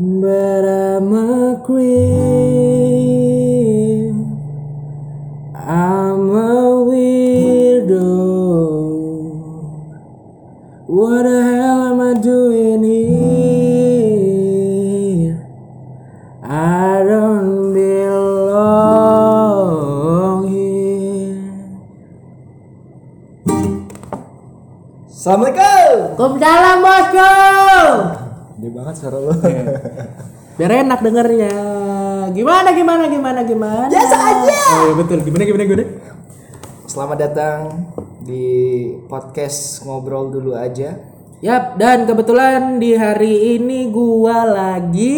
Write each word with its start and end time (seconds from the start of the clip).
But 0.00 0.64
I'm 0.64 1.12
a 1.12 1.60
queen. 1.60 1.84
I'm 5.52 6.32
a 6.32 6.80
weirdo. 6.88 8.08
What 10.88 11.24
the 11.28 11.42
hell 11.44 11.92
am 11.92 12.00
I 12.00 12.16
doing 12.16 12.80
here? 12.80 13.20
I 16.48 17.04
don't 17.04 17.76
belong 17.76 18.48
here. 20.48 21.44
Assalamualaikum. 25.12 26.16
Waalaikumsalam 26.16 26.80
bosku. 26.80 27.28
Gede 28.60 28.76
banget 28.76 28.92
suara 29.00 29.16
lu. 29.24 29.32
Biar 30.60 30.84
enak 30.84 31.00
dengernya. 31.00 31.56
Gimana 32.36 32.76
gimana 32.76 33.08
gimana 33.08 33.40
gimana? 33.48 33.88
Biasa 33.88 34.16
aja. 34.28 34.60
Oh 34.76 34.82
iya 34.84 34.92
betul. 34.92 35.18
Gimana 35.24 35.42
gimana 35.48 35.64
gimana? 35.64 35.84
Selamat 36.84 37.16
datang 37.16 37.58
di 38.20 38.44
podcast 39.08 39.80
ngobrol 39.88 40.28
dulu 40.28 40.52
aja. 40.52 41.00
Yap, 41.40 41.80
dan 41.80 42.04
kebetulan 42.04 42.76
di 42.76 42.92
hari 42.92 43.56
ini 43.56 43.88
gua 43.88 44.44
lagi 44.44 45.16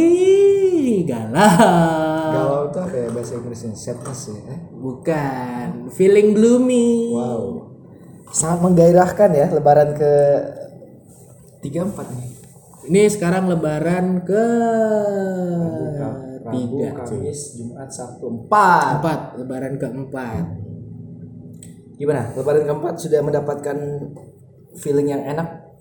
galau. 1.10 2.30
Galau 2.38 2.62
tuh 2.70 2.86
apa 2.86 2.95
ya 2.95 3.11
bahasa 3.11 3.34
Inggrisnya? 3.34 3.74
Sadness 3.74 4.30
ya. 4.30 4.38
eh? 4.47 4.59
Bukan, 4.78 5.91
feeling 5.91 6.38
gloomy. 6.38 7.11
Wow. 7.19 7.74
Sangat 8.30 8.62
menggairahkan 8.62 9.30
ya 9.34 9.50
lebaran 9.50 9.91
ke 9.98 10.12
34 11.66 12.14
nih. 12.14 12.31
Ini 12.92 13.09
sekarang 13.09 13.48
lebaran 13.48 14.20
ke 14.20 14.45
Rabu, 16.45 16.52
tiga. 16.52 16.92
Kamis, 16.92 17.56
Jumat, 17.56 17.88
Sabtu, 17.88 18.28
empat. 18.28 19.00
empat, 19.00 19.20
lebaran 19.41 19.80
keempat. 19.80 20.44
Gimana? 21.97 22.36
Lebaran 22.36 22.69
keempat 22.69 23.00
sudah 23.00 23.25
mendapatkan 23.25 23.77
feeling 24.77 25.08
yang 25.08 25.25
enak? 25.25 25.72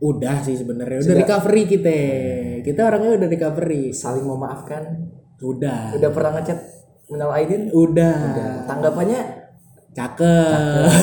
Udah 0.00 0.40
sih 0.40 0.56
sebenarnya, 0.56 1.04
udah 1.04 1.20
recovery 1.20 1.68
kita. 1.68 2.00
Kita 2.64 2.80
orangnya 2.80 3.12
udah 3.20 3.28
recovery. 3.28 3.92
Saling 3.92 4.24
memaafkan? 4.24 5.12
Udah. 5.44 5.92
Udah 5.92 6.10
pernah 6.16 6.40
ngechat 6.40 6.58
minal 7.12 7.28
aidin? 7.36 7.68
Udah. 7.76 8.64
Tanggapannya 8.64 9.20
Cakep. 9.92 10.96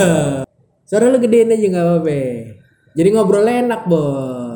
Suara 0.89 1.05
lu 1.05 1.21
gedein 1.21 1.53
aja 1.53 1.65
nggak 1.69 1.85
apa-apa. 1.85 2.21
Jadi 2.97 3.09
ngobrolnya 3.13 3.55
enak, 3.69 3.81
Bos. 3.85 4.48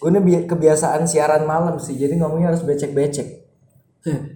Gue 0.00 0.08
ini 0.08 0.20
bi- 0.20 0.46
kebiasaan 0.48 1.04
siaran 1.04 1.44
malam 1.44 1.76
sih, 1.76 1.94
jadi 1.94 2.16
ngomongnya 2.16 2.50
harus 2.50 2.64
becek-becek. 2.64 3.44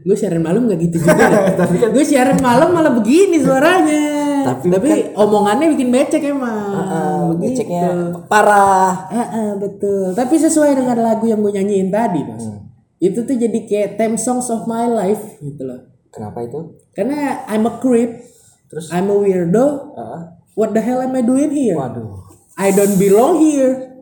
gue 0.05 0.13
siaran 0.13 0.45
malam 0.45 0.69
nggak 0.69 0.77
gitu 0.83 1.01
juga. 1.01 1.25
Tapi 1.61 1.81
kan 1.81 1.89
gue 1.91 2.05
siaran 2.05 2.37
malam 2.39 2.69
malah 2.71 2.93
begini 2.93 3.41
suaranya. 3.41 4.05
Tapi 4.45 4.69
Tapi, 4.69 5.17
omongannya 5.17 5.73
bikin 5.73 5.89
becek 5.89 6.21
emang. 6.21 6.53
Ah, 6.77 7.25
Begitu. 7.33 7.65
beceknya 7.65 7.89
parah. 8.29 9.09
Ah, 9.09 9.25
ah, 9.25 9.51
betul. 9.57 10.13
Tapi 10.13 10.37
sesuai 10.37 10.77
dengan 10.77 11.01
lagu 11.01 11.25
yang 11.25 11.41
gue 11.41 11.49
nyanyiin 11.51 11.89
tadi, 11.89 12.21
Mas. 12.29 12.45
Itu 13.01 13.25
tuh 13.25 13.41
jadi 13.41 13.57
kayak 13.65 13.97
theme 13.97 14.21
songs 14.21 14.53
of 14.53 14.69
my 14.69 14.85
life 14.85 15.41
gitu 15.41 15.65
loh. 15.65 15.81
Kenapa 16.13 16.45
itu? 16.45 16.77
Karena 16.93 17.49
I'm 17.49 17.65
a 17.65 17.81
creep, 17.81 18.21
Terus? 18.69 18.93
I'm 18.93 19.09
a 19.09 19.17
weirdo. 19.17 19.97
Heeh. 19.97 20.21
What 20.55 20.77
the 20.77 20.85
hell 20.85 21.01
am 21.01 21.17
I 21.17 21.25
doing 21.25 21.49
here? 21.51 21.75
waduh. 21.75 22.21
I 22.55 22.69
don't 22.69 23.01
belong 23.01 23.41
here. 23.41 23.94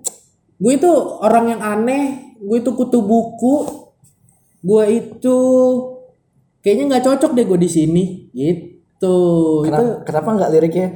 Gue 0.62 0.78
itu 0.78 0.90
orang 1.18 1.50
yang 1.50 1.60
aneh. 1.60 2.38
Gue 2.38 2.62
itu 2.62 2.70
kutu 2.72 3.02
buku. 3.02 3.54
Gue 4.62 4.84
itu 4.94 5.36
kayaknya 6.62 6.84
nggak 6.86 7.04
cocok 7.04 7.34
deh 7.34 7.44
gue 7.44 7.58
di 7.58 7.70
sini. 7.70 8.04
Gitu. 8.30 8.62
Itu 9.02 9.14
Kenapa, 9.66 10.06
kenapa 10.06 10.28
nggak 10.38 10.52
liriknya 10.54 10.86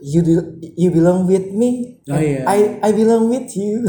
you 0.00 0.24
do- 0.24 0.56
you 0.74 0.88
belong 0.88 1.28
with 1.28 1.52
me? 1.52 2.00
Oh, 2.08 2.16
iya. 2.16 2.48
I 2.48 2.80
I 2.80 2.90
belong 2.90 3.28
with 3.28 3.52
you. 3.52 3.84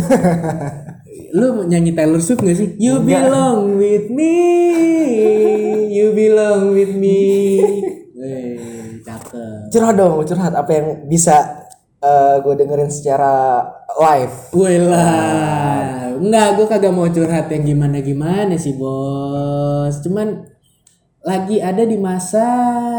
lu 1.38 1.64
nyanyi 1.64 1.96
Taylor 1.96 2.20
Swift 2.20 2.44
gak 2.44 2.54
sih? 2.54 2.76
You 2.78 3.00
belong 3.00 3.80
with 3.80 4.12
me. 4.12 4.36
You 5.90 6.12
belong 6.12 6.76
with 6.76 6.94
me. 6.94 7.20
Eh, 8.24 9.04
cakep. 9.04 9.68
curhat 9.68 10.00
dong, 10.00 10.24
curhat 10.24 10.56
apa 10.56 10.72
yang 10.72 10.88
bisa 11.12 11.63
gue 12.40 12.54
dengerin 12.56 12.92
secara 12.92 13.64
live. 13.96 14.36
Wih 14.52 14.80
lah, 14.84 16.12
enggak, 16.16 16.48
gue 16.56 16.66
kagak 16.68 16.94
mau 16.94 17.08
curhat 17.08 17.48
yang 17.48 17.64
gimana 17.64 18.04
gimana 18.04 18.56
sih 18.56 18.76
bos. 18.76 20.04
Cuman 20.04 20.52
lagi 21.24 21.64
ada 21.64 21.88
di 21.88 21.96
masa 21.96 22.48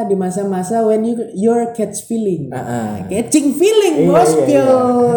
di 0.08 0.16
masa-masa 0.16 0.80
when 0.80 1.04
you 1.04 1.14
your 1.36 1.76
catch 1.76 2.08
feeling, 2.08 2.48
Heeh. 2.48 3.04
catching 3.12 3.52
feeling 3.52 4.08
Iya, 4.08 4.08
bosku. 4.08 4.48
iya, 4.48 4.68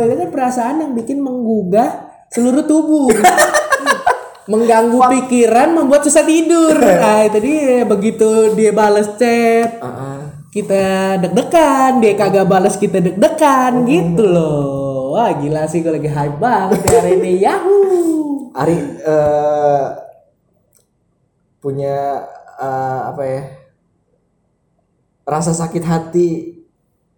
Itu 0.04 0.16
kan 0.20 0.30
perasaan 0.36 0.76
yang 0.84 0.92
bikin 0.92 1.24
menggugah 1.24 2.12
seluruh 2.28 2.68
tubuh. 2.68 3.08
mengganggu 4.48 4.96
pikiran, 5.12 5.76
membuat 5.76 6.08
susah 6.08 6.24
tidur. 6.24 6.72
Nah, 6.80 7.24
itu 7.28 7.36
dia 7.44 7.84
begitu 7.84 8.56
dia 8.56 8.72
balas 8.72 9.12
chat, 9.20 9.76
Heeh. 9.76 10.20
Kita 10.52 11.18
deg-degan 11.20 12.00
dia 12.00 12.14
kagak 12.16 12.48
balas 12.48 12.80
kita 12.80 13.04
deg-degan 13.04 13.84
gitu 13.84 14.24
loh. 14.24 15.16
Wah 15.18 15.32
gila 15.36 15.68
sih 15.68 15.84
gue 15.84 15.92
lagi 15.92 16.08
hype 16.08 16.38
banget 16.40 16.80
ya 16.88 16.98
hari 17.04 17.12
ini. 17.20 17.32
Yahoo! 17.44 18.52
Ari 18.56 18.78
eh, 19.04 19.86
punya 21.60 22.24
eh, 22.58 23.02
apa 23.12 23.24
ya 23.28 23.42
rasa 25.28 25.52
sakit 25.52 25.84
hati. 25.84 26.30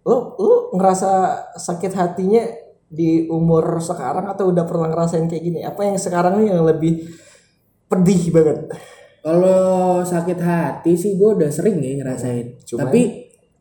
Lu 0.02 0.34
lu 0.36 0.54
ngerasa 0.74 1.10
sakit 1.54 1.92
hatinya 1.94 2.42
di 2.90 3.30
umur 3.30 3.78
sekarang 3.78 4.26
atau 4.26 4.50
udah 4.50 4.66
pernah 4.66 4.90
ngerasain 4.90 5.30
kayak 5.30 5.44
gini? 5.44 5.60
Apa 5.62 5.86
yang 5.86 5.96
sekarang 6.00 6.42
nih 6.42 6.56
yang 6.56 6.66
lebih 6.66 7.06
pedih 7.86 8.22
banget 8.34 8.70
kalau 9.20 10.00
sakit 10.00 10.38
hati 10.40 10.92
sih 10.96 11.16
gue 11.16 11.36
udah 11.36 11.50
sering 11.52 11.80
ya 11.80 12.00
ngerasain. 12.00 12.60
Cuman- 12.64 12.88
tapi 12.88 13.00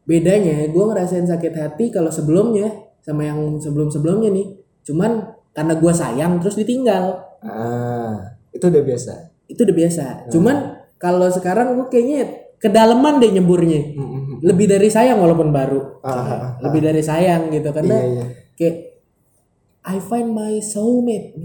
bedanya 0.04 0.66
gue 0.68 0.84
ngerasain 0.84 1.28
sakit 1.28 1.54
hati 1.54 1.92
kalau 1.92 2.10
sebelumnya 2.10 2.72
sama 3.04 3.28
yang 3.28 3.60
sebelum-sebelumnya 3.60 4.32
nih. 4.32 4.48
Cuman 4.84 5.36
karena 5.52 5.76
gue 5.76 5.94
sayang 5.94 6.40
terus 6.40 6.56
ditinggal. 6.56 7.20
Ah 7.44 8.40
itu 8.50 8.66
udah 8.66 8.84
biasa? 8.84 9.14
Itu 9.46 9.64
udah 9.68 9.76
biasa. 9.76 10.06
Cuman 10.32 10.56
kalau 10.98 11.28
sekarang 11.30 11.76
gue 11.78 11.88
kayaknya 11.88 12.22
kedalaman 12.58 13.20
deh 13.20 13.32
nyemburnya. 13.32 13.96
Lebih 14.40 14.72
dari 14.72 14.88
sayang 14.88 15.20
walaupun 15.20 15.52
baru. 15.52 16.00
Ah, 16.00 16.56
lebih 16.64 16.80
dari 16.80 17.04
sayang 17.04 17.52
gitu 17.52 17.76
karena 17.76 17.96
Iya, 18.00 18.08
iya. 18.08 18.26
kayak 18.56 18.76
I 19.84 19.98
find 20.00 20.32
my 20.32 20.60
soulmate. 20.60 21.36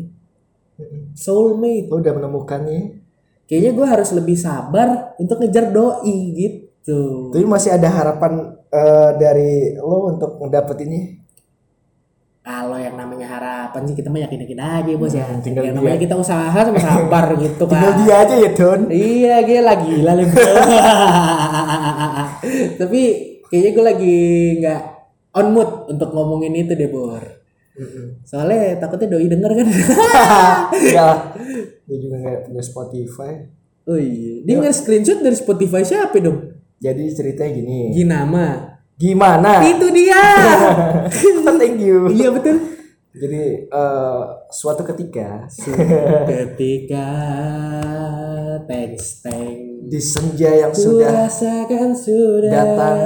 Soulmate. 1.14 1.86
Lu 1.90 2.02
udah 2.02 2.12
menemukannya 2.14 3.03
kayaknya 3.48 3.72
gue 3.76 3.86
harus 3.86 4.10
lebih 4.16 4.36
sabar 4.36 5.16
untuk 5.20 5.40
ngejar 5.40 5.72
doi 5.72 6.18
gitu. 6.36 7.32
Tapi 7.32 7.44
masih 7.44 7.76
ada 7.76 7.88
harapan 7.88 8.56
eh, 8.72 9.10
dari 9.16 9.76
lo 9.80 10.12
untuk 10.12 10.40
ngedapetinnya 10.40 11.24
kalau 12.44 12.76
yang 12.76 13.00
namanya 13.00 13.24
harapan 13.24 13.88
sih 13.88 13.96
kita 13.96 14.12
mah 14.12 14.20
yakin 14.20 14.44
yakin 14.44 14.60
aja 14.60 14.92
bos 15.00 15.16
ya. 15.16 15.24
Hmm, 15.24 15.40
tinggal 15.40 15.64
yang 15.64 15.80
dia. 15.80 15.82
namanya 15.96 16.00
kita 16.04 16.14
usaha 16.20 16.52
sama 16.52 16.76
sabar 16.76 17.32
gitu 17.40 17.64
tinggal 17.64 17.92
kan 17.96 18.04
dia 18.04 18.14
aja 18.20 18.34
ya 18.36 18.50
Don 18.52 18.80
iya 18.92 19.36
gue 19.48 19.60
lagi 19.64 19.88
gila. 19.88 20.12
Lu. 20.12 20.28
tapi 22.84 23.00
kayaknya 23.48 23.70
gue 23.72 23.84
lagi 23.88 24.16
nggak 24.60 24.80
on 25.40 25.46
mood 25.56 25.88
untuk 25.88 26.12
ngomongin 26.12 26.52
itu 26.52 26.76
deh 26.76 26.92
bor. 26.92 27.24
Soalnya 28.28 28.76
takutnya 28.76 29.16
doi 29.16 29.24
denger 29.24 29.50
kan? 29.56 29.66
Ya 30.84 31.32
dia 31.84 31.98
juga 32.00 32.16
nggak 32.20 32.40
punya 32.48 32.62
Spotify. 32.64 33.32
Oh 33.84 34.00
iya. 34.00 34.40
Dia 34.48 34.56
nge-screenshot 34.64 35.20
dari 35.20 35.36
Spotify 35.36 35.84
siapa 35.84 36.16
dong? 36.16 36.56
Jadi 36.80 37.04
ceritanya 37.12 37.50
gini. 37.52 37.92
Ginama. 37.92 38.46
Gimana? 38.96 39.60
Itu 39.64 39.92
dia. 39.92 40.24
Thank 41.60 41.80
you. 41.84 42.08
Iya 42.08 42.32
betul. 42.32 42.56
Jadi 43.14 43.70
eh, 43.70 44.22
suatu 44.50 44.82
ketika 44.82 45.46
ketika 46.26 47.08
thanks 48.66 49.22
thanks. 49.22 49.86
di 49.86 50.00
senja 50.02 50.50
yang 50.50 50.74
sudah 50.74 51.30
sudah 51.30 52.50
datang. 52.50 52.98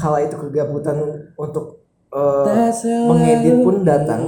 kala 0.00 0.24
itu 0.24 0.36
kegabutan 0.40 1.28
untuk 1.36 1.84
selalu 2.72 3.04
mengedit 3.12 3.56
pun 3.60 3.76
datang 3.84 4.22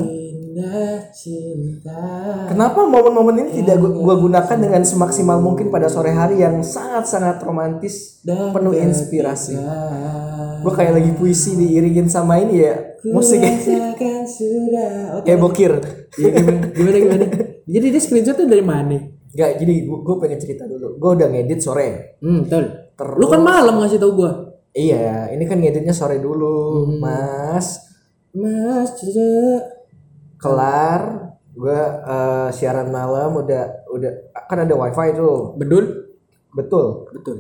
indah 0.58 1.06
cinta 1.14 2.02
Kenapa 2.50 2.82
momen-momen 2.82 3.46
ini 3.46 3.62
tidak 3.62 3.78
gu- 3.78 4.02
gua 4.02 4.18
gunakan 4.18 4.58
dengan 4.58 4.82
semaksimal 4.82 5.38
mungkin 5.38 5.70
pada 5.70 5.86
sore 5.86 6.10
hari 6.10 6.42
yang 6.42 6.58
sangat-sangat 6.60 7.38
romantis, 7.40 8.18
Dan 8.20 8.50
penuh 8.50 8.74
inspirasi. 8.74 9.54
Gue 10.58 10.72
kayak 10.74 10.98
lagi 10.98 11.14
puisi 11.14 11.54
diiringin 11.54 12.10
sama 12.10 12.42
ini 12.42 12.58
ya 12.58 12.74
musik 13.06 13.38
ya. 13.38 13.54
Sudah. 14.26 15.22
Kayak 15.22 15.38
bokir. 15.38 15.72
Iya, 16.18 16.30
gimana, 16.34 16.66
gimana 16.68 16.96
gimana. 16.98 17.26
Jadi 17.62 17.86
dia 17.88 18.00
screenshotnya 18.02 18.46
dari 18.48 18.64
mana? 18.66 18.98
Nggak, 19.28 19.50
jadi 19.56 19.74
gue, 19.86 19.98
gue 20.02 20.16
pengen 20.18 20.40
cerita 20.42 20.64
dulu. 20.66 20.98
Gue 20.98 21.10
udah 21.14 21.28
ngedit 21.30 21.60
sore. 21.62 22.18
Hmm, 22.18 22.42
betul. 22.42 22.64
Terus, 22.98 23.14
Lu 23.14 23.26
kan 23.30 23.40
malam 23.40 23.78
ngasih 23.78 24.02
tau 24.02 24.12
gua. 24.12 24.32
Iya, 24.74 25.30
ini 25.30 25.46
kan 25.46 25.62
ngeditnya 25.62 25.94
sore 25.94 26.18
dulu, 26.18 26.84
Mas. 26.98 27.86
Mas, 28.34 28.98
cece. 28.98 29.77
Kelar, 30.38 31.00
gue 31.52 31.80
eh, 32.06 32.48
siaran 32.54 32.88
malam 32.94 33.42
udah 33.42 33.90
udah 33.90 34.12
kan 34.46 34.62
ada 34.64 34.74
wifi 34.78 35.12
tuh. 35.18 35.58
Bedul? 35.58 35.84
Betul. 36.54 37.10
Betul. 37.12 37.36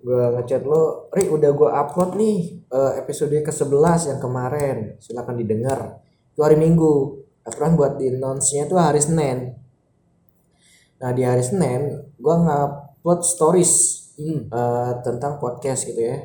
Gue 0.00 0.22
ngechat 0.38 0.64
lo, 0.64 1.12
Ri 1.12 1.28
udah 1.28 1.50
gue 1.52 1.68
upload 1.68 2.10
nih 2.16 2.38
eh, 2.70 2.92
episode 3.02 3.34
ke-11 3.34 4.16
yang 4.16 4.20
kemarin. 4.22 4.76
Silakan 5.02 5.36
didengar. 5.36 6.00
Itu 6.32 6.40
hari 6.46 6.56
Minggu. 6.56 7.20
Aturan 7.44 7.74
buat 7.74 7.98
di 7.98 8.14
announce-nya 8.14 8.68
tuh 8.70 8.78
hari 8.78 9.00
Senin. 9.02 9.56
Nah 11.00 11.10
di 11.16 11.24
hari 11.24 11.40
Senin 11.42 12.12
gue 12.16 12.34
ngupload 12.36 13.20
stories 13.24 13.98
Hmm. 14.20 14.52
eh, 14.52 14.92
tentang 15.00 15.40
podcast 15.40 15.88
gitu 15.88 15.96
ya. 15.96 16.20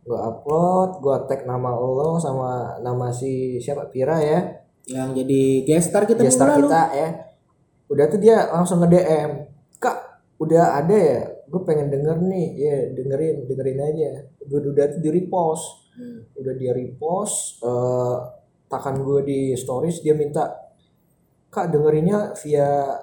Gue 0.00 0.16
upload, 0.16 1.04
gue 1.04 1.16
tag 1.28 1.44
nama 1.44 1.76
lo 1.76 2.16
sama 2.16 2.80
nama 2.80 3.12
si 3.12 3.60
siapa 3.60 3.92
Pira 3.92 4.16
ya, 4.24 4.40
Yang 4.86 5.08
jadi 5.18 5.42
guest 5.66 5.86
star 5.90 6.02
kita 6.06 6.22
gestar 6.22 6.48
lalu. 6.54 6.70
kita 6.70 6.82
ya. 6.94 7.08
Udah 7.86 8.04
tuh 8.06 8.18
dia 8.18 8.36
langsung 8.50 8.82
nge 8.82 8.88
DM, 8.90 9.30
kak 9.78 9.98
udah 10.38 10.78
ada 10.78 10.94
ya, 10.94 11.20
gue 11.46 11.60
pengen 11.62 11.86
denger 11.88 12.18
nih, 12.18 12.46
ya 12.54 12.76
dengerin 12.94 13.36
dengerin 13.46 13.78
aja. 13.82 14.10
Udah 14.42 14.58
udah 14.70 14.84
tuh 14.90 15.00
di 15.00 15.10
repost, 15.10 15.64
Hmm. 15.96 16.28
udah 16.36 16.52
dia 16.54 16.70
repost, 16.70 17.62
eh 17.62 18.16
takan 18.66 19.00
gue 19.00 19.20
di 19.22 19.40
stories 19.54 20.02
dia 20.02 20.12
minta 20.12 20.44
kak 21.48 21.70
dengerinnya 21.70 22.34
via 22.36 23.00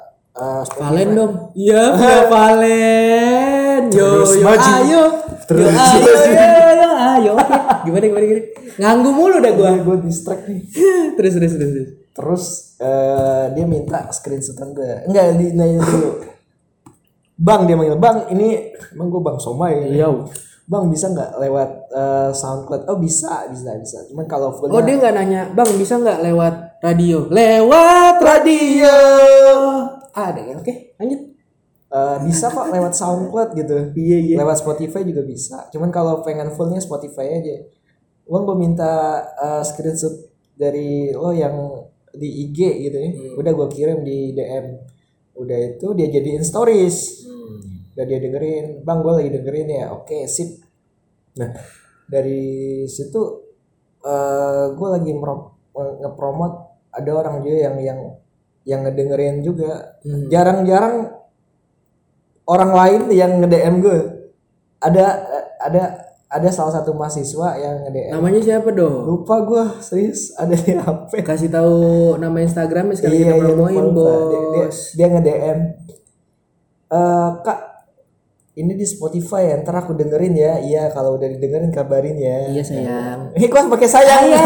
Spotify." 0.63 0.83
Valen 0.83 1.09
dong. 1.13 1.33
Iya, 1.63 1.83
via 1.95 2.19
Valen. 2.27 3.81
Yo, 3.91 4.23
yo, 4.23 4.47
ayo. 4.47 5.03
Terus 5.43 5.63
yo, 5.63 5.73
ayo, 5.73 5.83
maju. 5.83 5.99
yo, 5.99 6.72
Oke. 7.33 7.55
Gimana, 7.83 8.05
gimana, 8.07 8.25
gimana? 8.25 8.43
Nganggu 8.79 9.09
mulu 9.11 9.37
dah 9.43 9.51
gua. 9.53 9.71
gue 9.75 9.97
distract 10.07 10.43
nih. 10.47 10.61
terus, 11.17 11.33
terus, 11.35 11.51
terus, 11.57 11.71
terus. 11.73 11.89
Terus 12.13 12.43
eh, 12.77 13.45
dia 13.57 13.65
minta 13.65 14.07
screenshotan 14.13 14.71
gue. 14.71 15.09
Enggak, 15.09 15.25
di 15.35 15.45
nanya 15.57 15.81
dulu. 15.81 16.09
Bang 17.33 17.65
dia 17.65 17.73
manggil, 17.73 17.97
"Bang, 17.97 18.29
ini 18.29 18.71
emang 18.93 19.09
gue 19.09 19.21
Bang 19.21 19.41
Somai." 19.41 19.89
Iya. 19.89 20.07
Bang 20.63 20.87
bisa 20.87 21.11
nggak 21.11 21.41
lewat 21.41 21.69
eh, 21.91 22.31
SoundCloud? 22.31 22.87
Oh 22.87 22.95
bisa, 23.01 23.49
bisa, 23.49 23.73
bisa. 23.75 23.97
Cuman 24.07 24.29
kalau 24.29 24.53
Oh, 24.53 24.57
fullnya 24.61 24.85
dia 24.85 24.95
nggak 25.01 25.15
nanya, 25.17 25.41
"Bang, 25.51 25.67
bisa 25.75 25.97
nggak 25.97 26.21
lewat 26.21 26.53
radio?" 26.85 27.27
Lewat 27.27 28.15
radio. 28.21 28.95
ada 30.13 30.41
ya. 30.45 30.53
Oke, 30.61 30.93
lanjut. 31.01 31.32
Eh, 31.93 32.17
bisa 32.25 32.49
kok 32.49 32.73
lewat 32.73 32.97
SoundCloud 32.97 33.49
gitu. 33.53 33.93
Iya, 33.93 34.17
iya. 34.17 34.35
Lewat 34.41 34.65
Spotify 34.65 35.05
juga 35.05 35.21
bisa. 35.21 35.69
Cuman 35.69 35.93
kalau 35.93 36.25
pengen 36.25 36.49
fullnya 36.57 36.81
Spotify 36.81 37.37
aja. 37.37 37.69
Bang 38.25 38.49
gue 38.49 38.57
minta 38.57 39.21
eh, 39.37 39.61
screenshot 39.61 40.09
dari 40.57 41.13
lo 41.13 41.29
yang 41.29 41.53
di 42.17 42.49
IG 42.49 42.89
gitu 42.89 42.97
ya. 42.97 43.09
Udah 43.37 43.51
gue 43.53 43.67
kirim 43.69 44.01
di 44.01 44.33
DM. 44.33 44.65
Udah 45.37 45.57
itu 45.77 45.93
dia 45.93 46.09
jadiin 46.09 46.41
stories. 46.41 47.29
Udah 47.93 48.05
dia 48.09 48.17
dengerin. 48.17 48.81
Bang 48.81 49.05
gue 49.05 49.13
lagi 49.13 49.29
dengerin 49.29 49.69
ya. 49.69 49.85
Oke 49.93 50.25
sip. 50.25 50.65
Nah 51.37 51.53
dari 52.09 52.81
situ 52.89 53.21
eh 54.01 54.65
gue 54.73 54.87
lagi 54.89 55.13
ngepromot 55.77 56.53
ada 56.89 57.11
orang 57.13 57.45
juga 57.45 57.69
yang 57.69 57.77
yang 57.77 57.99
yang 58.65 58.81
ngedengerin 58.81 59.45
juga. 59.45 60.01
Jarang-jarang 60.01 61.22
orang 62.47 62.71
lain 62.71 63.01
yang 63.11 63.31
nge-DM 63.39 63.75
gue. 63.79 63.99
Ada 64.83 65.05
ada 65.63 65.83
ada 66.33 66.49
salah 66.49 66.73
satu 66.81 66.97
mahasiswa 66.97 67.55
yang 67.61 67.75
nge-DM. 67.87 68.11
Namanya 68.17 68.41
siapa 68.41 68.69
dong? 68.73 69.05
Lupa 69.05 69.45
gue 69.45 69.63
serius 69.85 70.33
ada 70.33 70.57
di 70.57 70.73
HP. 70.73 71.21
Kasih 71.21 71.49
tahu 71.53 72.17
nama 72.17 72.37
Instagramnya 72.41 72.97
sekali 72.97 73.21
kita 73.21 73.31
Iya, 73.31 73.33
iya, 73.37 73.43
promoin, 73.45 73.75
lupa, 73.77 73.91
lupa. 73.93 74.09
Dia, 74.11 74.39
dia, 74.41 74.65
bos. 74.65 74.77
dia 74.97 75.07
nge-DM. 75.13 75.59
Eh, 76.93 77.29
Kak, 77.41 77.59
ini 78.53 78.71
di 78.77 78.85
Spotify 78.85 79.49
ya, 79.49 79.55
ntar 79.65 79.81
aku 79.81 79.97
dengerin 79.97 80.33
ya. 80.37 80.53
Iya, 80.61 80.83
kalau 80.93 81.17
udah 81.17 81.25
didengerin 81.25 81.73
kabarin 81.73 82.17
ya. 82.17 82.53
Iya, 82.53 82.61
sayang. 82.61 83.19
Ini 83.33 83.45
kok 83.49 83.65
pakai 83.69 83.89
sayang? 83.89 84.23
Iya, 84.29 84.45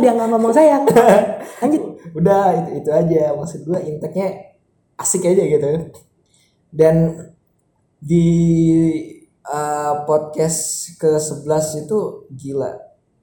dia 0.00 0.10
nggak 0.16 0.28
ngomong 0.32 0.52
sayang. 0.52 0.88
Lanjut. 1.60 1.82
Udah 2.16 2.64
itu 2.64 2.70
itu 2.80 2.90
aja. 2.92 3.36
Maksud 3.36 3.60
gue 3.68 3.78
inteknya 3.88 4.56
asik 4.96 5.28
aja 5.28 5.44
gitu. 5.44 5.68
Dan 6.72 7.28
di 8.00 8.26
eh, 9.42 9.94
podcast 10.08 10.60
ke-11 10.96 11.86
itu 11.86 11.98
gila. 12.32 12.72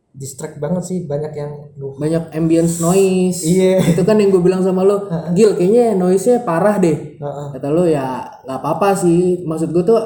Distract 0.09 0.57
banget 0.57 0.83
sih 0.83 0.97
banyak 1.05 1.33
yang 1.33 1.51
duh. 1.73 1.95
Banyak 1.95 2.33
ambience 2.33 2.81
noise. 2.81 3.45
Iya. 3.45 3.93
Itu 3.93 4.03
kan 4.03 4.17
yang 4.17 4.29
gue 4.29 4.41
bilang 4.41 4.59
sama 4.61 4.81
lo, 4.81 5.05
Gil 5.33 5.53
kayaknya 5.53 5.93
noise-nya 5.95 6.41
parah 6.43 6.77
deh. 6.77 7.17
Heeh. 7.17 7.47
Kata 7.55 7.67
lo 7.69 7.85
ya 7.85 8.25
nggak 8.43 8.59
apa-apa 8.59 8.97
sih. 8.97 9.45
Maksud 9.45 9.69
gue 9.69 9.85
tuh 9.85 10.01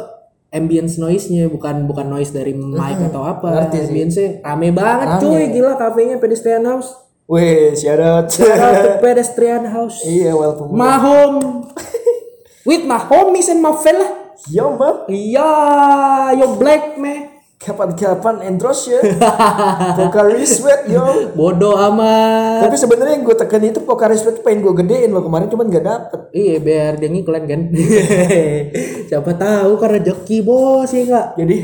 ambience 0.53 1.01
noise-nya 1.01 1.49
bukan 1.49 1.89
bukan 1.89 2.05
noise 2.13 2.29
dari 2.29 2.53
mic 2.53 2.99
atau 3.09 3.25
apa. 3.25 3.47
ngerti 3.63 3.77
sih. 3.79 3.89
Ambience-nya 3.89 4.27
rame 4.43 4.69
banget 4.75 5.07
Rame. 5.07 5.21
cuy. 5.23 5.43
Gila 5.55 5.71
kafenya 5.79 6.15
pedestrian 6.19 6.63
house. 6.67 6.89
Weh, 7.25 7.71
shout 7.73 8.03
out. 8.03 8.27
Shout 8.27 8.59
out 8.59 8.75
to 8.83 8.91
pedestrian 8.99 9.63
house. 9.65 10.03
iya, 10.03 10.35
welcome. 10.35 10.75
My 10.75 10.99
home. 10.99 11.39
With 12.63 12.88
my 12.88 12.95
homies 12.95 13.51
and 13.51 13.60
my 13.60 13.75
fella. 13.75 14.07
Yo, 14.48 14.80
Mbak. 14.80 15.12
Iya, 15.12 15.51
yo 16.39 16.56
black 16.56 16.95
man. 16.95 17.33
Kapan-kapan 17.63 18.44
endorse 18.44 18.92
ya. 18.92 19.00
Pokari 20.00 20.44
Sweat 20.44 20.83
yo. 20.92 21.31
Bodoh 21.31 21.80
amat. 21.80 22.68
Tapi 22.68 22.75
sebenarnya 22.75 23.15
yang 23.15 23.24
gue 23.24 23.36
tekan 23.39 23.63
itu 23.63 23.80
Pokari 23.88 24.19
Sweat 24.19 24.44
pengen 24.44 24.68
gue 24.68 24.83
gedein 24.83 25.15
loh 25.15 25.24
kemarin 25.24 25.48
cuman 25.48 25.71
gak 25.71 25.88
dapet. 25.88 26.21
Iya 26.36 26.60
biar 26.60 26.92
dia 27.00 27.07
ngiklan 27.07 27.44
kan. 27.48 27.62
Siapa 29.07 29.31
tahu 29.39 29.71
kan 29.80 29.89
rezeki 29.95 30.38
bos 30.44 30.92
ya 30.92 31.01
enggak. 31.07 31.27
Jadi 31.39 31.57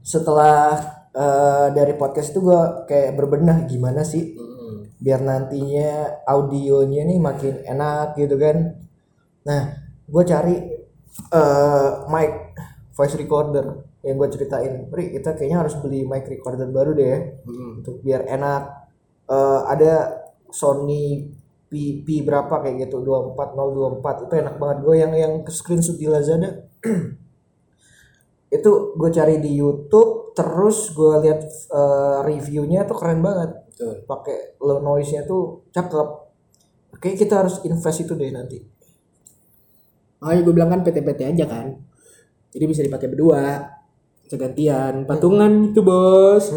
setelah 0.00 0.80
eh, 1.12 1.66
dari 1.76 1.92
podcast 1.92 2.32
itu 2.32 2.40
gue 2.40 2.88
kayak 2.88 3.12
berbenah 3.12 3.68
gimana 3.68 4.08
sih 4.08 4.40
biar 4.96 5.20
nantinya 5.20 6.24
audionya 6.24 7.04
nih 7.04 7.20
makin 7.20 7.54
enak 7.60 8.16
gitu 8.16 8.40
kan. 8.40 8.85
Nah, 9.46 9.62
gue 10.06 10.24
cari 10.26 10.56
eh 11.32 11.90
mic 12.10 12.30
voice 12.92 13.16
recorder 13.16 13.66
yang 14.02 14.18
gue 14.18 14.28
ceritain. 14.34 14.90
Ri, 14.90 15.14
kita 15.14 15.38
kayaknya 15.38 15.66
harus 15.66 15.74
beli 15.78 16.02
mic 16.02 16.26
recorder 16.26 16.66
baru 16.70 16.92
deh 16.92 17.08
ya. 17.08 17.20
untuk 17.78 18.02
biar 18.02 18.26
enak. 18.26 18.62
Eh, 19.30 19.60
ada 19.70 19.92
Sony 20.50 21.30
P, 21.66 22.02
P 22.06 22.22
berapa 22.22 22.62
kayak 22.62 22.86
gitu 22.86 23.02
24024 23.02 24.26
itu 24.26 24.34
enak 24.34 24.54
banget. 24.58 24.78
Gue 24.82 24.96
yang 24.98 25.12
yang 25.14 25.32
ke 25.46 25.50
screenshot 25.54 25.98
di 25.98 26.06
Lazada. 26.10 26.66
Itu 28.46 28.94
gue 28.94 29.10
cari 29.10 29.42
di 29.42 29.58
YouTube 29.58 30.30
terus 30.36 30.94
gue 30.94 31.14
lihat 31.22 31.40
eh, 31.70 32.18
reviewnya 32.26 32.86
tuh 32.86 32.96
keren 32.98 33.22
banget. 33.22 33.50
Pakai 34.06 34.58
low 34.62 34.82
noise 34.82 35.14
nya 35.14 35.22
tuh 35.26 35.66
cakep. 35.74 36.08
Oke 36.96 37.12
kita 37.18 37.44
harus 37.44 37.60
invest 37.66 38.06
itu 38.06 38.14
deh 38.16 38.30
nanti 38.32 38.75
Makanya 40.22 40.40
gue 40.42 40.54
bilang 40.54 40.70
kan 40.72 40.80
PT-PT 40.82 41.20
aja 41.36 41.44
kan. 41.48 41.66
Jadi 42.52 42.64
bisa 42.64 42.80
dipakai 42.84 43.08
berdua. 43.12 43.72
Segantian. 44.26 45.06
Patungan 45.06 45.70
itu 45.70 45.80
bos. 45.80 46.50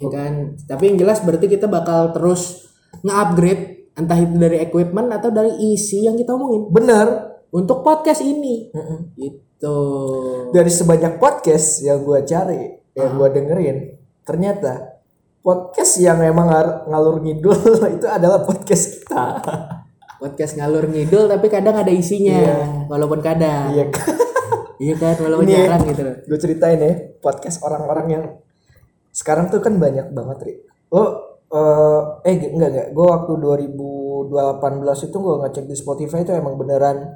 Ya 0.00 0.08
kan. 0.08 0.56
Tapi 0.64 0.82
yang 0.94 0.98
jelas 1.00 1.20
berarti 1.24 1.46
kita 1.48 1.66
bakal 1.66 2.12
terus 2.12 2.70
nge-upgrade. 3.02 3.92
Entah 3.98 4.16
itu 4.16 4.36
dari 4.38 4.62
equipment 4.62 5.10
atau 5.12 5.28
dari 5.28 5.74
isi 5.74 6.06
yang 6.06 6.14
kita 6.16 6.36
omongin. 6.36 6.70
bener 6.70 7.06
Untuk 7.50 7.82
podcast 7.82 8.22
ini. 8.22 8.70
Gitu. 9.18 9.76
dari 10.56 10.72
sebanyak 10.72 11.20
podcast 11.20 11.84
yang 11.84 12.00
gue 12.00 12.24
cari 12.24 12.80
yang 12.96 13.12
gue 13.12 13.28
dengerin 13.28 13.78
ternyata 14.24 14.98
podcast 15.40 16.00
yang 16.00 16.20
emang 16.20 16.48
ngalur 16.88 17.20
ngidul 17.20 17.56
itu 17.96 18.06
adalah 18.08 18.40
podcast 18.44 19.04
kita 19.04 19.24
Podcast 20.20 20.52
ngalur 20.54 20.84
ngidul 20.86 21.24
tapi 21.26 21.48
kadang 21.48 21.74
ada 21.74 21.88
isinya. 21.88 22.38
Walaupun 22.86 23.20
kadang. 23.20 23.72
iya 23.72 23.88
Iya 24.76 24.94
kan. 24.94 25.16
Walaupun 25.18 25.44
Ini- 25.44 25.56
jarang 25.58 25.82
gitu. 25.86 26.02
gue 26.24 26.38
ceritain 26.38 26.76
ya 26.76 26.92
podcast 27.18 27.60
orang-orang 27.60 28.06
yang 28.08 28.24
sekarang 29.10 29.48
tuh 29.48 29.58
kan 29.58 29.76
banyak 29.76 30.08
banget 30.08 30.38
ri 30.40 30.54
lo 30.88 31.02
eh 31.50 32.00
eh 32.24 32.34
g- 32.38 32.50
enggak 32.50 32.70
enggak 32.70 32.88
gue 32.90 33.02
waktu 33.04 33.32
2018 33.34 34.30
itu 35.04 35.16
gue 35.18 35.34
ngecek 35.36 35.64
di 35.66 35.74
Spotify 35.74 36.22
itu 36.22 36.32
emang 36.32 36.54
beneran 36.54 37.10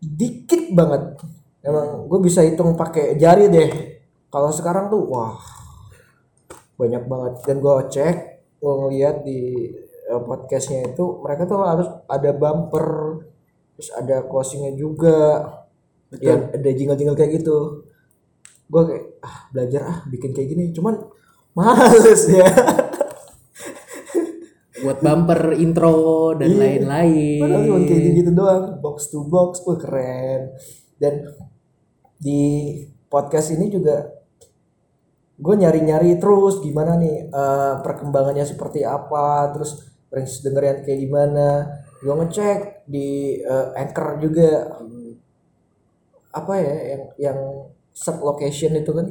dikit 0.00 0.72
banget 0.72 1.20
emang 1.60 2.06
gue 2.06 2.18
bisa 2.20 2.40
hitung 2.40 2.72
pakai 2.74 3.14
jari 3.16 3.46
deh 3.46 3.68
kalau 4.26 4.48
sekarang 4.48 4.88
tuh 4.88 5.04
wah 5.04 5.36
banyak 6.74 7.04
banget 7.04 7.32
dan 7.42 7.56
gue 7.58 7.74
cek 7.88 8.16
gue 8.56 8.72
ngeliat 8.80 9.16
di 9.22 9.40
eh, 9.68 9.85
podcastnya 10.24 10.92
itu 10.94 11.20
mereka 11.20 11.44
tuh 11.44 11.60
harus 11.64 11.88
ada 12.08 12.30
bumper 12.32 12.88
terus 13.76 13.92
ada 13.92 14.24
closingnya 14.24 14.72
juga. 14.72 15.52
Ya 16.16 16.48
ada 16.48 16.70
jingle-jingle 16.72 17.18
kayak 17.18 17.44
gitu. 17.44 17.84
Gue 18.72 18.82
kayak 18.88 19.04
ah 19.20 19.36
belajar 19.52 19.80
ah 19.84 19.98
bikin 20.08 20.32
kayak 20.32 20.48
gini. 20.48 20.64
Cuman 20.72 20.96
males 21.52 22.22
ya. 22.32 22.48
Buat 24.84 25.00
bumper 25.04 25.56
intro 25.56 26.32
dan 26.36 26.56
lain-lain. 26.56 27.40
Padahal 27.40 27.62
cuma 27.64 27.78
kayak 27.84 28.12
gitu 28.16 28.30
doang. 28.32 28.64
Box 28.80 29.12
to 29.12 29.24
box 29.28 29.60
wah 29.64 29.76
keren. 29.76 30.56
Dan 30.96 31.24
di 32.16 32.72
podcast 33.12 33.52
ini 33.52 33.68
juga 33.68 34.08
gue 35.36 35.52
nyari-nyari 35.52 36.16
terus 36.16 36.64
gimana 36.64 36.96
nih 36.96 37.28
eh, 37.28 37.74
perkembangannya 37.84 38.44
seperti 38.44 38.84
apa. 38.84 39.52
Terus 39.52 39.95
range 40.10 40.42
dengerin 40.42 40.82
kayak 40.82 41.00
gimana? 41.02 41.48
Gue 42.02 42.14
ngecek 42.14 42.86
di 42.86 43.40
eh, 43.40 43.66
anchor 43.74 44.20
juga. 44.20 44.78
Apa 46.30 46.52
ya 46.60 46.74
yang 46.92 47.02
yang 47.16 47.38
sub 47.90 48.20
location 48.20 48.76
itu 48.76 48.92
kan? 48.92 49.06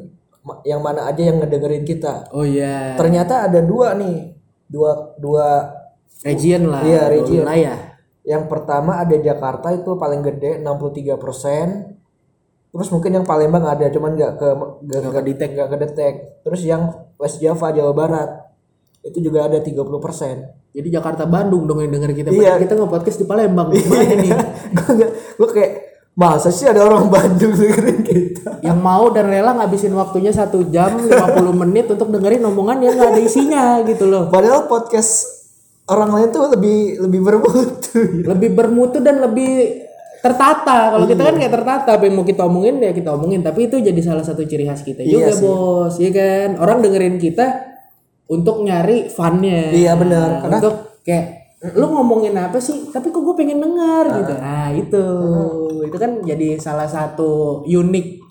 Yang 0.61 0.81
mana 0.85 1.09
aja 1.09 1.21
yang 1.25 1.41
ngedengerin 1.41 1.81
kita. 1.81 2.29
Oh 2.29 2.45
iya. 2.45 2.93
Ternyata 2.93 3.49
ada 3.49 3.59
dua 3.65 3.97
nih. 3.97 4.37
Dua 4.69 5.17
dua 5.17 5.73
region 6.21 6.69
lah 6.69 6.85
Iya, 6.85 7.09
region. 7.09 7.41
wilayah. 7.45 7.97
Yang 8.25 8.43
pertama 8.49 9.01
ada 9.01 9.13
Jakarta 9.17 9.73
itu 9.73 9.93
paling 9.97 10.21
gede 10.25 10.57
63 10.61 11.93
terus 12.75 12.91
mungkin 12.91 13.15
yang 13.15 13.23
Palembang 13.23 13.63
ada 13.63 13.87
cuman 13.87 14.19
nggak 14.19 14.33
ke 14.35 14.47
nggak 14.83 15.13
kedetek. 15.15 15.49
nggak 15.55 15.69
kedetek. 15.71 16.13
Terus 16.43 16.61
yang 16.67 17.07
West 17.15 17.39
Java 17.39 17.71
Jawa 17.71 17.93
Barat 17.95 18.29
itu 19.05 19.17
juga 19.21 19.45
ada 19.45 19.61
30 19.61 19.85
jadi 20.75 20.99
Jakarta 20.99 21.23
Bandung 21.23 21.63
dong 21.63 21.79
yang 21.79 21.87
denger 21.95 22.11
kita. 22.11 22.29
Iya. 22.35 22.59
Kita 22.59 22.75
nge 22.75 22.91
podcast 22.91 23.17
di 23.23 23.25
Palembang. 23.25 23.71
Gimana 23.71 24.11
nih? 24.19 24.31
Gue 25.39 25.49
kayak 25.55 25.71
masa 26.19 26.51
sih 26.51 26.67
ada 26.67 26.83
orang 26.83 27.07
Bandung 27.07 27.55
dengerin 27.55 28.03
kita? 28.03 28.59
Yang 28.59 28.79
mau 28.83 29.07
dan 29.15 29.31
rela 29.31 29.55
ngabisin 29.55 29.95
waktunya 29.95 30.35
satu 30.35 30.67
jam 30.67 30.99
50 30.99 31.07
menit 31.63 31.87
untuk 31.87 32.11
dengerin 32.11 32.43
omongan 32.43 32.83
yang 32.83 32.99
nggak 32.99 33.11
ada 33.15 33.21
isinya 33.23 33.79
gitu 33.87 34.03
loh. 34.03 34.27
Padahal 34.27 34.67
podcast 34.67 35.23
orang 35.87 36.11
lain 36.11 36.27
tuh 36.35 36.43
lebih 36.51 36.99
lebih 37.07 37.19
bermutu. 37.23 37.99
Lebih 38.35 38.49
bermutu 38.51 38.99
dan 38.99 39.23
lebih 39.23 39.79
tertata. 40.19 40.91
Kalau 40.91 41.07
kita 41.07 41.23
kan 41.23 41.35
kayak 41.39 41.53
tertata 41.55 41.89
apa 41.95 42.03
yang 42.03 42.19
mau 42.19 42.27
kita 42.27 42.43
omongin 42.43 42.83
ya 42.83 42.91
kita 42.91 43.15
omongin. 43.15 43.39
Tapi 43.47 43.71
itu 43.71 43.79
jadi 43.79 44.01
salah 44.03 44.27
satu 44.27 44.43
ciri 44.43 44.67
khas 44.67 44.83
kita 44.83 45.07
juga 45.07 45.31
Iya 45.31 45.31
sih. 45.31 45.47
bos. 45.47 45.95
Ya 46.03 46.11
kan? 46.11 46.59
Orang 46.59 46.83
dengerin 46.83 47.15
kita 47.15 47.74
untuk 48.25 48.65
nyari 48.65 49.07
funnya. 49.07 49.69
Iya, 49.69 49.93
benar. 49.95 50.41
Karena- 50.41 50.59
untuk 50.61 50.75
kayak 51.05 51.25
lu 51.73 51.85
ngomongin 51.89 52.35
apa 52.37 52.57
sih? 52.61 52.89
Tapi 52.89 53.09
kok 53.09 53.21
gue 53.21 53.35
pengen 53.37 53.61
dengar 53.61 54.05
gitu. 54.21 54.33
Nah 54.37 54.69
itu. 54.73 55.05
Itu 55.85 55.97
kan 55.97 56.21
jadi 56.25 56.57
salah 56.57 56.89
satu 56.89 57.61
unik 57.65 58.24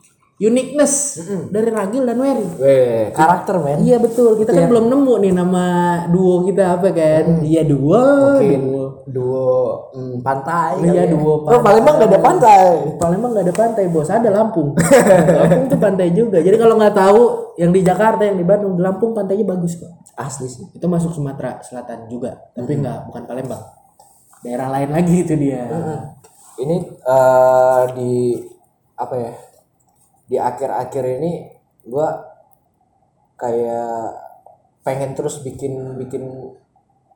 uniqueness 0.44 1.16
dari 1.48 1.72
Ragil 1.72 2.04
dan 2.04 2.20
Wery 2.20 2.48
Weh, 2.60 3.08
karakter 3.16 3.56
men 3.64 3.80
Iya 3.80 3.96
betul, 3.96 4.36
kita 4.36 4.52
kan 4.52 4.68
belum 4.68 4.92
nemu 4.92 5.14
nih 5.24 5.32
nama 5.32 5.64
duo 6.12 6.44
kita 6.44 6.76
apa 6.76 6.92
kan? 6.92 7.40
Iya 7.40 7.62
duo, 7.64 8.02
duo. 8.38 8.86
duo 9.08 9.58
mm, 9.96 10.20
pantai 10.20 10.84
Iya, 10.84 11.08
ya. 11.08 11.16
duo 11.16 11.48
oh 11.48 11.60
Palembang 11.64 11.96
gak 11.96 12.10
ada 12.12 12.20
pantai 12.20 12.64
Palembang 13.00 13.30
nggak 13.32 13.46
ada 13.48 13.54
pantai 13.54 13.84
bos, 13.88 14.08
ada 14.12 14.28
Lampung. 14.30 14.76
Lampung 15.40 15.64
tuh 15.72 15.80
pantai 15.80 16.08
juga. 16.12 16.38
Jadi 16.44 16.56
kalau 16.60 16.74
nggak 16.76 16.94
tahu 16.94 17.20
yang 17.58 17.70
di 17.72 17.80
Jakarta, 17.80 18.22
yang 18.26 18.38
di 18.38 18.46
Bandung, 18.46 18.76
di 18.76 18.82
Lampung 18.82 19.14
pantainya 19.16 19.46
bagus 19.46 19.78
kok. 19.78 19.90
asli 20.14 20.46
sih 20.46 20.62
Itu 20.70 20.86
masuk 20.86 21.10
Sumatera 21.10 21.58
Selatan 21.58 22.06
juga, 22.06 22.38
tapi 22.54 22.78
nggak 22.78 23.10
bukan 23.10 23.22
Palembang. 23.26 23.62
Daerah 24.44 24.68
lain 24.70 24.90
lagi 24.92 25.16
itu 25.24 25.34
dia. 25.34 25.64
ini 26.54 26.76
eh, 26.86 27.82
di 27.98 28.12
apa 28.94 29.14
ya 29.18 29.32
di 30.24 30.36
akhir-akhir 30.40 31.04
ini 31.20 31.32
gua 31.84 32.08
kayak 33.36 34.14
pengen 34.82 35.12
terus 35.12 35.40
bikin 35.40 35.96
bikin 35.98 36.22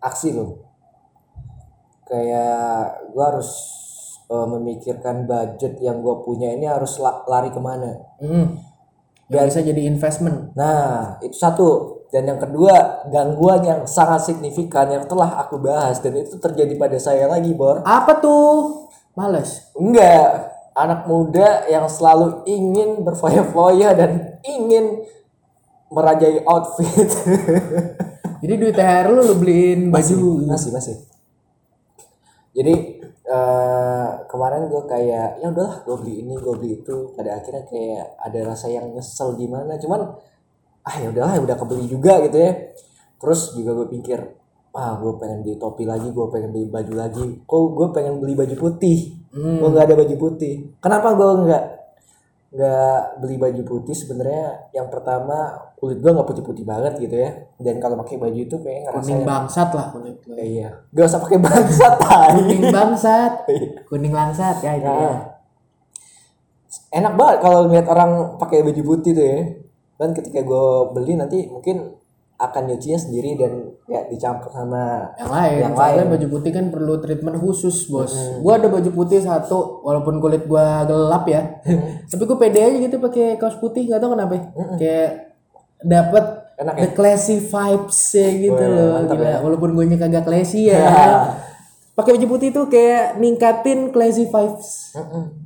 aksi 0.01 0.35
loh 0.35 0.61
kayak 2.09 3.11
gua 3.13 3.25
harus 3.35 3.51
eh, 4.29 4.47
memikirkan 4.49 5.25
budget 5.25 5.81
yang 5.81 6.01
gua 6.01 6.21
punya 6.21 6.53
ini 6.53 6.65
harus 6.69 6.97
la- 7.01 7.25
lari 7.25 7.49
ke 7.49 7.61
mana 7.61 7.93
Hmm. 8.19 8.61
Biar 9.29 9.45
bisa 9.45 9.61
jadi 9.61 9.85
investment. 9.85 10.57
nah 10.57 11.21
itu 11.21 11.37
satu 11.37 11.67
dan 12.09 12.25
yang 12.25 12.41
kedua 12.41 13.05
gangguan 13.13 13.61
yang 13.61 13.81
sangat 13.85 14.25
signifikan 14.25 14.89
yang 14.89 15.05
telah 15.05 15.37
aku 15.37 15.61
bahas 15.61 16.01
dan 16.01 16.17
itu 16.17 16.41
terjadi 16.41 16.73
pada 16.81 16.97
saya 16.97 17.29
lagi 17.29 17.53
bor 17.53 17.85
Apa 17.85 18.17
tuh? 18.17 18.89
Males. 19.13 19.69
Enggak, 19.77 20.49
anak 20.79 21.11
muda 21.11 21.67
yang 21.67 21.91
selalu 21.91 22.47
ingin 22.47 23.03
berfoya-foya 23.03 23.99
dan 23.99 24.39
ingin 24.47 25.03
merajai 25.91 26.47
outfit. 26.47 27.11
Jadi 28.43 28.55
duit 28.55 28.75
THR 28.79 29.11
lu 29.11 29.27
lu 29.27 29.35
beliin 29.35 29.91
baju. 29.91 30.47
masih, 30.47 30.71
masih. 30.71 30.97
Jadi 32.55 32.99
eh 33.29 34.09
kemarin 34.25 34.73
gue 34.73 34.83
kayak 34.89 35.45
ya 35.45 35.53
udahlah 35.53 35.85
gue 35.85 35.97
beli 36.01 36.25
ini 36.25 36.33
gue 36.41 36.55
beli 36.57 36.81
itu 36.81 37.13
pada 37.13 37.37
akhirnya 37.37 37.69
kayak 37.69 38.17
ada 38.25 38.41
rasa 38.41 38.73
yang 38.73 38.89
nyesel 38.89 39.37
gimana 39.37 39.77
cuman 39.77 40.17
ah 40.81 40.95
ya 40.97 41.13
udahlah 41.13 41.37
udah 41.45 41.57
kebeli 41.61 41.85
juga 41.93 42.25
gitu 42.25 42.41
ya 42.41 42.73
terus 43.21 43.53
juga 43.53 43.77
gue 43.77 44.01
pikir 44.01 44.33
ah 44.73 44.97
gue 44.97 45.13
pengen 45.21 45.45
beli 45.45 45.61
topi 45.61 45.85
lagi 45.85 46.09
gue 46.09 46.27
pengen 46.33 46.57
beli 46.57 46.73
baju 46.73 46.95
lagi 46.97 47.25
kok 47.45 47.65
gue 47.77 47.89
pengen 47.93 48.15
beli 48.17 48.33
baju 48.33 48.55
putih 48.57 49.18
Hmm. 49.29 49.61
gue 49.61 49.69
nggak 49.69 49.87
ada 49.93 49.97
baju 49.99 50.15
putih 50.17 50.55
kenapa 50.81 51.09
gue 51.13 51.31
nggak 51.45 51.65
nggak 52.49 53.01
beli 53.21 53.37
baju 53.37 53.63
putih 53.69 53.93
sebenarnya 53.93 54.73
yang 54.73 54.89
pertama 54.89 55.69
kulit 55.77 56.01
gue 56.01 56.09
nggak 56.09 56.25
putih-putih 56.25 56.65
banget 56.65 56.97
gitu 56.97 57.13
ya 57.13 57.45
dan 57.61 57.77
kalau 57.77 58.01
pakai 58.01 58.17
baju 58.17 58.41
itu 58.41 58.57
kayak 58.57 58.89
ngerasa 58.89 59.05
Kuning 59.05 59.23
bangsat 59.29 59.69
lah 59.77 59.87
kulit 59.93 60.17
lu. 60.25 60.33
Eh, 60.33 60.49
iya 60.57 60.71
gak 60.97 61.07
usah 61.13 61.21
pakai 61.21 61.39
bangsa 61.45 61.87
tai 62.01 62.33
Kuning 62.41 62.65
bangsat. 62.73 63.33
Kuning 63.85 64.15
langsat 64.17 64.57
ya 64.65 64.73
itu 64.81 64.89
ya. 64.89 65.13
enak 66.89 67.13
banget 67.21 67.37
kalau 67.45 67.69
ngeliat 67.69 67.87
orang 67.93 68.41
pakai 68.41 68.65
baju 68.65 68.83
putih 68.97 69.13
tuh 69.13 69.27
ya 69.29 69.41
dan 70.01 70.17
ketika 70.17 70.41
gue 70.41 70.67
beli 70.97 71.21
nanti 71.21 71.53
mungkin 71.53 71.98
akan 72.39 72.71
nyucinya 72.71 72.95
sendiri 72.95 73.35
dan 73.35 73.75
ya 73.91 74.07
dicampur 74.07 74.55
sama 74.55 75.11
yang 75.19 75.27
lain 75.27 75.59
Yang 75.59 75.75
lain. 75.75 76.07
baju 76.07 76.27
putih 76.39 76.51
kan 76.55 76.65
perlu 76.71 76.95
treatment 77.03 77.37
khusus 77.43 77.91
bos. 77.91 78.15
Gua 78.39 78.63
ada 78.63 78.71
baju 78.71 78.91
putih 78.95 79.19
satu 79.19 79.83
walaupun 79.83 80.23
kulit 80.23 80.47
gua 80.47 80.87
gelap 80.87 81.27
ya. 81.27 81.59
Tapi 82.11 82.23
gua 82.23 82.39
pede 82.39 82.63
aja 82.63 82.79
gitu 82.79 83.03
pakai 83.03 83.35
kaos 83.43 83.59
putih 83.59 83.91
nggak 83.91 83.99
tahu 83.99 84.15
kenapa 84.15 84.33
ya. 84.39 84.45
kayak 84.79 85.11
dapat 85.83 86.25
Enak 86.59 86.75
the 86.75 86.89
classy 86.91 87.39
vibes 87.39 88.19
ya 88.19 88.29
gitu 88.35 88.59
Wah, 88.59 88.99
loh 88.99 89.15
gila. 89.15 89.31
ya. 89.31 89.37
walaupun 89.47 89.79
gue 89.79 89.95
kagak 89.95 90.27
classy 90.27 90.75
ya. 90.75 90.83
Pakai 91.99 92.19
baju 92.19 92.27
putih 92.35 92.51
tuh 92.51 92.67
kayak 92.67 93.19
ningkatin 93.19 93.95
classy 93.95 94.27
vibes 94.27 94.95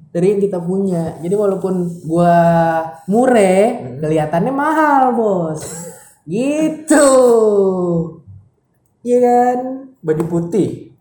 dari 0.09 0.37
yang 0.37 0.41
kita 0.41 0.57
punya. 0.61 1.17
Jadi 1.21 1.33
walaupun 1.37 2.05
gua 2.05 2.37
mure 3.09 3.57
kelihatannya 4.01 4.53
mahal 4.53 5.13
bos 5.17 5.61
gitu. 6.27 7.09
Iya 9.03 9.19
kan? 9.19 9.59
Baju 10.03 10.25
putih. 10.31 10.95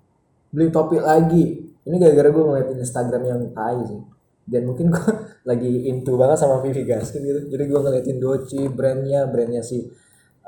Beli 0.49 0.73
topi 0.73 0.97
lagi. 0.97 1.61
Ini 1.81 1.95
gara-gara 1.97 2.29
gue 2.29 2.43
ngeliatin 2.43 2.79
Instagram 2.81 3.23
yang 3.25 3.41
tai 3.53 3.79
sih. 3.85 4.01
Dan 4.45 4.67
mungkin 4.69 4.89
gue 4.89 5.05
lagi 5.49 5.89
into 5.89 6.17
banget 6.17 6.37
sama 6.41 6.61
Vivi 6.65 6.83
Gaskin 6.85 7.21
gitu. 7.21 7.39
Jadi 7.49 7.63
gue 7.69 7.79
ngeliatin 7.79 8.17
Doci 8.17 8.61
brandnya 8.69 9.29
brandnya 9.29 9.61
si 9.61 9.85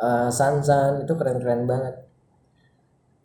uh, 0.01 0.29
Sansan 0.29 1.05
itu 1.05 1.13
keren-keren 1.13 1.69
banget. 1.69 1.95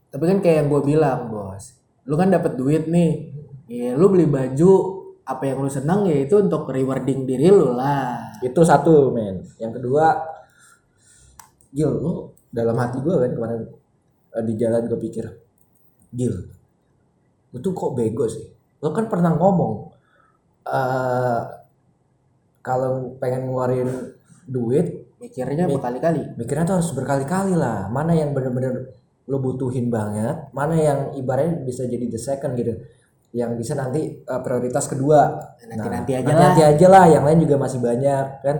Tapi 0.08 0.24
kan 0.24 0.38
kayak 0.40 0.56
yang 0.64 0.68
gue 0.72 0.82
bilang 0.84 1.28
bos. 1.28 1.76
Lu 2.08 2.16
kan 2.16 2.32
dapat 2.32 2.56
duit 2.56 2.88
nih. 2.88 3.32
Ya 3.68 3.92
lu 3.92 4.08
beli 4.08 4.24
baju 4.24 4.96
apa 5.28 5.44
yang 5.44 5.60
lu 5.60 5.68
senang 5.68 6.08
ya 6.08 6.24
itu 6.24 6.40
untuk 6.40 6.68
rewarding 6.72 7.28
diri 7.28 7.52
lu 7.52 7.76
lah. 7.76 8.32
Itu 8.40 8.64
satu 8.64 9.12
men. 9.12 9.44
Yang 9.60 9.80
kedua 9.80 10.37
Gil 11.78 11.94
lu 11.94 12.34
dalam 12.50 12.74
hati 12.74 12.98
gue 12.98 13.14
kan 13.14 13.30
kemarin 13.30 13.60
eh, 14.34 14.42
di 14.42 14.54
jalan 14.58 14.82
gue 14.90 14.98
pikir 14.98 15.24
Gil 16.10 16.34
lu 17.54 17.58
tuh 17.62 17.72
kok 17.72 17.94
bego 17.94 18.26
sih? 18.26 18.44
Lu 18.82 18.90
kan 18.90 19.06
pernah 19.06 19.32
ngomong 19.38 19.94
eh 20.68 21.42
kalau 22.60 23.16
pengen 23.16 23.48
ngeluarin 23.48 23.88
duit 24.44 25.16
mikirnya 25.22 25.64
berkali-kali. 25.64 26.36
mikirnya 26.36 26.68
tuh 26.68 26.76
harus 26.82 26.90
berkali-kali 26.92 27.54
lah. 27.56 27.88
Mana 27.88 28.12
yang 28.12 28.36
bener-bener 28.36 28.92
lo 29.28 29.38
butuhin 29.44 29.92
banget 29.92 30.48
mana 30.56 30.72
yang 30.72 30.98
ibaratnya 31.12 31.60
bisa 31.60 31.84
jadi 31.84 32.08
the 32.08 32.16
second 32.16 32.56
gitu 32.56 32.80
yang 33.36 33.60
bisa 33.60 33.76
nanti 33.76 34.24
uh, 34.24 34.40
prioritas 34.40 34.88
kedua. 34.88 35.36
Nanti-nanti 35.68 36.16
aja 36.16 36.32
nanti 36.32 36.62
aja 36.64 36.86
lah 36.88 37.04
yang 37.12 37.24
lain 37.28 37.44
juga 37.44 37.60
masih 37.60 37.78
banyak 37.80 38.24
kan? 38.40 38.56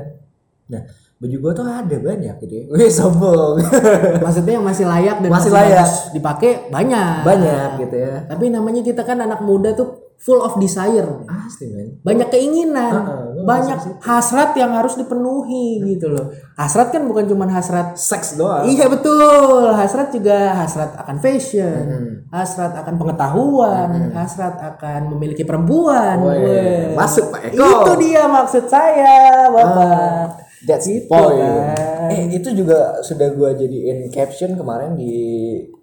Nah 0.69 0.83
baju 1.19 1.37
gua 1.39 1.53
tuh 1.53 1.67
ada 1.67 1.97
banyak 1.99 2.35
gitu 2.43 2.55
ya 2.55 2.65
wih 2.73 2.87
sombong 2.89 3.59
maksudnya 4.25 4.53
yang 4.59 4.67
masih 4.67 4.87
layak 4.87 5.19
dan 5.19 5.31
Masih 5.31 5.51
masih, 5.51 5.75
layak. 5.75 5.89
dipakai 6.15 6.51
banyak 6.71 7.15
banyak 7.23 7.69
gitu 7.83 7.97
ya 7.99 8.15
tapi 8.25 8.45
namanya 8.49 8.81
kita 8.81 9.03
kan 9.03 9.19
anak 9.19 9.43
muda 9.43 9.75
tuh 9.75 9.99
full 10.19 10.43
of 10.43 10.59
desire 10.59 11.07
Asli 11.27 11.71
men. 11.71 11.99
banyak 12.03 12.27
keinginan 12.27 12.91
Heeh, 13.03 13.23
gua 13.35 13.45
banyak 13.47 13.79
hasrat 14.03 14.51
yang 14.55 14.75
harus 14.75 14.95
dipenuhi 14.95 15.79
gitu 15.85 16.11
loh 16.11 16.27
hasrat 16.55 16.91
kan 16.91 17.07
bukan 17.07 17.27
cuma 17.27 17.47
hasrat 17.47 17.95
Seks 17.95 18.35
doang. 18.35 18.67
Iya 18.67 18.91
betul, 18.91 19.71
hasrat 19.71 20.11
juga 20.11 20.59
hasrat 20.59 20.91
akan 20.99 21.17
fashion, 21.23 21.87
hasrat 22.35 22.75
akan 22.75 22.99
pengetahuan, 22.99 24.11
hasrat 24.11 24.59
akan 24.59 25.15
memiliki 25.15 25.47
perempuan. 25.47 26.19
Weh, 26.19 26.35
Weh. 26.43 26.83
masuk, 26.99 27.31
Pak 27.31 27.55
Eko. 27.55 27.63
Itu 27.63 27.93
dia 28.03 28.27
maksud 28.27 28.67
saya, 28.67 29.47
bapak. 29.55 30.48
That's 30.67 30.87
Gitu 30.87 31.07
point. 31.07 31.38
kan. 31.38 32.11
Eh 32.11 32.35
itu 32.35 32.49
juga 32.50 32.99
sudah 33.05 33.29
gua 33.31 33.53
jadiin 33.53 34.09
caption 34.11 34.57
kemarin 34.57 34.97
di 34.97 35.12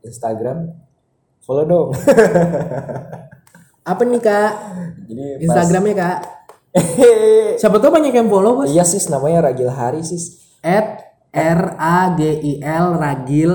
Instagram. 0.01 0.74
Follow 1.39 1.63
dong. 1.63 1.89
Apa 3.91 4.01
nih 4.01 4.17
kak? 4.17 4.51
Jadi 5.05 5.46
Instagramnya 5.46 5.94
kak? 5.94 6.17
Siapa 7.62 7.77
tahu 7.77 7.91
banyak 7.94 8.12
yang 8.12 8.27
follow 8.27 8.60
bos. 8.60 8.67
iya 8.67 8.84
sis 8.84 9.08
namanya 9.08 9.48
Ragil 9.48 9.70
Hari 9.70 10.01
sis. 10.01 10.41
At 10.60 11.05
R 11.32 11.77
A 11.77 12.17
G 12.17 12.22
I 12.41 12.53
L 12.65 12.98
Ragil 12.98 13.53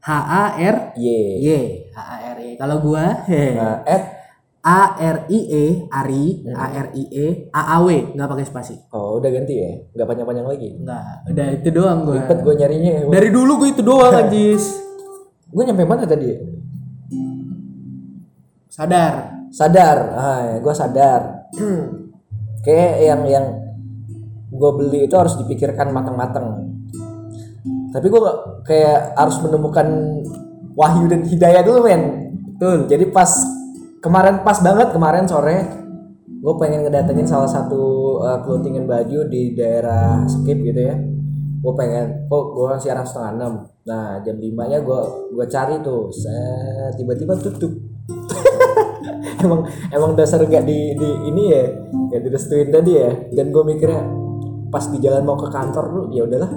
H 0.00 0.08
A 0.08 0.44
R 0.56 0.76
Y. 0.96 1.08
Y 1.44 1.48
H 1.92 1.98
A 2.00 2.16
R 2.32 2.38
Y. 2.40 2.56
Kalau 2.56 2.80
gua. 2.80 3.22
Nah, 3.58 3.84
at 3.84 4.15
A 4.66 4.98
R 4.98 5.30
I 5.30 5.40
E 5.46 5.64
Ari 5.86 6.42
A 6.50 6.66
R 6.74 6.88
I 6.90 7.04
E 7.06 7.26
A 7.54 7.78
A 7.78 7.86
W 7.86 8.18
nggak 8.18 8.26
pakai 8.26 8.46
spasi. 8.50 8.74
oh 8.90 9.22
udah 9.22 9.30
ganti 9.30 9.54
ya, 9.54 9.70
nggak 9.94 10.06
panjang-panjang 10.10 10.46
lagi. 10.50 10.68
Enggak, 10.74 11.02
udah 11.30 11.46
itu 11.54 11.68
doang 11.70 11.98
gua. 12.02 12.14
Ribet 12.18 12.38
gue 12.42 12.54
nyarinya. 12.58 12.94
Dari 13.06 13.28
dulu 13.30 13.52
gue 13.62 13.68
itu 13.70 13.82
doang 13.86 14.10
anjis. 14.26 14.74
Gue 15.46 15.62
nyampe 15.62 15.86
mana 15.86 16.02
tadi? 16.02 16.34
Sadar. 18.66 19.14
Sadar, 19.54 19.96
ah, 20.18 20.40
ya, 20.42 20.56
gue 20.58 20.74
sadar. 20.74 21.20
Kayak 22.66 22.94
yang 22.98 23.22
yang 23.30 23.46
gue 24.50 24.70
beli 24.74 25.06
itu 25.06 25.14
harus 25.14 25.38
dipikirkan 25.38 25.94
matang-matang. 25.94 26.74
Tapi 27.94 28.06
gue 28.10 28.20
kayak 28.66 29.14
harus 29.14 29.38
menemukan 29.40 29.86
wahyu 30.74 31.06
dan 31.06 31.22
hidayah 31.22 31.62
dulu 31.62 31.86
men. 31.86 32.02
Betul. 32.52 32.90
Jadi 32.90 33.08
pas 33.14 33.30
kemarin 34.06 34.46
pas 34.46 34.58
banget 34.62 34.94
kemarin 34.94 35.26
sore 35.26 35.86
gue 36.46 36.54
pengen 36.62 36.86
ngedatengin 36.86 37.26
salah 37.26 37.50
satu 37.50 37.82
uh, 38.22 38.38
clothingan 38.46 38.86
baju 38.86 39.26
di 39.26 39.58
daerah 39.58 40.22
Skip 40.30 40.62
gitu 40.62 40.78
ya. 40.78 40.94
Gue 41.58 41.74
pengen, 41.74 42.30
kok 42.30 42.54
gue 42.54 42.62
orang 42.62 42.78
siaran 42.78 43.02
setengah 43.02 43.32
enam. 43.34 43.52
Nah 43.82 44.22
jam 44.22 44.38
5 44.38 44.54
nya 44.70 44.78
gue 44.78 45.00
gue 45.34 45.46
cari 45.50 45.82
tuh, 45.82 46.06
tiba-tiba 46.94 47.34
tutup. 47.42 47.74
emang 49.42 49.66
emang 49.90 50.14
dasar 50.14 50.38
nggak 50.46 50.62
di, 50.62 50.94
di 50.94 51.08
ini 51.26 51.42
ya, 51.50 51.66
nggak 51.90 52.20
direstuin 52.22 52.70
tadi 52.70 52.92
ya. 52.94 53.10
Dan 53.34 53.50
gue 53.50 53.62
mikirnya 53.66 54.06
pas 54.70 54.86
di 54.86 55.02
jalan 55.02 55.26
mau 55.26 55.34
ke 55.34 55.50
kantor 55.50 55.84
lu 55.90 56.02
ya 56.14 56.22
udahlah, 56.30 56.52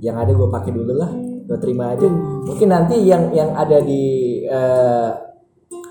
yang 0.00 0.16
ada 0.16 0.32
gue 0.32 0.48
pakai 0.48 0.72
dulu 0.72 0.96
lah, 0.96 1.12
gue 1.44 1.58
terima 1.60 1.92
aja. 1.92 2.08
Mungkin 2.48 2.68
nanti 2.72 3.04
yang 3.04 3.28
yang 3.36 3.52
ada 3.52 3.84
di 3.84 4.00
eh, 4.48 5.10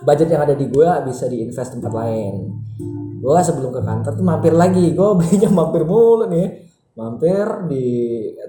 budget 0.04 0.28
yang 0.32 0.42
ada 0.48 0.56
di 0.56 0.66
gue 0.68 0.90
bisa 1.08 1.26
diinvest 1.28 1.76
tempat 1.76 1.92
lain. 1.92 2.34
Gue 3.20 3.40
sebelum 3.44 3.72
ke 3.76 3.82
kantor 3.84 4.12
tuh 4.16 4.26
mampir 4.26 4.54
lagi 4.56 4.96
gue 4.96 5.08
belinya 5.20 5.50
mampir 5.52 5.84
mulu 5.84 6.26
nih. 6.32 6.48
Mampir 6.96 7.46
di 7.72 7.86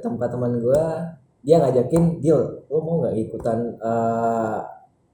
tempat 0.02 0.34
teman 0.34 0.58
gue 0.58 0.82
dia 1.42 1.56
ngajakin 1.62 2.22
deal. 2.22 2.66
Lo 2.70 2.78
mau 2.82 3.02
nggak 3.02 3.14
ikutan 3.18 3.58
eh, 3.78 4.58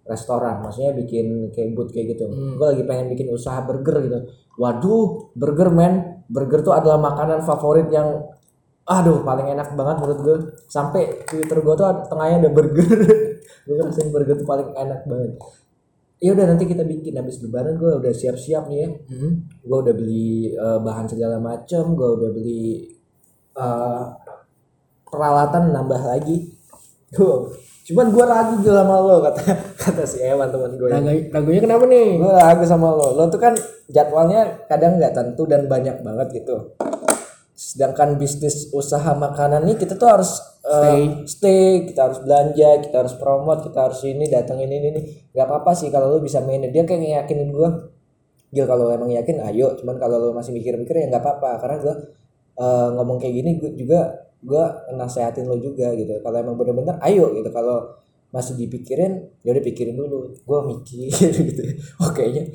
restoran? 0.07 0.61
Maksudnya 0.65 0.93
bikin 0.97 1.53
kayak 1.53 1.73
booth 1.73 1.93
kayak 1.93 2.17
gitu. 2.17 2.29
Gue 2.29 2.67
lagi 2.67 2.85
pengen 2.85 3.13
bikin 3.13 3.33
usaha 3.33 3.65
burger 3.65 3.97
gitu. 4.05 4.19
Waduh 4.57 5.33
burger 5.37 5.69
man 5.73 6.25
burger 6.29 6.61
tuh 6.65 6.75
adalah 6.77 7.01
makanan 7.01 7.45
favorit 7.45 7.89
yang 7.93 8.25
aduh 8.87 9.27
paling 9.27 9.51
enak 9.51 9.75
banget 9.75 9.97
menurut 9.99 10.21
gue 10.23 10.37
sampai 10.71 11.27
twitter 11.27 11.59
gue 11.59 11.75
tuh 11.75 11.87
ada- 11.91 12.05
tengahnya 12.07 12.47
ada 12.47 12.51
burger. 12.53 12.99
Gue 13.67 13.83
ngerasain 13.83 14.15
burger 14.15 14.39
tuh 14.39 14.47
paling 14.47 14.79
enak 14.79 15.11
banget 15.11 15.43
ya 16.19 16.33
udah 16.33 16.47
nanti 16.47 16.65
kita 16.65 16.81
bikin 16.83 17.13
habis 17.15 17.39
lebaran 17.39 17.75
gue 17.75 17.93
udah 17.95 18.09
siap-siap 18.11 18.67
nih 18.67 18.79
ya 18.79 18.89
Hmm. 19.07 19.33
gue 19.61 19.79
udah 19.79 19.95
beli 19.95 20.29
eh, 20.51 20.79
bahan 20.79 21.05
segala 21.05 21.37
macam 21.39 21.93
gue 21.93 22.09
udah 22.11 22.31
beli 22.31 22.89
eh, 23.55 24.03
peralatan 25.05 25.71
nambah 25.71 26.03
lagi 26.03 26.53
Tuh. 27.09 27.53
cuman 27.87 28.11
gue 28.11 28.25
ragu 28.25 28.55
gitu 28.59 28.73
sama 28.73 28.99
lo 28.99 29.23
kata 29.23 29.41
kata 29.79 30.03
si 30.03 30.19
Ewan 30.21 30.49
teman 30.49 30.75
gue 30.75 30.89
Ragu- 30.89 31.31
ragunya 31.31 31.61
kenapa 31.63 31.85
nih? 31.87 32.19
gue 32.19 32.33
ragu 32.35 32.65
sama 32.65 32.91
lo 32.91 33.15
lo 33.15 33.25
tuh 33.27 33.39
kan 33.39 33.55
jadwalnya 33.87 34.43
kadang 34.67 34.99
nggak 34.99 35.13
tentu 35.13 35.45
dan 35.45 35.65
banyak 35.65 36.01
banget 36.01 36.29
gitu 36.35 36.75
sedangkan 37.57 38.21
bisnis 38.21 38.69
usaha 38.77 39.17
makanan 39.17 39.65
nih 39.65 39.81
kita 39.81 39.97
tuh 39.97 40.13
harus 40.13 40.45
eh, 40.61 41.25
stay. 41.25 41.89
kita 41.89 42.05
harus 42.05 42.21
belanja 42.21 42.85
kita 42.85 42.97
harus 43.01 43.17
promote 43.17 43.65
kita 43.65 43.89
harus 43.89 44.05
ini 44.05 44.29
datang 44.29 44.61
ini 44.61 44.77
ini. 44.77 45.01
Nggak 45.33 45.45
apa 45.49 45.55
apa 45.65 45.73
sih 45.73 45.89
kalau 45.89 46.13
lo 46.13 46.21
bisa 46.21 46.45
manage. 46.45 46.77
Dia 46.77 46.85
kayak 46.85 47.01
ngeyakinin 47.01 47.49
gue 47.49 47.69
Gil 48.53 48.69
kalau 48.69 48.93
emang 48.93 49.09
yakin 49.09 49.41
ayo. 49.49 49.73
Cuman 49.81 49.97
kalau 49.97 50.21
lo 50.21 50.29
masih 50.37 50.53
mikir-mikir 50.53 51.01
ya 51.01 51.09
nggak 51.09 51.25
apa-apa. 51.25 51.51
Karena 51.65 51.77
gue 51.81 51.95
eh, 52.61 52.89
ngomong 52.93 53.17
kayak 53.17 53.35
gini 53.41 53.51
gue 53.57 53.73
juga 53.73 54.01
gue 54.45 54.65
nasehatin 54.93 55.49
lo 55.49 55.57
juga 55.57 55.97
gitu. 55.97 56.13
Kalau 56.21 56.37
emang 56.37 56.61
bener-bener 56.61 57.01
ayo 57.09 57.33
gitu. 57.33 57.49
Kalau 57.49 58.05
masih 58.37 58.53
dipikirin 58.61 59.33
ya 59.41 59.57
udah 59.57 59.65
pikirin 59.65 59.97
dulu. 59.97 60.29
Gue 60.45 60.59
mikir 60.77 61.09
gitu. 61.49 61.63
Oh 62.05 62.13
kayaknya. 62.13 62.53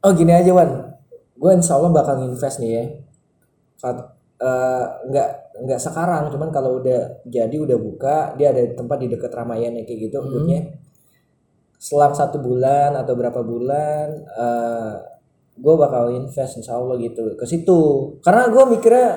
Oh 0.00 0.16
gini 0.16 0.32
aja 0.32 0.48
Wan. 0.56 0.96
Gue 1.36 1.52
insya 1.52 1.76
Allah 1.76 1.92
bakal 1.92 2.24
invest 2.24 2.56
nih 2.56 2.72
ya 2.72 2.84
Eh, 4.40 4.84
nggak 5.12 5.28
nggak 5.68 5.80
sekarang 5.84 6.32
cuman 6.32 6.48
kalau 6.48 6.80
udah 6.80 7.20
jadi 7.28 7.52
udah 7.60 7.76
buka 7.76 8.32
dia 8.40 8.56
ada 8.56 8.72
tempat 8.72 8.96
di 9.04 9.12
dekat 9.12 9.28
Ramayana 9.36 9.84
kayak 9.84 10.08
gitu 10.08 10.16
boothnya 10.16 10.80
selang 11.76 12.16
satu 12.16 12.40
bulan 12.40 12.96
atau 12.96 13.12
berapa 13.20 13.36
bulan 13.44 14.08
eh 14.24 14.92
gue 15.60 15.74
bakal 15.76 16.08
invest 16.16 16.56
insya 16.56 16.80
Allah 16.80 16.96
gitu 16.96 17.36
ke 17.36 17.44
situ. 17.44 17.80
Karena 18.24 18.48
gue 18.48 18.64
mikirnya 18.64 19.08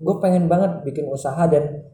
gue 0.00 0.16
pengen 0.16 0.48
banget 0.48 0.80
bikin 0.80 1.04
usaha 1.12 1.44
dan 1.44 1.84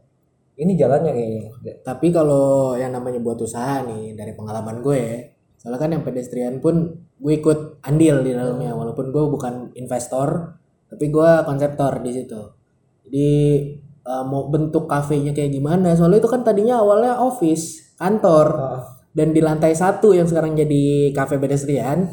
ini 0.57 0.73
jalannya 0.79 1.11
kayaknya. 1.11 1.43
Tapi 1.83 2.07
kalau 2.15 2.73
yang 2.79 2.95
namanya 2.95 3.19
buat 3.19 3.37
usaha 3.43 3.83
nih 3.83 4.15
dari 4.15 4.31
pengalaman 4.33 4.79
gue, 4.79 5.35
soalnya 5.59 5.79
kan 5.79 5.91
yang 5.91 6.03
pedestrian 6.07 6.63
pun 6.63 7.03
gue 7.19 7.33
ikut 7.35 7.83
andil 7.83 8.23
di 8.23 8.31
dalamnya. 8.31 8.73
Walaupun 8.73 9.11
gue 9.11 9.23
bukan 9.27 9.53
investor, 9.75 10.55
tapi 10.87 11.11
gue 11.11 11.29
konseptor 11.43 11.99
di 12.01 12.11
situ. 12.15 12.56
Jadi 13.07 13.31
eh, 14.03 14.23
mau 14.27 14.47
bentuk 14.47 14.85
kafenya 14.85 15.31
kayak 15.31 15.51
gimana? 15.51 15.95
Soalnya 15.95 16.19
itu 16.19 16.27
kan 16.27 16.43
tadinya 16.43 16.79
awalnya 16.79 17.17
office, 17.17 17.95
kantor, 17.95 18.47
dan 19.11 19.31
di 19.31 19.41
lantai 19.41 19.73
satu 19.73 20.11
yang 20.11 20.27
sekarang 20.27 20.53
jadi 20.53 21.09
kafe 21.11 21.35
pedestrian 21.35 22.05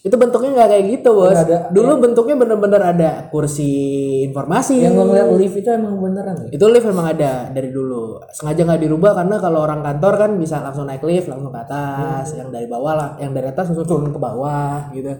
itu 0.00 0.16
bentuknya 0.16 0.56
nggak 0.56 0.68
kayak 0.72 0.84
gitu 0.96 1.12
bos. 1.12 1.36
Ada- 1.36 1.68
Dulu 1.68 2.00
bentuknya 2.00 2.32
bener-bener 2.32 2.80
ada 2.80 3.28
kursi 3.28 3.68
informasi. 4.24 4.80
yang 4.80 4.96
gue 4.96 5.04
ngeliat 5.04 5.28
lift 5.36 5.60
itu 5.60 5.68
emang 5.68 6.00
beneran 6.00 6.40
ya 6.40 6.56
Itu 6.56 6.72
lift 6.72 6.88
memang 6.88 7.12
ada 7.12 7.52
dari 7.52 7.68
dulu. 7.68 8.16
Sengaja 8.32 8.64
nggak 8.64 8.80
dirubah 8.80 9.12
karena 9.12 9.36
kalau 9.36 9.60
orang 9.60 9.84
kantor 9.84 10.14
kan 10.16 10.30
bisa 10.40 10.64
langsung 10.64 10.88
naik 10.88 11.04
lift 11.04 11.28
langsung 11.28 11.52
ke 11.52 11.60
atas, 11.60 12.32
yang 12.32 12.48
dari 12.48 12.64
bawah 12.64 12.94
lah, 12.96 13.08
yang 13.20 13.36
dari 13.36 13.52
atas 13.52 13.68
langsung 13.68 13.84
turun 13.84 14.08
ke 14.08 14.16
bawah 14.16 14.88
gitu. 14.96 15.12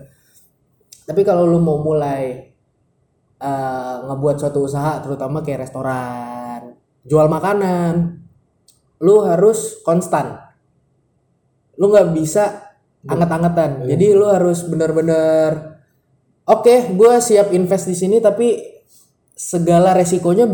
Tapi 1.05 1.21
kalau 1.29 1.45
lu 1.45 1.61
mau 1.61 1.85
mulai 1.85 2.50
eh, 3.41 3.97
ngebuat 4.07 4.37
suatu 4.37 4.69
usaha, 4.69 5.01
terutama 5.01 5.41
kayak 5.41 5.65
restoran, 5.65 6.77
jual 7.09 7.27
makanan, 7.27 8.21
lu 9.01 9.25
harus 9.25 9.81
konstan. 9.81 10.37
Lu 11.81 11.89
nggak 11.89 12.13
bisa 12.13 12.77
anget-angetan. 13.09 13.89
Jadi 13.89 14.13
lu 14.13 14.29
harus 14.29 14.61
bener-bener 14.69 15.71
Oke, 16.51 16.91
gue 16.91 17.13
siap 17.23 17.55
invest 17.55 17.87
di 17.87 17.95
sini 17.95 18.19
tapi 18.19 18.59
segala 19.39 19.95
resikonya 19.95 20.51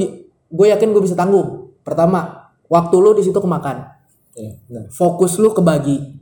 gue 0.53 0.67
yakin 0.69 0.93
gue 0.93 1.03
bisa 1.03 1.17
tanggung. 1.17 1.73
Pertama, 1.81 2.53
waktu 2.69 2.97
lu 3.01 3.17
di 3.17 3.25
situ 3.25 3.41
kemakan. 3.41 3.97
Iya, 4.37 4.61
bener. 4.69 4.93
Fokus 4.93 5.41
lu 5.41 5.57
kebagi. 5.57 6.21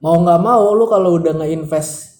Mau 0.00 0.16
nggak 0.24 0.40
mau 0.40 0.72
lu 0.72 0.88
kalau 0.88 1.20
udah 1.20 1.36
nge-invest 1.44 2.11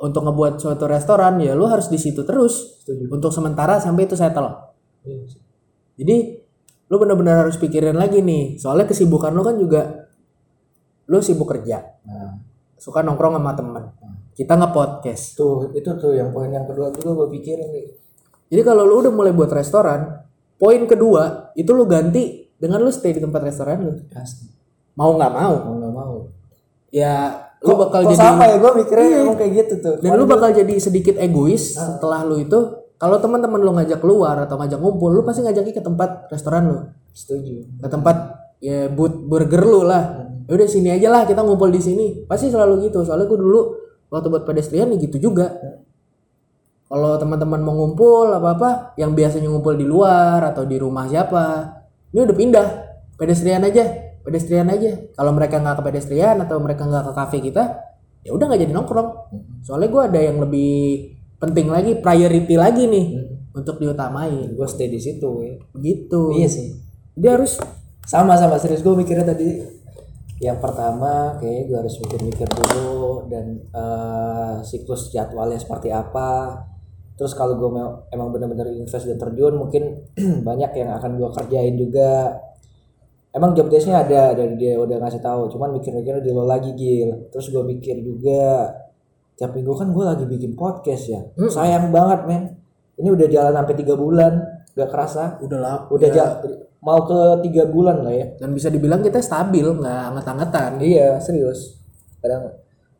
untuk 0.00 0.24
ngebuat 0.24 0.56
suatu 0.56 0.88
restoran 0.88 1.36
ya 1.44 1.52
lu 1.52 1.68
harus 1.68 1.92
di 1.92 2.00
situ 2.00 2.24
terus 2.24 2.80
Setuju. 2.80 3.12
untuk 3.12 3.30
sementara 3.30 3.76
sampai 3.76 4.08
itu 4.08 4.16
settle. 4.16 4.48
Iya. 5.04 5.28
Jadi 6.00 6.16
lu 6.90 6.96
benar-benar 6.96 7.46
harus 7.46 7.60
pikirin 7.60 7.94
lagi 7.94 8.24
nih. 8.24 8.56
Soalnya 8.56 8.88
kesibukan 8.88 9.30
lu 9.36 9.44
kan 9.44 9.56
juga 9.60 10.08
lu 11.06 11.20
sibuk 11.20 11.50
kerja. 11.52 11.84
Nah, 12.08 12.40
Suka 12.80 13.04
nongkrong 13.04 13.36
sama 13.36 13.52
temen. 13.52 13.84
Kita 14.32 14.56
nge-podcast. 14.56 15.36
tuh 15.36 15.68
itu 15.76 15.90
tuh 16.00 16.16
yang 16.16 16.32
poin 16.32 16.48
yang 16.48 16.64
kedua 16.64 16.88
juga 16.96 17.12
gue 17.12 17.28
pikirin 17.36 17.68
nih 17.76 17.86
Jadi 18.48 18.62
kalau 18.64 18.88
lu 18.88 19.04
udah 19.04 19.12
mulai 19.12 19.36
buat 19.36 19.52
restoran, 19.52 20.24
poin 20.56 20.80
kedua 20.88 21.52
itu 21.52 21.68
lu 21.76 21.84
ganti 21.84 22.48
dengan 22.56 22.80
lu 22.80 22.88
stay 22.88 23.12
di 23.12 23.20
tempat 23.20 23.44
restoran 23.44 23.84
lu. 23.84 23.92
pasti 24.08 24.48
Mau 24.96 25.12
nggak 25.12 25.32
mau. 25.36 25.54
mau 25.60 25.74
nggak 25.76 25.92
mau 25.92 26.16
Ya 26.88 27.46
lu 27.60 27.76
bakal 27.76 28.00
Kok 28.08 28.16
jadi 28.16 28.20
sama 28.32 28.44
ya? 28.48 28.56
Gue 28.56 28.72
mikirnya 28.80 29.08
emang 29.20 29.36
kayak 29.36 29.52
gitu 29.52 29.74
tuh. 29.84 29.94
dan 30.00 30.16
lu 30.16 30.24
bakal 30.24 30.48
jadi 30.48 30.74
sedikit 30.80 31.20
egois 31.20 31.76
setelah 31.76 32.24
lu 32.24 32.40
itu. 32.40 32.58
Kalau 33.00 33.16
teman-teman 33.16 33.60
lu 33.60 33.72
ngajak 33.76 34.00
keluar 34.00 34.36
atau 34.44 34.60
ngajak 34.60 34.76
ngumpul 34.80 35.08
lu 35.12 35.20
pasti 35.24 35.40
ngajaknya 35.44 35.72
ke 35.72 35.84
tempat 35.84 36.28
restoran 36.32 36.62
lu. 36.68 36.78
Setuju. 37.10 37.80
ke 37.80 37.88
tempat 37.88 38.16
ya 38.60 38.88
but 38.88 39.12
burger 39.28 39.64
lu 39.64 39.84
lah. 39.84 40.32
Ya 40.48 40.52
udah 40.56 40.68
sini 40.68 40.92
aja 40.92 41.08
lah 41.12 41.24
kita 41.28 41.44
ngumpul 41.44 41.68
di 41.68 41.80
sini. 41.80 42.24
Pasti 42.24 42.48
selalu 42.48 42.88
gitu. 42.88 43.04
Soalnya 43.04 43.28
gue 43.28 43.40
dulu 43.40 43.60
waktu 44.08 44.28
buat 44.28 44.44
pedestrian 44.48 44.88
ya 44.92 44.96
gitu 44.96 45.30
juga. 45.30 45.52
Kalau 46.90 47.16
teman-teman 47.20 47.60
mau 47.60 47.76
ngumpul 47.76 48.34
apa 48.34 48.48
apa 48.56 48.70
yang 48.98 49.14
biasanya 49.14 49.46
ngumpul 49.52 49.78
di 49.78 49.86
luar 49.86 50.42
atau 50.42 50.66
di 50.66 50.74
rumah 50.80 51.06
siapa 51.08 51.76
ini 52.12 52.24
udah 52.24 52.36
pindah. 52.36 52.68
Pedestrian 53.20 53.60
aja 53.68 54.09
pedestrian 54.30 54.70
aja 54.70 55.10
kalau 55.18 55.34
mereka 55.34 55.58
nggak 55.58 55.82
ke 55.82 55.82
pedestrian 55.90 56.38
atau 56.38 56.62
mereka 56.62 56.86
nggak 56.86 57.04
ke 57.10 57.12
kafe 57.18 57.38
kita 57.42 57.64
ya 58.22 58.30
udah 58.30 58.46
nggak 58.46 58.60
jadi 58.62 58.72
nongkrong 58.72 59.10
soalnya 59.66 59.88
gue 59.90 60.02
ada 60.06 60.20
yang 60.22 60.38
lebih 60.38 60.72
penting 61.42 61.66
lagi 61.66 61.98
priority 61.98 62.54
lagi 62.54 62.86
nih 62.86 63.06
untuk 63.50 63.82
diutamain 63.82 64.54
Gue 64.54 64.68
stay 64.70 64.86
di 64.86 65.00
situ 65.02 65.42
ya. 65.42 65.54
gitu 65.82 66.30
Iya 66.38 66.46
sih. 66.46 66.68
dia 67.18 67.34
harus 67.34 67.58
Sama 68.06 68.34
sama 68.38 68.56
serius 68.58 68.82
gue 68.86 68.94
mikirnya 68.94 69.26
tadi 69.34 69.80
yang 70.40 70.56
pertama 70.56 71.36
kayak 71.36 71.68
gue 71.68 71.76
harus 71.76 72.00
mikir-mikir 72.00 72.48
dulu 72.48 73.28
dan 73.28 73.60
eh, 73.60 74.54
siklus 74.64 75.12
jadwalnya 75.12 75.60
seperti 75.60 75.92
apa. 75.92 76.64
Terus 77.20 77.36
kalau 77.36 77.60
gue 77.60 77.68
emang 78.08 78.32
bener-bener 78.32 78.72
invest 78.72 79.04
dan 79.04 79.20
terjun 79.20 79.60
mungkin 79.60 80.08
banyak 80.48 80.72
yang 80.80 80.96
akan 80.96 81.20
gue 81.20 81.28
kerjain 81.36 81.76
juga. 81.76 82.40
Emang 83.30 83.54
job 83.54 83.70
desk-nya 83.70 84.02
ada 84.02 84.34
dari 84.34 84.58
dia 84.58 84.74
udah 84.74 84.98
ngasih 84.98 85.22
tahu, 85.22 85.54
cuman 85.54 85.78
mikir-mikirnya 85.78 86.18
di 86.18 86.34
lo 86.34 86.42
lagi 86.42 86.74
gil. 86.74 87.30
Terus 87.30 87.46
gue 87.48 87.62
mikir 87.62 88.02
juga 88.02 88.74
tiap 89.38 89.54
minggu 89.54 89.70
kan 89.72 89.88
gue 89.88 90.04
lagi 90.04 90.24
bikin 90.26 90.58
podcast 90.58 91.04
ya. 91.06 91.20
Sayang 91.38 91.94
banget 91.94 92.26
men. 92.26 92.42
Ini 92.98 93.08
udah 93.08 93.26
jalan 93.30 93.54
sampai 93.54 93.74
tiga 93.74 93.94
bulan, 93.94 94.32
gak 94.74 94.90
kerasa. 94.90 95.38
udah 95.40 95.58
lah 95.58 95.76
Udah 95.88 96.08
ja- 96.10 96.42
mau 96.80 97.04
ke 97.04 97.18
tiga 97.44 97.68
bulan 97.68 98.02
lah 98.02 98.10
ya. 98.10 98.26
dan 98.36 98.50
bisa 98.50 98.66
dibilang 98.66 98.98
kita 98.98 99.20
stabil 99.20 99.62
nggak 99.62 100.00
anget-angetan 100.10 100.80
Iya 100.80 101.20
serius. 101.20 101.76
Kadang 102.18 102.56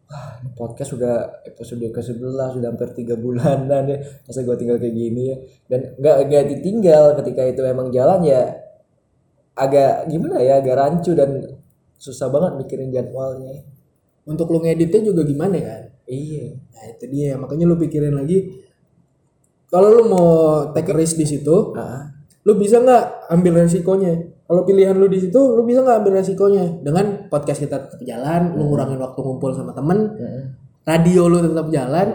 wah 0.07 0.37
ini 0.39 0.53
podcast 0.53 0.93
sudah 0.93 1.43
episode 1.43 1.89
ke 1.89 2.01
11 2.01 2.55
sudah 2.55 2.69
hampir 2.71 2.93
tiga 2.95 3.17
bulanan 3.17 3.89
ya. 3.89 3.99
Masa 4.25 4.45
gue 4.45 4.57
tinggal 4.57 4.77
kayak 4.77 4.95
gini 4.95 5.23
ya. 5.33 5.37
Dan 5.67 5.81
nggak 5.97 6.17
nggak 6.29 6.45
ditinggal 6.55 7.05
ketika 7.19 7.43
itu 7.49 7.61
emang 7.65 7.89
jalan 7.91 8.21
ya 8.23 8.43
agak 9.61 10.09
gimana 10.09 10.41
ya 10.41 10.59
agak 10.65 10.75
rancu 10.81 11.13
dan 11.13 11.45
susah 12.01 12.33
banget 12.33 12.57
mikirin 12.65 12.89
jadwalnya. 12.89 13.61
untuk 14.25 14.47
lu 14.53 14.63
ngeditnya 14.63 15.01
juga 15.11 15.27
gimana 15.27 15.59
kan 15.59 15.83
Iya. 16.07 16.59
nah 16.75 16.85
itu 16.91 17.05
dia. 17.07 17.39
Makanya 17.39 17.65
lu 17.71 17.79
pikirin 17.79 18.15
lagi. 18.15 18.63
Kalau 19.71 19.89
lu 19.95 20.03
mau 20.11 20.29
take 20.75 20.91
risk 20.91 21.15
di 21.15 21.27
situ 21.27 21.71
Ah, 21.79 22.11
lu 22.43 22.59
bisa 22.59 22.83
nggak 22.83 23.31
ambil 23.31 23.63
resikonya? 23.63 24.19
Kalau 24.51 24.67
pilihan 24.67 24.99
lu 24.99 25.07
di 25.07 25.23
situ 25.23 25.39
lu 25.39 25.63
bisa 25.63 25.87
nggak 25.87 26.03
ambil 26.03 26.13
resikonya? 26.19 26.83
Dengan 26.83 27.31
podcast 27.31 27.63
kita 27.63 27.79
tetap 27.87 28.01
jalan 28.03 28.59
lu 28.59 28.67
ngurangin 28.71 28.99
waktu 28.99 29.19
ngumpul 29.23 29.55
sama 29.55 29.71
temen 29.71 29.99
mm, 30.19 30.43
radio 30.83 31.31
lu 31.31 31.39
tetap 31.39 31.67
jalan 31.71 32.09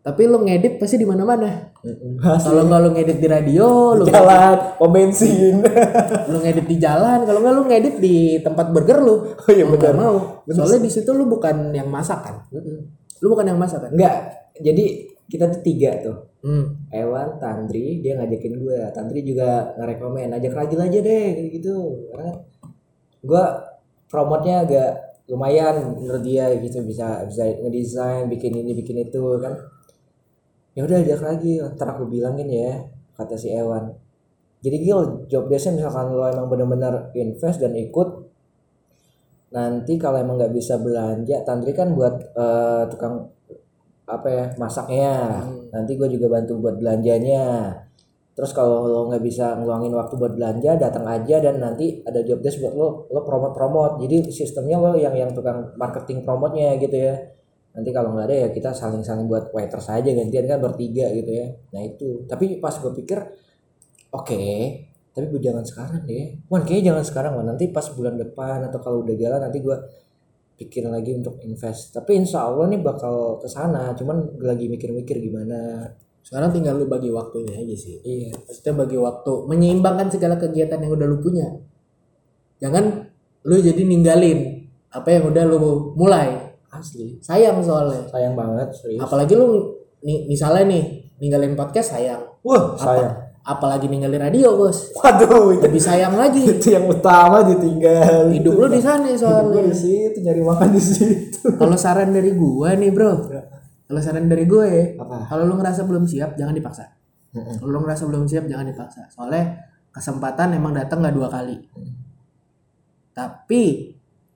tapi 0.00 0.24
lu 0.24 0.40
ngedit 0.48 0.80
pasti 0.80 0.96
di 0.96 1.04
mana-mana 1.04 1.70
mm, 1.84 2.24
kalau 2.40 2.64
nggak 2.64 2.80
lu 2.80 2.90
ngedit 2.96 3.18
di 3.20 3.28
radio 3.28 3.92
lu 4.00 4.08
jalan 4.08 4.56
pom 4.80 4.88
bensin. 4.88 5.60
lu 6.32 6.36
ngedit 6.40 6.66
di 6.66 6.76
jalan 6.80 7.28
kalau 7.28 7.38
nggak 7.44 7.54
lu 7.54 7.62
ngedit 7.68 7.94
di 8.00 8.40
tempat 8.40 8.72
burger 8.72 8.98
lu 9.04 9.14
oh 9.36 9.50
iya 9.52 9.64
nggak 9.68 9.76
benar. 9.76 9.94
mau 9.94 10.16
soalnya 10.48 10.80
di 10.84 10.90
situ 10.90 11.10
lu 11.12 11.28
bukan 11.28 11.72
yang 11.76 11.88
masak 11.92 12.24
kan 12.24 12.48
lu 13.20 13.26
bukan 13.28 13.52
yang 13.52 13.60
masak 13.60 13.84
kan 13.84 13.92
Enggak. 13.92 14.16
Jadi 14.60 14.84
kita 15.30 15.46
tuh 15.46 15.60
tiga 15.62 15.90
tuh. 16.02 16.16
hmm. 16.42 16.90
Ewan, 16.90 17.38
Tandri, 17.38 18.02
dia 18.02 18.18
ngajakin 18.18 18.54
gue. 18.58 18.80
Tandri 18.90 19.20
juga 19.22 19.76
ngerekomen, 19.78 20.34
ajak 20.34 20.52
Ragil 20.56 20.80
aja 20.82 20.98
deh, 20.98 21.26
gitu. 21.54 22.08
Karena 22.10 22.34
gue 23.22 23.44
promotnya 24.10 24.66
agak 24.66 24.90
lumayan 25.30 25.94
menurut 25.94 26.26
dia 26.26 26.50
gitu 26.58 26.82
bisa 26.82 27.22
bisa 27.22 27.46
ngedesain, 27.46 28.26
bikin 28.26 28.52
ini, 28.58 28.74
bikin 28.74 29.06
itu 29.06 29.22
kan. 29.38 29.54
Ya 30.78 30.86
udah 30.86 31.02
ajak 31.02 31.20
lagi, 31.22 31.58
ntar 31.74 31.98
aku 31.98 32.06
bilangin 32.06 32.46
ya, 32.46 32.78
kata 33.18 33.34
si 33.34 33.50
Ewan. 33.50 33.90
Jadi 34.62 34.76
Gil, 34.86 35.26
job 35.26 35.50
desknya 35.50 35.82
misalkan 35.82 36.14
lo 36.14 36.24
emang 36.28 36.46
bener-bener 36.46 37.10
invest 37.16 37.58
dan 37.58 37.72
ikut, 37.74 38.08
nanti 39.50 39.98
kalau 39.98 40.20
emang 40.20 40.38
nggak 40.38 40.54
bisa 40.54 40.78
belanja, 40.78 41.42
Tandri 41.42 41.72
kan 41.74 41.90
buat 41.96 42.14
eh, 42.36 42.82
tukang 42.92 43.14
apa 44.06 44.28
ya 44.30 44.44
masaknya. 44.58 45.42
Nanti 45.74 45.94
gue 45.98 46.08
juga 46.10 46.26
bantu 46.38 46.58
buat 46.58 46.76
belanjanya. 46.78 47.74
Terus 48.34 48.56
kalau 48.56 48.86
lo 48.88 49.00
nggak 49.10 49.22
bisa 49.26 49.58
ngeluangin 49.58 49.92
waktu 49.92 50.14
buat 50.16 50.32
belanja 50.38 50.78
datang 50.78 51.04
aja 51.04 51.36
dan 51.44 51.60
nanti 51.60 52.00
ada 52.06 52.22
job 52.24 52.40
desk 52.40 52.62
buat 52.62 52.72
lo 52.72 52.88
lo 53.12 53.20
promote 53.26 53.52
promote 53.52 53.94
jadi 54.00 54.32
sistemnya 54.32 54.80
lo 54.80 54.96
yang 54.96 55.12
yang 55.12 55.30
tukang 55.36 55.76
marketing 55.76 56.24
promotnya 56.24 56.78
gitu 56.80 56.94
ya 56.94 57.14
nanti 57.70 57.90
kalau 57.94 58.14
nggak 58.18 58.26
ada 58.26 58.36
ya 58.46 58.48
kita 58.50 58.74
saling 58.74 59.06
saling 59.06 59.30
buat 59.30 59.54
waiter 59.54 59.78
saja 59.78 60.10
gantian 60.10 60.46
kan 60.50 60.58
bertiga 60.58 61.06
gitu 61.14 61.30
ya. 61.30 61.46
Nah 61.74 61.82
itu. 61.86 62.26
Tapi 62.26 62.58
pas 62.58 62.74
gue 62.74 62.92
pikir 62.98 63.18
oke 64.10 64.42
tapi 65.10 65.26
gue 65.26 65.40
jangan 65.42 65.64
sekarang 65.66 66.06
deh. 66.06 66.38
Wan 66.46 66.62
kayaknya 66.62 66.94
jangan 66.94 67.04
sekarang 67.06 67.32
Wan. 67.38 67.46
nanti 67.50 67.70
pas 67.70 67.86
bulan 67.90 68.14
depan 68.18 68.62
atau 68.70 68.78
kalau 68.78 69.02
udah 69.02 69.14
jalan 69.18 69.42
nanti 69.42 69.58
gue 69.58 69.76
pikirin 70.58 70.90
lagi 70.92 71.14
untuk 71.18 71.38
invest. 71.42 71.94
Tapi 71.94 72.20
insya 72.20 72.46
Allah 72.46 72.70
nih 72.70 72.80
bakal 72.82 73.38
ke 73.42 73.48
sana 73.50 73.90
cuman 73.94 74.38
lagi 74.42 74.70
mikir-mikir 74.70 75.18
gimana. 75.18 75.90
Sekarang 76.20 76.52
tinggal 76.52 76.78
lu 76.78 76.86
bagi 76.86 77.10
waktunya 77.10 77.58
aja 77.58 77.76
sih. 77.78 77.98
Iya. 78.02 78.38
Maksudnya 78.38 78.74
bagi 78.86 78.98
waktu 79.00 79.32
menyeimbangkan 79.50 80.08
segala 80.12 80.38
kegiatan 80.38 80.78
yang 80.78 80.92
udah 80.94 81.06
lu 81.08 81.18
punya. 81.18 81.48
Jangan 82.60 83.08
lu 83.48 83.56
jadi 83.56 83.82
ninggalin 83.82 84.68
apa 84.90 85.08
yang 85.10 85.32
udah 85.32 85.44
lu 85.48 85.58
mulai 85.96 86.49
asli. 86.80 87.20
Sayang 87.20 87.60
soalnya. 87.60 88.02
Sayang 88.08 88.34
banget 88.34 88.68
serius. 88.72 89.00
Apalagi 89.04 89.36
lu 89.36 89.76
nih 90.00 90.24
misalnya 90.26 90.64
nih 90.66 90.82
ninggalin 91.20 91.52
podcast 91.52 91.92
sayang. 91.94 92.24
Wah 92.40 92.74
Apa- 92.74 92.80
sayang. 92.80 93.14
apalagi 93.40 93.88
ninggalin 93.88 94.20
radio 94.20 94.52
bos. 94.52 94.92
Waduh 95.00 95.56
itu, 95.56 95.64
lebih 95.64 95.80
sayang 95.80 96.12
lagi. 96.12 96.44
itu 96.60 96.76
yang 96.76 96.84
utama 96.88 97.40
ditinggal. 97.40 98.28
Hidup 98.32 98.52
lu 98.52 98.66
di 98.68 98.80
sana 98.84 99.08
hidup 99.08 99.16
gue 99.16 99.20
soalnya. 99.20 99.62
di 99.64 99.76
situ 99.76 100.18
nyari 100.20 100.42
makan 100.44 100.68
di 100.76 100.82
situ. 100.82 101.40
Kalau 101.56 101.76
saran 101.76 102.12
dari 102.12 102.36
gua 102.36 102.76
nih 102.76 102.92
bro. 102.92 103.12
Kalau 103.90 104.00
saran 104.04 104.28
dari 104.30 104.44
gue 104.46 104.66
ya 104.70 104.84
kalau 105.26 105.50
lu 105.50 105.58
ngerasa 105.58 105.82
belum 105.88 106.04
siap 106.06 106.36
jangan 106.36 106.54
dipaksa. 106.54 106.84
Mm-mm. 107.30 107.62
kalau 107.62 107.70
lu 107.74 107.78
ngerasa 107.86 108.02
belum 108.06 108.24
siap 108.28 108.44
jangan 108.46 108.66
dipaksa. 108.68 109.08
Soalnya 109.10 109.66
kesempatan 109.90 110.54
emang 110.54 110.76
datang 110.76 111.02
nggak 111.02 111.16
dua 111.16 111.26
kali. 111.32 111.56
Tapi 113.10 113.62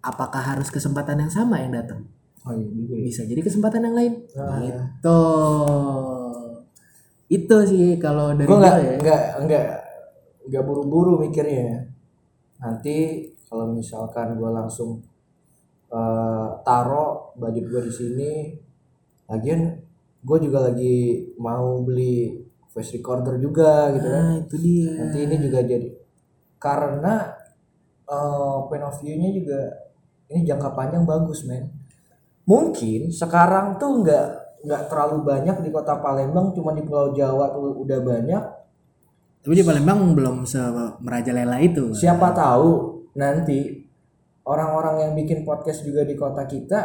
apakah 0.03 0.43
harus 0.43 0.69
kesempatan 0.69 1.23
yang 1.23 1.33
sama 1.33 1.63
yang 1.63 1.73
datang 1.73 2.05
oh 2.45 2.53
iya 2.53 2.69
juga 2.69 2.95
ya. 3.01 3.03
bisa 3.09 3.23
jadi 3.25 3.41
kesempatan 3.41 3.89
yang 3.89 3.97
lain. 3.97 4.13
Ah. 4.37 4.61
gitu. 4.61 5.21
Itu 7.33 7.57
sih 7.65 7.97
kalau 7.97 8.37
dari 8.37 8.49
gue 8.49 8.59
nggak 8.61 8.77
ya. 8.77 8.93
nggak 9.01 9.23
nggak 9.49 9.67
nggak 10.53 10.65
buru-buru 10.65 11.17
mikirnya. 11.25 11.89
Nanti 12.61 13.29
kalau 13.49 13.73
misalkan 13.73 14.37
gue 14.37 14.51
langsung 14.53 15.01
eh, 15.89 16.49
taro 16.63 17.33
budget 17.41 17.65
gue 17.65 17.81
di 17.89 17.93
sini 17.93 18.31
lagian 19.25 19.81
gue 20.25 20.39
juga 20.41 20.69
lagi 20.69 21.25
mau 21.41 21.81
beli 21.81 22.45
voice 22.69 22.93
recorder 23.01 23.41
juga 23.41 23.89
gitu 23.97 24.09
kan. 24.09 24.23
Nah 24.23 24.37
itu 24.45 24.57
dia. 24.61 24.93
Nanti 25.01 25.19
ini 25.25 25.37
juga 25.41 25.59
jadi 25.65 25.89
karena 26.61 27.15
eh, 28.05 28.57
point 28.69 28.85
of 28.85 29.01
view-nya 29.01 29.33
juga 29.33 29.61
ini 30.29 30.45
jangka 30.45 30.77
panjang 30.77 31.09
bagus 31.09 31.49
men 31.49 31.74
mungkin 32.45 33.09
sekarang 33.09 33.81
tuh 33.81 34.05
nggak 34.05 34.27
nggak 34.65 34.83
terlalu 34.89 35.19
banyak 35.25 35.57
di 35.61 35.71
kota 35.73 36.01
Palembang 36.01 36.57
cuma 36.57 36.73
di 36.73 36.81
Pulau 36.85 37.13
Jawa 37.13 37.53
tuh 37.53 37.85
udah 37.85 38.01
banyak. 38.01 38.43
Tapi 39.45 39.55
di 39.61 39.65
Palembang 39.65 40.17
belum 40.17 40.49
merajalela 41.05 41.61
itu. 41.61 41.93
Siapa 41.93 42.33
tahu 42.33 42.97
nanti 43.13 43.85
orang-orang 44.49 45.05
yang 45.05 45.13
bikin 45.13 45.45
podcast 45.45 45.85
juga 45.85 46.05
di 46.09 46.17
kota 46.17 46.49
kita 46.49 46.81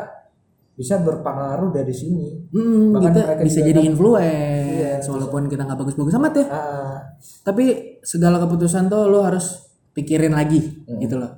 bisa 0.76 1.00
berpengaruh 1.00 1.72
dari 1.72 1.91
sini. 1.91 2.52
Hmm, 2.52 2.95
Bahkan 2.95 3.04
kita 3.04 3.19
mereka 3.28 3.43
bisa 3.43 3.60
jadi 3.63 3.80
kan- 3.80 3.88
influence 3.91 5.04
Iya, 5.04 5.12
walaupun 5.12 5.41
kita 5.52 5.62
nggak 5.67 5.80
bagus-bagus 5.80 6.15
amat 6.19 6.34
ya. 6.36 6.45
Ah. 6.52 6.98
Tapi 7.43 7.63
segala 8.04 8.39
keputusan 8.43 8.88
tuh 8.88 9.08
lo 9.12 9.24
harus 9.24 9.72
pikirin 9.91 10.32
lagi 10.32 10.84
gitu 11.00 11.19
loh. 11.19 11.36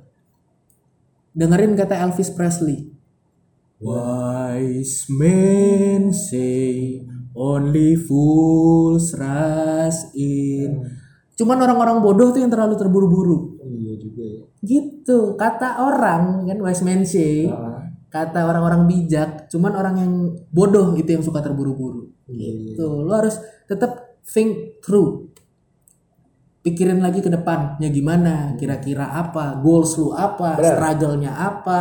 Dengerin 1.34 1.74
kata 1.74 2.02
Elvis 2.02 2.30
Presley 2.30 2.92
wise 3.82 5.10
men 5.10 6.14
say 6.14 7.02
only 7.34 7.98
fools 7.98 9.10
rush 9.18 10.14
in. 10.14 10.86
Cuman 11.34 11.58
orang-orang 11.58 11.98
bodoh 11.98 12.30
tuh 12.30 12.38
yang 12.38 12.52
terlalu 12.52 12.78
terburu-buru. 12.78 13.58
Iya 13.58 13.94
juga 13.98 14.22
ya. 14.22 14.42
Gitu. 14.62 15.34
Kata 15.34 15.82
orang 15.82 16.46
kan 16.46 16.58
wise 16.62 16.86
men 16.86 17.02
say 17.02 17.50
Ah, 17.50 17.90
kata 18.12 18.46
orang-orang 18.46 18.86
bijak 18.86 19.50
cuman 19.50 19.72
orang 19.74 19.94
yang 19.98 20.12
bodoh 20.54 20.94
itu 20.94 21.10
yang 21.10 21.24
suka 21.26 21.42
terburu-buru. 21.42 22.06
Iya. 22.30 22.78
gitu. 22.78 23.02
Lo 23.02 23.18
harus 23.18 23.42
tetap 23.66 24.22
think 24.22 24.78
through. 24.78 25.34
Pikirin 26.62 27.02
lagi 27.02 27.18
ke 27.18 27.26
depannya 27.26 27.90
gimana 27.90 28.54
kira-kira 28.54 29.10
apa 29.10 29.58
goals 29.58 29.98
lu 29.98 30.14
apa 30.14 30.62
struggle-nya 30.62 31.34
apa. 31.34 31.80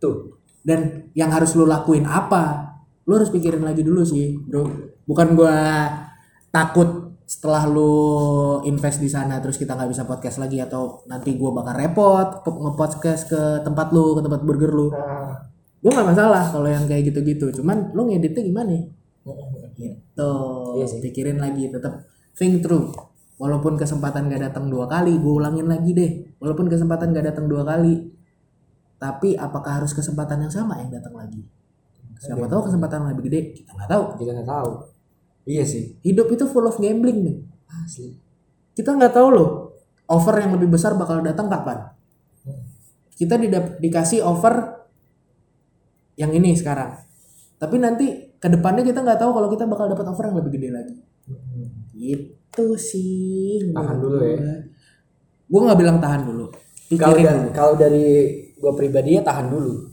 Tuh. 0.00 0.35
Dan 0.66 1.06
yang 1.14 1.30
harus 1.30 1.54
lu 1.54 1.62
lakuin 1.62 2.02
apa? 2.02 2.74
Lu 3.06 3.14
harus 3.14 3.30
pikirin 3.30 3.62
lagi 3.62 3.86
dulu 3.86 4.02
sih 4.02 4.34
bro. 4.34 4.66
Bukan 5.06 5.38
gua 5.38 5.86
takut 6.50 7.14
setelah 7.26 7.70
lu 7.70 7.94
invest 8.66 8.98
di 8.98 9.06
sana 9.06 9.38
terus 9.38 9.58
kita 9.58 9.78
nggak 9.78 9.90
bisa 9.94 10.02
podcast 10.02 10.42
lagi 10.42 10.58
atau 10.58 11.06
nanti 11.06 11.38
gua 11.38 11.54
bakal 11.54 11.74
repot 11.78 12.28
nge-podcast 12.42 13.22
ke 13.30 13.42
tempat 13.62 13.94
lu 13.94 14.18
ke 14.18 14.22
tempat 14.26 14.42
burger 14.42 14.74
lu. 14.74 14.90
Gua 15.78 15.90
nggak 15.94 16.08
masalah 16.10 16.50
kalau 16.50 16.66
yang 16.66 16.90
kayak 16.90 17.14
gitu-gitu. 17.14 17.62
Cuman 17.62 17.94
lu 17.94 18.10
ngeditnya 18.10 18.42
gimana 18.42 18.70
ya? 18.74 18.84
gitu. 19.76 20.32
Iya 20.78 20.86
sih. 20.86 20.98
pikirin 21.02 21.38
lagi 21.38 21.70
tetap 21.70 22.06
think 22.34 22.62
through. 22.62 22.90
Walaupun 23.36 23.76
kesempatan 23.76 24.32
gak 24.32 24.48
datang 24.48 24.72
dua 24.72 24.88
kali 24.88 25.20
gue 25.20 25.28
ulangin 25.28 25.68
lagi 25.68 25.92
deh. 25.92 26.10
Walaupun 26.40 26.72
kesempatan 26.72 27.12
gak 27.12 27.36
datang 27.36 27.46
dua 27.52 27.68
kali 27.68 28.15
tapi 28.96 29.36
apakah 29.36 29.82
harus 29.82 29.92
kesempatan 29.92 30.40
yang 30.40 30.52
sama 30.52 30.80
yang 30.80 30.88
datang 30.88 31.12
lagi? 31.12 31.44
Siapa 32.16 32.48
tahu 32.48 32.60
kesempatan 32.64 33.04
yang 33.04 33.10
lebih 33.12 33.24
gede 33.28 33.40
kita 33.54 33.70
nggak 33.72 33.90
tahu. 33.90 34.04
Kita 34.16 34.30
nggak 34.32 34.48
tahu. 34.48 34.70
Iya 35.46 35.62
sih. 35.62 35.94
hidup 36.02 36.26
itu 36.28 36.42
full 36.44 36.66
of 36.66 36.74
gambling 36.76 37.22
nih 37.22 37.36
Asli. 37.70 38.18
kita 38.74 38.90
nggak 38.90 39.14
tahu 39.14 39.30
loh 39.30 39.78
offer 40.06 40.34
yang 40.38 40.58
lebih 40.58 40.66
besar 40.68 40.94
bakal 40.94 41.22
datang 41.22 41.46
kapan. 41.46 41.86
Kita 43.12 43.38
didap- 43.38 43.78
dikasih 43.78 44.20
offer 44.20 44.86
yang 46.14 46.30
ini 46.30 46.52
sekarang. 46.52 46.98
Tapi 47.56 47.76
nanti 47.76 48.06
ke 48.36 48.48
depannya 48.48 48.82
kita 48.82 49.00
nggak 49.00 49.16
tahu 49.16 49.30
kalau 49.32 49.48
kita 49.48 49.64
bakal 49.64 49.86
dapat 49.86 50.04
offer 50.04 50.24
yang 50.26 50.36
lebih 50.36 50.52
gede 50.54 50.68
lagi. 50.70 50.94
Gitu 51.92 52.66
sih 52.76 53.70
Tahan 53.70 53.96
dulu 53.96 54.18
ya. 54.20 54.36
gue 55.46 55.60
nggak 55.62 55.78
bilang 55.78 55.98
tahan 55.98 56.22
dulu. 56.24 56.50
Kalau 56.92 57.16
da- 57.16 57.50
kalau 57.50 57.74
dari 57.74 58.06
gue 58.56 58.72
pribadi 58.76 59.20
ya 59.20 59.22
tahan 59.22 59.52
dulu. 59.52 59.92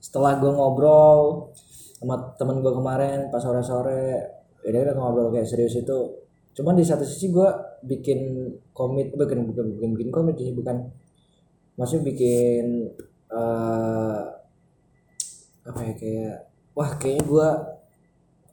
Setelah 0.00 0.40
gue 0.40 0.50
ngobrol 0.50 1.52
sama 2.00 2.32
temen 2.40 2.64
gue 2.64 2.72
kemarin 2.72 3.28
pas 3.28 3.44
sore-sore, 3.44 4.16
ya 4.64 4.68
dia 4.72 4.82
udah 4.88 4.96
ngobrol 4.96 5.28
kayak 5.30 5.48
serius 5.48 5.76
itu. 5.76 5.98
Cuman 6.56 6.74
di 6.76 6.84
satu 6.84 7.04
sisi 7.04 7.28
gue 7.28 7.48
bikin 7.84 8.50
komit, 8.72 9.12
bukan 9.12 9.46
bukan 9.52 9.66
bukan 9.76 9.90
bikin 9.96 10.10
komit 10.10 10.36
sih, 10.40 10.52
bukan 10.56 10.88
maksudnya 11.76 12.04
bikin 12.12 12.64
eh 13.30 14.20
apa 15.60 15.80
ya 15.86 15.94
kayak 15.94 16.36
wah 16.74 16.90
kayaknya 16.98 17.24
gue 17.24 17.48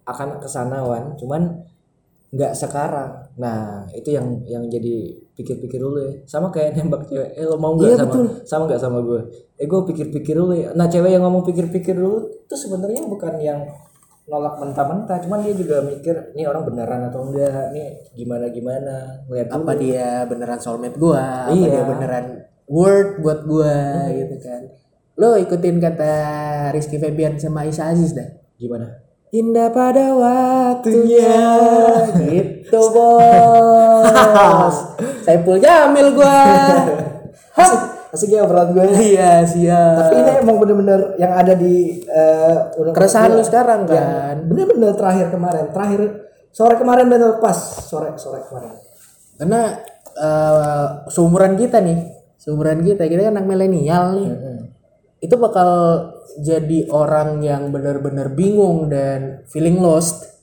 akan 0.07 0.29
ke 0.39 0.47
sana 0.47 0.85
wan 0.85 1.17
cuman 1.19 1.65
nggak 2.31 2.53
sekarang 2.53 3.27
nah 3.39 3.87
itu 3.95 4.15
yang 4.15 4.43
yang 4.47 4.63
jadi 4.67 5.26
pikir-pikir 5.37 5.77
dulu 5.77 6.01
ya. 6.01 6.11
Sama 6.25 6.49
kayak 6.49 6.75
nembak 6.75 7.05
cewek. 7.05 7.37
Eh 7.37 7.45
lo 7.45 7.55
mau 7.55 7.77
nggak 7.77 7.87
Iya, 7.87 7.97
sama 8.01 8.09
betul. 8.09 8.25
sama 8.43 8.63
nggak 8.65 8.81
sama 8.81 8.99
gue 8.99 9.21
eh 9.57 9.65
gue 9.65 9.81
pikir-pikir 9.89 10.33
dulu 10.33 10.53
ya. 10.53 10.69
Nah 10.73 10.85
cewek 10.85 11.13
yang 11.13 11.23
ngomong 11.25 11.45
pikir-pikir 11.45 11.93
dulu 11.93 12.29
itu 12.45 12.55
sebenarnya 12.57 13.05
bukan 13.05 13.33
yang 13.37 13.59
nolak 14.27 14.59
mentah-mentah. 14.59 15.17
Cuman 15.23 15.39
dia 15.41 15.53
juga 15.55 15.81
mikir 15.81 16.35
ini 16.35 16.43
orang 16.43 16.67
beneran 16.67 17.07
atau 17.07 17.25
enggak? 17.25 17.71
Nih 17.71 18.11
gimana 18.13 18.45
gimana 18.51 18.93
ngeliat 19.25 19.47
dulu. 19.49 19.57
apa 19.61 19.71
dia 19.77 20.07
beneran 20.25 20.59
soulmate 20.59 20.97
gua? 20.97 21.47
Apa 21.47 21.55
Iya. 21.55 21.69
dia 21.71 21.83
beneran 21.85 22.25
word 22.67 23.23
buat 23.23 23.39
gua 23.47 24.09
gitu 24.11 24.35
kan? 24.43 24.61
Lo 25.17 25.33
ikutin 25.33 25.81
kata 25.81 26.11
Rizky 26.69 27.01
Febian 27.01 27.39
sama 27.39 27.65
Isa 27.65 27.89
Aziz 27.89 28.13
dah? 28.13 28.27
Gimana 28.57 29.06
Indah 29.37 29.69
pada 29.69 30.17
waktunya. 30.17 31.37
Gitu 32.17 32.81
bos. 32.89 34.75
Saiful 35.25 35.61
Jamil 35.61 36.17
gua. 36.17 36.41
Hah? 37.57 37.73
Asik 38.07 38.31
ya 38.31 38.47
obrolan 38.47 38.71
gue 38.71 38.87
iya 39.03 39.43
siap. 39.43 39.99
Tapi 39.99 40.15
ini 40.15 40.31
emang 40.39 40.57
bener-bener 40.57 41.19
yang 41.19 41.35
ada 41.35 41.51
di 41.53 41.99
undang- 42.79 42.95
keresahan 42.95 43.35
lu 43.35 43.43
Iya. 43.43 43.45
sekarang 43.45 43.79
Ya, 43.83 43.99
kan? 44.31 44.35
bener-bener 44.47 44.95
terakhir 44.95 45.27
kemarin. 45.27 45.65
Terakhir 45.69 46.01
sore 46.49 46.79
kemarin 46.79 47.11
bener 47.11 47.35
pas 47.37 47.53
sore 47.83 48.15
sore 48.15 48.47
kemarin. 48.47 48.79
Karena 49.35 49.61
eh, 50.15 50.85
seumuran 51.11 51.59
kita 51.59 51.83
nih 51.83 51.99
seumuran 52.39 52.79
kita 52.79 53.05
kita 53.05 53.27
kan 53.27 53.35
anak 53.35 53.45
milenial 53.45 54.15
nih. 54.15 54.29
Itu 55.19 55.35
bakal 55.35 55.69
jadi 56.39 56.91
orang 56.91 57.41
yang 57.41 57.71
benar-benar 57.71 58.33
bingung 58.35 58.91
dan 58.91 59.43
feeling 59.49 59.79
lost 59.79 60.37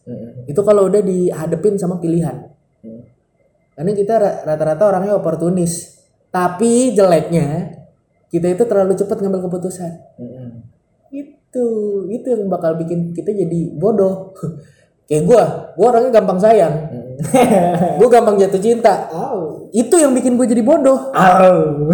itu 0.45 0.61
kalau 0.61 0.89
udah 0.89 1.01
dihadepin 1.01 1.81
sama 1.81 1.97
pilihan. 1.97 2.53
Karena 3.75 3.93
kita 3.97 4.15
ra- 4.21 4.39
rata-rata 4.45 4.83
orangnya 4.87 5.17
oportunis. 5.17 5.99
Tapi 6.29 6.93
jeleknya 6.93 7.79
kita 8.29 8.51
itu 8.53 8.63
terlalu 8.67 8.99
cepat 8.99 9.23
ngambil 9.23 9.49
keputusan. 9.49 9.93
Itu 11.11 11.65
itu 12.11 12.27
yang 12.27 12.51
bakal 12.51 12.77
bikin 12.77 13.15
kita 13.15 13.31
jadi 13.33 13.71
bodoh 13.75 14.35
kayak 15.05 15.23
gua 15.29 15.43
gua 15.77 15.87
orangnya 15.95 16.11
gampang 16.21 16.39
sayang. 16.41 16.75
Gua 17.99 18.09
gampang 18.11 18.35
jatuh 18.35 18.59
cinta. 18.59 19.07
Au. 19.15 19.71
itu 19.71 19.95
yang 19.99 20.15
bikin 20.15 20.39
gue 20.39 20.47
jadi 20.47 20.63
bodoh. 20.63 21.11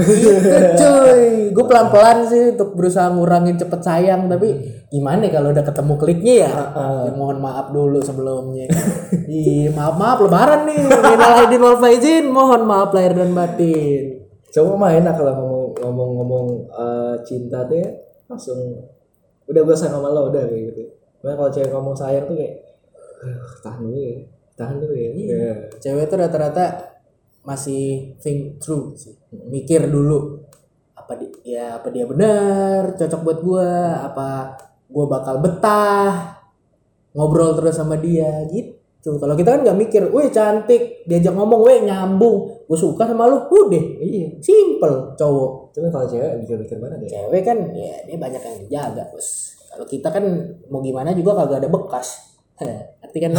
Gitu, 0.05 0.31
cuy 0.77 1.49
gue 1.49 1.65
pelan 1.69 1.89
pelan 1.89 2.29
sih 2.29 2.53
untuk 2.53 2.77
berusaha 2.77 3.09
ngurangin 3.09 3.57
cepet 3.57 3.81
sayang 3.81 4.29
tapi 4.29 4.53
gimana 4.93 5.25
ya 5.25 5.41
kalau 5.41 5.49
udah 5.49 5.65
ketemu 5.65 5.95
kliknya 5.97 6.35
ya, 6.45 6.51
Ya, 6.77 7.13
mohon 7.17 7.41
maaf 7.41 7.73
dulu 7.73 8.05
sebelumnya. 8.05 8.69
Iya 9.31 9.73
maaf 9.73 9.97
maaf 9.97 10.19
lebaran 10.21 10.69
nih. 10.69 10.81
Minal 10.89 11.33
aidin 11.41 11.61
wal 11.65 11.79
faizin 11.81 12.25
mohon 12.29 12.69
maaf 12.69 12.93
lahir 12.93 13.17
dan 13.17 13.33
batin. 13.33 14.29
Coba 14.53 14.77
mah 14.77 14.91
enak 14.93 15.15
kalau 15.17 15.33
ngomong 15.41 15.65
ngomong 15.81 16.11
ngomong 16.21 16.47
eh, 16.69 17.15
cinta 17.25 17.65
tuh 17.65 17.77
ya 17.81 17.89
langsung 18.29 18.61
udah 19.49 19.63
gue 19.65 19.77
sayang 19.77 19.97
sama 20.01 20.13
lo 20.13 20.29
udah 20.29 20.43
kayak 20.45 20.63
gitu. 20.75 20.83
Cuman 21.25 21.33
kalau 21.33 21.51
cewek 21.53 21.71
ngomong 21.73 21.97
sayang 21.97 22.29
tuh 22.29 22.37
kayak 22.37 22.55
"Aduh, 22.61 22.70
tahan 23.61 23.81
dulu 23.85 23.99
ya, 24.01 24.17
tahan 24.57 24.77
dulu 24.81 24.95
ya. 24.97 25.11
Iya. 25.13 25.53
cewek 25.77 26.09
tuh 26.09 26.19
rata-rata 26.21 26.65
masih 27.45 28.15
think 28.21 28.61
through 28.61 28.93
sih 28.97 29.17
mikir 29.49 29.89
dulu 29.89 30.45
apa 30.93 31.17
di, 31.17 31.27
ya 31.57 31.81
apa 31.81 31.89
dia 31.89 32.05
benar 32.05 32.93
cocok 32.95 33.21
buat 33.25 33.39
gua 33.41 33.71
apa 34.05 34.29
gua 34.93 35.05
bakal 35.09 35.41
betah 35.41 36.37
ngobrol 37.17 37.57
terus 37.57 37.81
sama 37.81 37.97
dia 37.97 38.45
gitu 38.53 38.81
kalau 39.01 39.33
kita 39.33 39.57
kan 39.57 39.61
nggak 39.65 39.79
mikir, 39.81 40.03
weh 40.13 40.29
cantik, 40.29 41.09
diajak 41.09 41.33
ngomong, 41.33 41.65
weh 41.65 41.81
nyambung, 41.89 42.69
gue 42.69 42.77
suka 42.77 43.09
sama 43.09 43.25
lu, 43.33 43.49
udah, 43.49 43.85
Iya. 43.97 44.37
simple 44.45 45.17
cowok. 45.17 45.73
Cuman 45.73 45.89
kalau 45.89 46.05
cewek 46.05 46.45
mikir-mikir 46.45 46.77
mana 46.77 47.01
deh. 47.01 47.09
Cewek 47.09 47.41
kan 47.41 47.59
ya 47.73 48.05
dia 48.05 48.21
banyak 48.21 48.43
yang 48.45 48.57
dijaga 48.69 49.09
bos. 49.09 49.57
Kalau 49.73 49.89
kita 49.89 50.13
kan 50.13 50.25
mau 50.69 50.85
gimana 50.85 51.17
juga 51.17 51.33
kagak 51.33 51.65
ada 51.65 51.71
bekas. 51.73 52.30
Arti 53.01 53.19
kan 53.19 53.33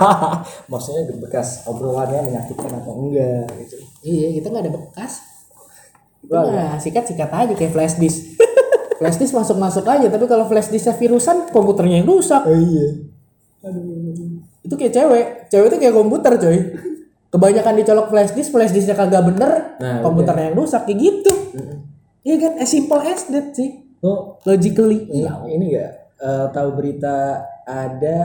Maksudnya 0.72 1.02
bekas 1.20 1.62
obrolannya 1.68 2.26
menyakitkan 2.26 2.72
atau 2.72 2.92
enggak 2.96 3.46
gitu. 3.60 3.76
Iya, 4.02 4.40
kita 4.40 4.46
nggak 4.48 4.64
ada 4.64 4.72
bekas. 4.72 5.12
Itu 6.24 6.32
mah 6.32 6.80
sikat-sikat 6.80 7.30
aja 7.30 7.52
kayak 7.54 7.72
flash 7.72 7.96
disk. 8.00 8.34
flash 8.98 9.20
disk 9.20 9.36
masuk-masuk 9.36 9.84
aja, 9.84 10.06
tapi 10.08 10.24
kalau 10.24 10.48
flash 10.48 10.72
disknya 10.72 10.96
virusan, 10.96 11.52
komputernya 11.52 12.00
yang 12.02 12.08
rusak. 12.08 12.42
Oh 12.42 12.56
iya. 12.56 12.86
Itu 14.64 14.74
kayak 14.74 14.92
cewek. 14.94 15.26
Cewek 15.52 15.66
itu 15.70 15.76
kayak 15.78 15.94
komputer, 15.94 16.32
coy. 16.40 16.58
Kebanyakan 17.30 17.74
dicolok 17.76 18.06
flash 18.08 18.32
disk, 18.32 18.50
flash 18.50 18.72
disknya 18.72 18.96
kagak 18.96 19.22
bener, 19.26 19.76
Nah, 19.76 20.00
komputernya 20.00 20.50
yang 20.50 20.56
rusak 20.56 20.88
kayak 20.88 20.98
gitu. 20.98 21.32
Iya 22.26 22.36
kan, 22.42 22.52
as 22.58 22.70
simple 22.72 22.98
as 22.98 23.28
that 23.30 23.52
sih. 23.54 23.86
Oh, 24.02 24.34
Logically. 24.42 25.06
ini, 25.10 25.26
Iya. 25.26 25.32
ini 25.46 25.64
enggak 25.70 25.92
eh, 26.16 26.46
tahu 26.50 26.68
berita 26.74 27.42
ada 27.66 28.18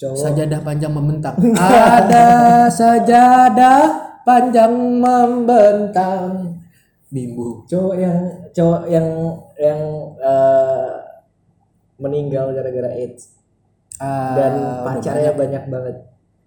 cowok 0.00 0.16
Sajadah 0.16 0.60
panjang 0.64 0.92
membentang. 0.96 1.36
Ada 2.00 2.28
sajadah 2.72 3.82
panjang 4.24 4.72
membentang. 4.96 6.56
Bimbu. 7.10 7.66
cowok 7.66 7.94
yang 7.98 8.18
cowok 8.54 8.82
yang 8.86 9.08
yang 9.58 9.80
eh, 10.22 10.88
meninggal 11.98 12.54
gara-gara 12.54 12.86
AIDS 12.96 13.34
Ah, 14.00 14.32
dan 14.32 14.52
pacarnya 14.80 15.36
banyak 15.36 15.64
banget. 15.68 15.96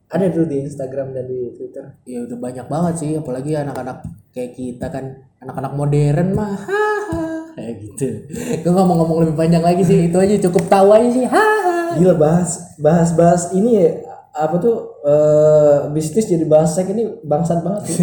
Ada 0.10 0.26
dulu 0.34 0.46
di 0.50 0.58
Instagram 0.66 1.13
dan 1.13 1.30
di 1.30 1.54
Twitter. 1.54 1.86
ya 2.10 2.26
udah 2.26 2.38
banyak 2.42 2.66
banget 2.66 2.94
sih 2.98 3.12
apalagi 3.13 3.54
anak-anak 3.54 4.02
kayak 4.34 4.58
kita 4.58 4.89
kan 4.89 5.22
anak-anak 5.38 5.74
modern 5.78 6.34
mah 6.34 6.58
kayak 7.54 7.74
gitu 7.86 8.08
gue 8.62 8.72
nggak 8.72 8.88
mau 8.88 8.96
ngomong 9.02 9.18
lebih 9.26 9.36
panjang 9.38 9.63
lagi 9.63 9.84
sih 9.86 10.10
itu 10.10 10.18
aja 10.18 10.36
cukup 10.50 10.63
tahu 10.68 10.89
aja 10.94 11.10
sih 11.10 11.26
haha 11.26 11.74
Gila 11.94 12.16
bahas 12.18 12.74
bahas 12.82 13.10
bahas 13.13 13.54
ini 13.54 13.78
ya 13.78 13.89
apa 14.34 14.56
tuh 14.58 14.98
eh, 15.06 15.78
bisnis 15.94 16.26
jadi 16.26 16.46
bahas 16.50 16.74
seks 16.74 16.89
ini 16.89 17.06
bangsat 17.22 17.62
banget. 17.62 17.82
sih. 17.86 17.98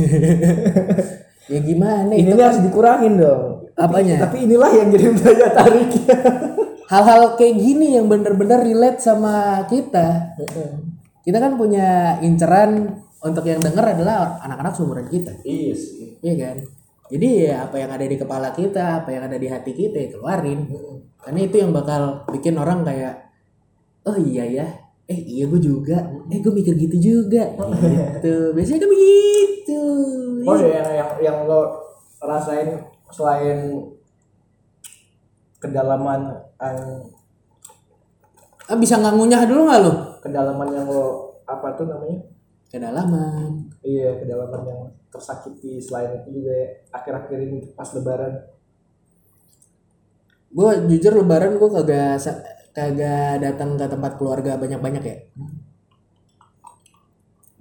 ya 1.53 1.59
gimana 1.59 2.15
ini 2.15 2.31
itu 2.31 2.39
nih 2.39 2.47
harus 2.47 2.63
dikurangin 2.63 3.19
dong. 3.19 3.67
Apanya? 3.75 4.31
Tapi 4.31 4.47
inilah 4.47 4.71
yang 4.71 4.89
jadi 4.95 5.07
daya 5.19 5.49
tariknya. 5.51 6.17
Hal-hal 6.93 7.39
kayak 7.39 7.55
gini 7.59 7.99
yang 7.99 8.11
bener-bener 8.11 8.63
relate 8.67 8.99
sama 8.99 9.63
kita. 9.71 10.35
Kita 11.23 11.39
kan 11.39 11.55
punya 11.55 12.19
inceran 12.19 12.99
untuk 13.23 13.47
yang 13.47 13.63
denger 13.63 13.95
adalah 13.95 14.43
anak-anak 14.43 14.75
seumuran 14.75 15.07
kita. 15.07 15.35
iya 15.47 15.75
sih. 15.75 16.19
Iya 16.19 16.35
kan? 16.39 16.57
Jadi 17.11 17.29
ya 17.45 17.67
apa 17.67 17.77
yang 17.77 17.91
ada 17.91 18.07
di 18.07 18.15
kepala 18.15 18.55
kita, 18.55 19.03
apa 19.03 19.11
yang 19.11 19.27
ada 19.27 19.35
di 19.35 19.51
hati 19.51 19.75
kita 19.75 19.99
ya 19.99 20.09
keluarin. 20.15 20.71
Karena 21.21 21.41
itu 21.43 21.57
yang 21.59 21.75
bakal 21.75 22.23
bikin 22.31 22.55
orang 22.57 22.87
kayak, 22.87 23.29
oh 24.07 24.15
iya 24.17 24.47
ya, 24.47 24.67
eh 25.05 25.19
iya 25.19 25.45
gue 25.45 25.59
juga, 25.59 25.99
eh 26.31 26.39
gue 26.39 26.53
mikir 26.55 26.79
gitu 26.79 26.97
juga. 26.97 27.51
Gitu. 27.51 28.55
Biasanya 28.55 28.79
kan 28.79 28.89
begitu. 28.89 29.81
Oh 30.47 30.57
yang 30.57 30.89
yang 30.95 31.11
yang 31.21 31.37
lo 31.45 31.83
rasain 32.23 32.79
selain 33.11 33.59
kedalaman 35.59 36.31
an- 36.57 37.11
Ah, 38.71 38.79
bisa 38.79 39.03
nggak 39.03 39.19
ngunyah 39.19 39.43
dulu 39.51 39.67
nggak 39.67 39.81
lo? 39.83 39.93
kedalaman 40.23 40.69
yang 40.71 40.87
lo 40.87 41.35
apa 41.43 41.75
tuh 41.75 41.91
namanya? 41.91 42.23
Kedalaman. 42.71 43.67
Iya 43.83 44.23
kedalaman 44.23 44.63
yang 44.63 44.81
tersakiti 45.11 45.83
selain 45.83 46.23
itu 46.23 46.39
juga 46.39 46.55
ya, 46.55 46.67
akhir-akhir 46.95 47.39
ini 47.51 47.59
pas 47.75 47.91
lebaran. 47.99 48.47
Gue 50.55 50.71
jujur 50.87 51.13
lebaran 51.19 51.59
gue 51.59 51.69
kagak 51.71 52.23
kagak 52.71 53.43
datang 53.43 53.75
ke 53.75 53.87
tempat 53.91 54.13
keluarga 54.15 54.55
banyak-banyak 54.55 55.03
ya. 55.03 55.17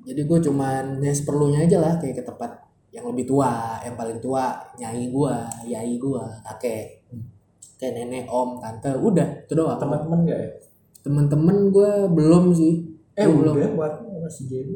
Jadi 0.06 0.22
gue 0.26 0.40
cuman 0.46 1.02
ya 1.02 1.14
seperlunya 1.14 1.66
aja 1.66 1.78
lah 1.82 1.94
kayak 1.98 2.22
ke 2.22 2.24
tempat 2.26 2.70
yang 2.90 3.06
lebih 3.14 3.30
tua, 3.30 3.78
yang 3.86 3.94
paling 3.94 4.18
tua, 4.18 4.58
nyai 4.82 5.14
gua, 5.14 5.46
yai 5.62 6.02
gua, 6.02 6.26
kakek, 6.42 7.06
kayak 7.78 7.94
nenek, 8.02 8.26
om, 8.26 8.58
tante, 8.58 8.90
udah 8.98 9.46
itu 9.46 9.54
doang. 9.54 9.78
Teman-teman 9.78 10.26
gak 10.26 10.40
ya? 10.42 10.50
Temen-temen 11.06 11.58
gue 11.70 11.92
belum 12.10 12.50
sih. 12.58 12.90
Eh 13.14 13.30
Gua 13.30 13.38
belum. 13.46 13.56
udah 13.62 13.72
buat 13.78 13.94
masih 14.26 14.46
jadi. 14.50 14.76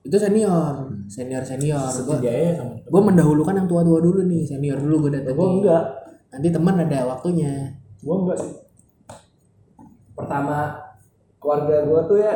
Itu 0.00 0.16
senior, 0.16 0.88
senior 1.06 1.42
senior. 1.42 1.84
Gue 2.02 2.16
sama. 2.16 2.72
gue 2.80 3.02
mendahulukan 3.04 3.54
yang 3.54 3.68
tua-tua 3.68 4.00
dulu 4.00 4.24
nih, 4.24 4.42
senior 4.44 4.80
dulu 4.80 5.06
gue 5.06 5.20
datang. 5.20 5.36
Gue 5.36 5.48
enggak. 5.60 5.84
Nanti 6.30 6.48
teman 6.48 6.74
ada 6.78 6.98
waktunya. 7.06 7.52
gue 8.00 8.16
enggak 8.16 8.38
sih 8.40 8.52
pertama 10.16 10.76
keluarga 11.36 11.84
gue 11.84 12.00
tuh 12.06 12.18
ya 12.20 12.34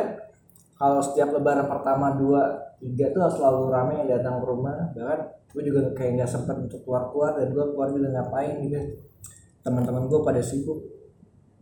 kalau 0.75 0.99
setiap 0.99 1.31
lebaran 1.31 1.65
pertama 1.65 2.17
dua 2.17 2.41
tiga 2.77 3.09
tuh 3.09 3.29
selalu 3.31 3.69
rame 3.69 3.93
yang 4.01 4.09
datang 4.09 4.41
ke 4.41 4.45
rumah 4.45 4.73
bahkan 4.91 5.19
gue 5.53 5.63
juga 5.63 5.93
kayak 5.93 6.11
nggak 6.17 6.29
sempet 6.29 6.55
untuk 6.59 6.81
keluar 6.81 7.07
keluar 7.09 7.31
dan 7.33 7.49
gue 7.49 7.65
keluar 7.71 7.89
juga 7.89 8.07
ngapain 8.11 8.57
gitu 8.59 8.77
teman-teman 9.61 10.05
gue 10.05 10.19
pada 10.21 10.41
sibuk 10.41 10.81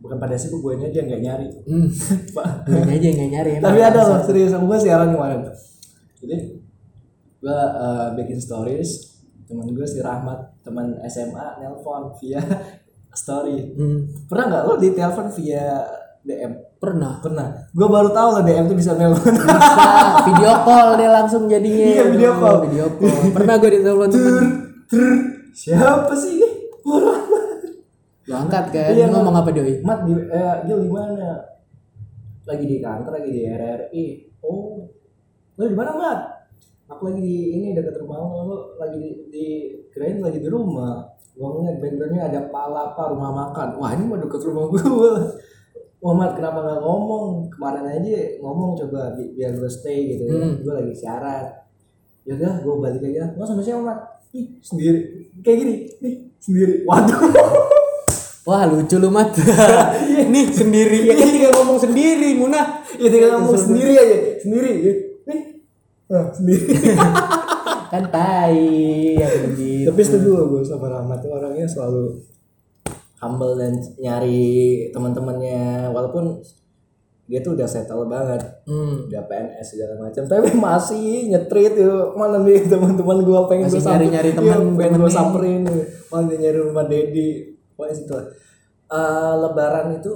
bukan 0.00 0.16
pada 0.18 0.34
sibuk 0.34 0.60
gue 0.60 0.72
aja 0.80 1.00
nggak 1.00 1.22
nyari 1.22 1.48
Hmm. 1.64 1.88
Pak. 2.36 2.46
Gue 2.66 2.80
aja 2.82 3.04
yang 3.04 3.16
nggak 3.20 3.30
nyari. 3.30 3.50
tapi 3.60 3.80
ada 3.80 4.00
loh 4.02 4.20
serius 4.20 4.52
gue 4.52 4.78
siaran 4.80 5.12
kemarin 5.12 5.40
jadi 6.24 6.36
gue 7.44 7.58
uh, 7.76 8.08
bikin 8.16 8.40
stories 8.40 9.20
teman 9.44 9.68
gue 9.70 9.84
si 9.84 10.00
Rahmat 10.00 10.64
teman 10.64 10.96
SMA 11.04 11.60
nelpon 11.60 12.16
via 12.16 12.40
story 13.14 13.76
Hmm. 13.76 14.08
pernah 14.26 14.44
nggak 14.50 14.62
lo 14.64 14.74
ditelepon 14.76 15.28
via 15.36 15.84
DM 16.24 16.52
Pernah. 16.80 17.20
pernah 17.20 17.48
gue 17.70 17.84
baru 17.86 18.08
tahu 18.10 18.28
lo 18.34 18.42
DM 18.42 18.64
tuh 18.64 18.76
bisa 18.76 18.96
nelpon 18.96 19.28
Bisa 19.28 20.24
video 20.24 20.52
call 20.64 20.96
dia 20.96 21.10
langsung 21.12 21.44
jadinya. 21.46 21.84
Iya, 21.84 22.04
video 22.08 22.32
call. 22.36 22.56
Video 22.64 22.86
call. 22.96 23.20
Pernah 23.32 23.54
gue 23.56 23.70
ditelepon 23.76 24.08
temen. 24.08 24.36
siapa 25.52 26.12
sih 26.12 26.40
ini 26.40 26.48
Lo 28.24 28.34
angkat 28.40 28.72
kan? 28.72 28.88
Iya, 28.96 29.12
ngomong 29.12 29.36
apa 29.36 29.52
doi? 29.52 29.84
Mat 29.84 30.08
di 30.08 30.16
eh, 30.16 30.56
Gil 30.64 30.80
di 30.80 30.88
mana 30.88 31.44
lagi 32.44 32.64
di 32.64 32.76
kantor 32.80 33.12
lagi 33.20 33.30
di 33.32 33.42
RRI 33.48 34.06
oh 34.44 34.84
lo 35.54 35.62
di 35.70 35.76
mana 35.76 35.92
Mat? 35.94 36.18
Aku 36.90 37.08
lagi 37.08 37.20
di 37.22 37.36
ini 37.56 37.72
dekat 37.72 37.96
rumah 38.02 38.18
lo 38.20 38.28
lo 38.44 38.56
lagi 38.76 38.98
di, 39.00 39.10
di 39.30 39.46
kirain 39.94 40.18
lagi 40.20 40.42
di 40.42 40.48
rumah. 40.50 41.06
Gua 41.34 41.58
ngeliat 41.58 41.82
backgroundnya 41.82 42.22
ada 42.30 42.40
palapa 42.50 43.02
rumah 43.10 43.30
makan. 43.32 43.68
Wah 43.78 43.90
ini 43.94 44.04
mah 44.06 44.18
deket 44.22 44.42
rumah 44.46 44.64
gua. 44.70 44.82
Muhammad 46.04 46.36
kenapa 46.36 46.58
nggak 46.60 46.80
ngomong? 46.84 47.24
Kemarin 47.48 47.84
aja 47.88 48.36
ngomong 48.44 48.76
coba 48.76 49.16
bi- 49.16 49.32
biar 49.32 49.56
gue 49.56 49.70
stay 49.72 50.12
gitu 50.12 50.28
ya. 50.28 50.36
Hmm. 50.36 50.60
gue 50.60 50.74
lagi 50.76 50.92
siaran. 50.92 51.44
Ya 52.28 52.36
udah 52.36 52.60
gue 52.60 52.74
balik 52.76 53.02
aja 53.08 53.32
lo 53.32 53.44
sama 53.48 53.64
siapa 53.64 53.80
Mat? 53.80 53.98
Ih 54.36 54.60
sendiri. 54.60 55.32
Kayak 55.40 55.56
gini 55.64 55.74
nih 56.04 56.14
sendiri. 56.44 56.84
Waduh. 56.84 57.18
Wah 58.44 58.68
lucu 58.68 59.00
lu 59.00 59.08
mat. 59.08 59.32
Nih 60.34 60.52
sendiri. 60.52 61.08
Ya 61.08 61.16
kan 61.16 61.32
tinggal 61.32 61.52
ngomong 61.56 61.80
sendiri 61.80 62.36
Munah. 62.36 62.84
ya 63.00 63.08
tinggal 63.08 63.40
ngomong 63.40 63.56
sendiri 63.56 63.96
aja. 63.96 64.16
Sendiri 64.44 64.70
ya. 64.84 64.92
nih 64.92 65.13
nah, 66.10 66.28
sendiri. 66.32 66.66
Kan 67.92 68.10
tai 68.10 69.14
ya 69.14 69.28
begitu. 69.46 69.86
tapi 69.86 70.00
setuju 70.02 70.50
gue 70.50 70.62
sama 70.66 70.90
Rahmat. 70.90 71.22
Tuh 71.22 71.30
orangnya 71.30 71.66
selalu 71.68 72.18
humble 73.22 73.54
dan 73.54 73.78
nyari 74.02 74.90
teman-temannya. 74.90 75.94
Walaupun 75.94 76.42
dia 77.24 77.40
tuh 77.40 77.56
udah 77.56 77.64
settle 77.64 78.04
banget. 78.10 78.42
Hmm. 78.68 79.08
udah 79.08 79.22
PNS 79.30 79.66
segala 79.78 79.94
macam. 80.10 80.22
Tapi 80.26 80.48
masih 80.58 81.30
nyetrit 81.30 81.74
yuk 81.78 82.18
mana 82.18 82.42
nih 82.42 82.66
teman-teman 82.66 83.24
gua 83.24 83.46
pengen 83.46 83.70
Masih 83.70 83.80
gua 83.80 83.86
samperin. 83.86 84.10
nyari-nyari 84.12 84.30
Iya, 84.30 84.36
teman, 84.58 84.76
pengen 84.76 84.94
gua 85.00 85.12
samperin. 85.12 85.62
Malah 86.10 86.24
dia 86.28 86.36
nyari 86.40 86.58
rumah 86.60 86.84
Dedi. 86.90 87.30
Pokoknya 87.74 87.94
situ 87.94 88.12
lah. 88.12 88.26
Eh, 88.94 89.34
lebaran 89.40 89.98
itu 89.98 90.12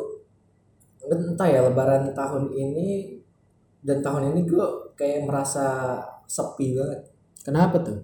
entah 1.09 1.49
ya 1.49 1.65
lebaran 1.65 2.13
tahun 2.13 2.53
ini 2.53 3.18
dan 3.83 3.99
tahun 4.03 4.35
ini 4.35 4.49
gua 4.51 4.67
kayak 4.99 5.27
merasa 5.29 5.99
sepi 6.27 6.75
banget. 6.75 7.01
Kenapa 7.47 7.81
tuh? 7.81 7.99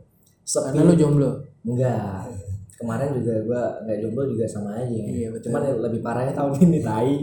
sepi. 0.45 0.75
Karena 0.77 0.89
lu 0.89 0.95
jomblo. 0.97 1.31
enggak. 1.65 2.31
Kemarin 2.75 3.17
juga 3.17 3.35
gua 3.47 3.63
nggak 3.87 3.99
jomblo 4.03 4.23
juga 4.29 4.45
sama 4.47 4.77
aja. 4.77 4.93
Iya, 4.93 5.31
betul. 5.31 5.51
cuman 5.51 5.63
yang 5.67 5.79
lebih 5.81 6.01
parahnya 6.05 6.35
tahun 6.37 6.53
ini 6.69 6.79
tai. 6.83 7.17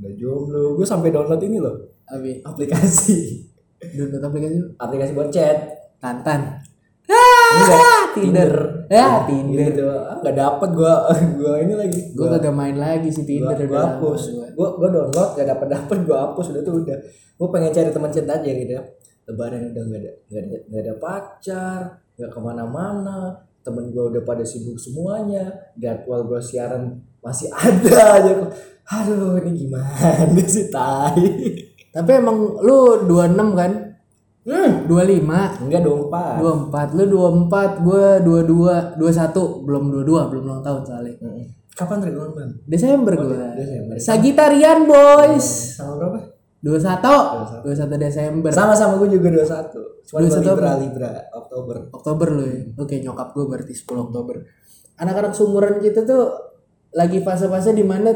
Nggak 0.00 0.14
jomblo. 0.18 0.78
Gua 0.78 0.86
sampai 0.86 1.10
download 1.12 1.42
ini 1.44 1.58
loh. 1.60 1.76
Abi, 2.10 2.42
aplikasi. 2.42 3.46
Download 3.94 4.22
aplikasi 4.24 4.56
aplikasi 4.78 5.10
buat 5.14 5.30
chat. 5.30 5.58
Tantan. 6.00 6.64
Enggak, 7.50 7.99
Tinder. 8.14 8.52
Ya, 8.90 9.22
Tinder. 9.28 9.58
gitu. 9.70 9.86
Ah, 9.86 10.16
nggak 10.18 10.36
dapet 10.36 10.68
gua. 10.74 10.94
Gua 11.38 11.54
ini 11.62 11.74
lagi. 11.78 12.00
Gue 12.12 12.26
gua 12.26 12.38
kagak 12.38 12.54
main 12.54 12.76
lagi 12.76 13.08
sih 13.08 13.22
gua, 13.22 13.54
Tinder 13.54 13.56
gua 13.56 13.64
udah 13.66 13.80
lama 13.80 13.90
hapus. 13.96 14.22
gua. 14.34 14.46
gua 14.56 14.68
gua 14.78 14.88
download 14.90 15.30
gak 15.38 15.48
dapet 15.48 15.68
dapet 15.70 15.98
gua 16.04 16.16
hapus 16.30 16.46
udah 16.52 16.62
tuh 16.62 16.74
udah. 16.82 16.98
Gua 17.38 17.48
pengen 17.48 17.70
cari 17.70 17.90
teman 17.90 18.10
chat 18.10 18.26
aja 18.26 18.50
gitu 18.50 18.72
ya. 18.74 18.82
Lebaran 19.30 19.60
udah 19.70 19.82
nggak 19.86 20.00
ada 20.02 20.12
nggak 20.26 20.42
ada 20.42 20.56
nggak 20.66 20.82
ada 20.82 20.94
pacar 20.98 21.80
nggak 22.18 22.30
ke 22.30 22.38
mana-mana. 22.42 23.18
Temen 23.60 23.84
gua 23.92 24.04
udah 24.10 24.22
pada 24.26 24.42
sibuk 24.42 24.76
semuanya. 24.76 25.44
Jadwal 25.78 26.26
gua 26.26 26.40
siaran 26.42 26.98
masih 27.20 27.52
ada 27.68 28.16
aja 28.16 28.32
aduh 28.90 29.38
ini 29.38 29.54
gimana 29.54 30.42
sih 30.50 30.66
tai? 30.66 31.22
Tapi 31.94 32.10
emang 32.10 32.58
lu 32.58 33.06
26 33.06 33.38
kan? 33.54 33.72
Hmm 34.50 34.90
25 34.90 35.62
enggak 35.70 35.82
dong 35.86 36.10
pak 36.10 36.42
24 36.42 36.96
lu 36.98 37.04
24 37.46 37.86
gue 37.86 38.06
22 38.26 38.98
21 38.98 39.66
belum 39.66 39.84
22 40.02 40.30
belum 40.34 40.42
ulang 40.42 40.62
tahun 40.66 40.82
soalnya. 40.82 41.14
Mm-mm. 41.22 41.46
kapan 41.78 41.96
Dragon 42.02 42.30
Ball 42.34 42.50
Desember 42.66 43.12
gue 43.14 43.38
Desember. 43.56 43.94
Sagitarian 44.02 44.80
boys. 44.90 45.78
Sama 45.78 45.94
berapa? 45.96 46.18
21 46.60 47.64
21 47.64 48.04
Desember. 48.04 48.50
Sama-sama 48.52 49.00
gue 49.00 49.16
juga 49.16 49.28
21 49.32 50.10
cuma 50.10 50.18
21 50.26 50.26
gua 50.26 50.42
libra 50.42 50.72
libra 50.82 51.10
Oktober. 51.32 51.76
Oktober 51.94 52.28
lu 52.34 52.42
ya? 52.44 52.60
Oke 52.82 52.98
nyokap 52.98 53.32
gue 53.32 53.44
berarti 53.46 53.72
10 53.72 53.86
Oktober. 54.10 54.36
Anak-anak 55.00 55.32
sumuran 55.32 55.78
kita 55.80 56.04
tuh 56.04 56.50
lagi 56.90 57.22
fase-fase 57.22 57.70
di 57.70 57.86
mana 57.86 58.10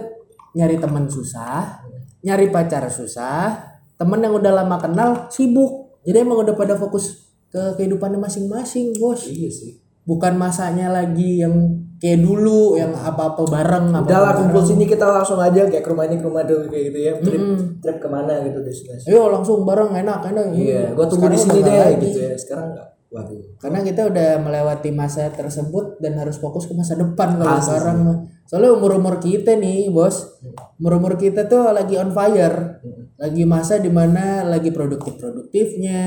nyari 0.54 0.78
teman 0.78 1.10
susah 1.10 1.82
nyari 2.24 2.48
pacar 2.48 2.88
susah 2.88 3.74
temen 4.00 4.22
yang 4.22 4.34
udah 4.34 4.52
lama 4.64 4.76
kenal 4.80 5.10
sibuk 5.28 5.83
jadi 6.04 6.20
emang 6.20 6.44
udah 6.44 6.54
pada 6.54 6.76
fokus 6.76 7.32
ke 7.48 7.62
kehidupannya 7.80 8.20
masing-masing 8.20 8.92
bos. 9.00 9.24
Iya 9.30 9.48
sih. 9.48 9.72
Bukan 10.04 10.36
masanya 10.36 10.92
lagi 10.92 11.40
yang 11.40 11.80
kayak 11.96 12.20
dulu 12.20 12.76
yang 12.76 12.92
apa-apa 12.92 13.48
bareng 13.48 13.88
apa 13.88 14.04
udah 14.04 14.20
lah 14.20 14.32
kumpul 14.36 14.60
sini 14.60 14.84
kita 14.84 15.08
langsung 15.08 15.40
aja 15.40 15.64
kayak 15.64 15.80
ke 15.80 15.88
rumah 15.88 16.04
ini 16.04 16.20
ke 16.20 16.26
rumah 16.28 16.44
dulu 16.44 16.68
kayak 16.68 16.84
gitu 16.92 16.98
ya. 17.00 17.12
Trip 17.24 17.44
trip 17.80 17.96
ke 18.02 18.08
mana 18.12 18.44
gitu 18.44 18.60
destinasi. 18.60 19.08
Ayo 19.08 19.32
langsung 19.32 19.64
bareng 19.64 19.96
enak 19.96 20.20
enak. 20.28 20.52
Iya 20.52 20.92
gue 20.92 21.06
tunggu 21.08 21.32
di 21.32 21.38
sini 21.40 21.64
deh 21.64 21.72
lagi. 21.72 22.04
gitu 22.04 22.20
ya. 22.20 22.36
Sekarang 22.36 22.76
enggak 22.76 22.88
waduh. 23.08 23.42
Karena 23.62 23.78
kita 23.80 24.02
udah 24.12 24.30
melewati 24.44 24.90
masa 24.92 25.30
tersebut 25.32 26.02
dan 26.04 26.20
harus 26.20 26.36
fokus 26.36 26.68
ke 26.68 26.76
masa 26.76 27.00
depan 27.00 27.40
kalau 27.40 27.62
sekarang 27.62 27.98
soalnya 28.44 28.76
umur 28.76 29.00
umur 29.00 29.16
kita 29.24 29.56
nih 29.56 29.88
bos. 29.88 30.36
Umur 30.76 31.00
umur 31.00 31.14
kita 31.16 31.48
tuh 31.48 31.72
lagi 31.72 31.96
on 31.96 32.12
fire 32.12 32.82
lagi 33.14 33.46
masa 33.46 33.78
di 33.78 33.90
mana 33.90 34.42
lagi 34.42 34.74
produktif 34.74 35.14
produktifnya 35.22 36.02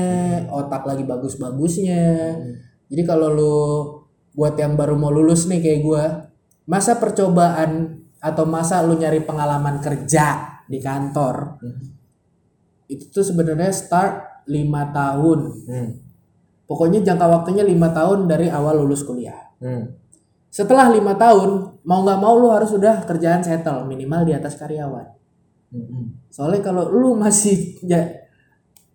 otak 0.52 0.84
lagi 0.84 1.08
bagus 1.08 1.40
bagusnya 1.40 2.36
jadi 2.92 3.02
kalau 3.08 3.28
lu 3.32 3.56
buat 4.36 4.54
yang 4.60 4.76
baru 4.76 4.94
mau 4.94 5.08
lulus 5.08 5.48
nih 5.48 5.64
kayak 5.64 5.80
gua 5.80 6.04
masa 6.68 7.00
percobaan 7.00 8.04
atau 8.20 8.44
masa 8.44 8.84
lu 8.84 9.00
nyari 9.00 9.24
pengalaman 9.24 9.80
kerja 9.80 10.60
di 10.68 10.78
kantor 10.84 11.56
itu 12.88 13.08
tuh 13.12 13.20
sebenarnya 13.20 13.68
start 13.68 14.44
lima 14.48 14.88
tahun. 14.92 15.40
Hmm. 15.68 15.90
pokoknya 16.64 17.04
jangka 17.04 17.26
waktunya 17.28 17.64
lima 17.64 17.92
tahun 17.92 18.28
dari 18.28 18.48
awal 18.48 18.84
lulus 18.84 19.04
kuliah. 19.04 19.48
Hmm. 19.58 19.96
setelah 20.52 20.92
lima 20.92 21.16
tahun 21.16 21.80
mau 21.88 22.04
nggak 22.04 22.20
mau 22.20 22.36
lu 22.36 22.52
harus 22.52 22.68
udah 22.76 23.08
kerjaan 23.08 23.40
settle 23.40 23.88
minimal 23.88 24.28
di 24.28 24.36
atas 24.36 24.60
karyawan 24.60 25.17
Soalnya 26.32 26.60
kalau 26.64 26.88
lu 26.88 27.16
masih 27.18 27.76
ya 27.92 28.02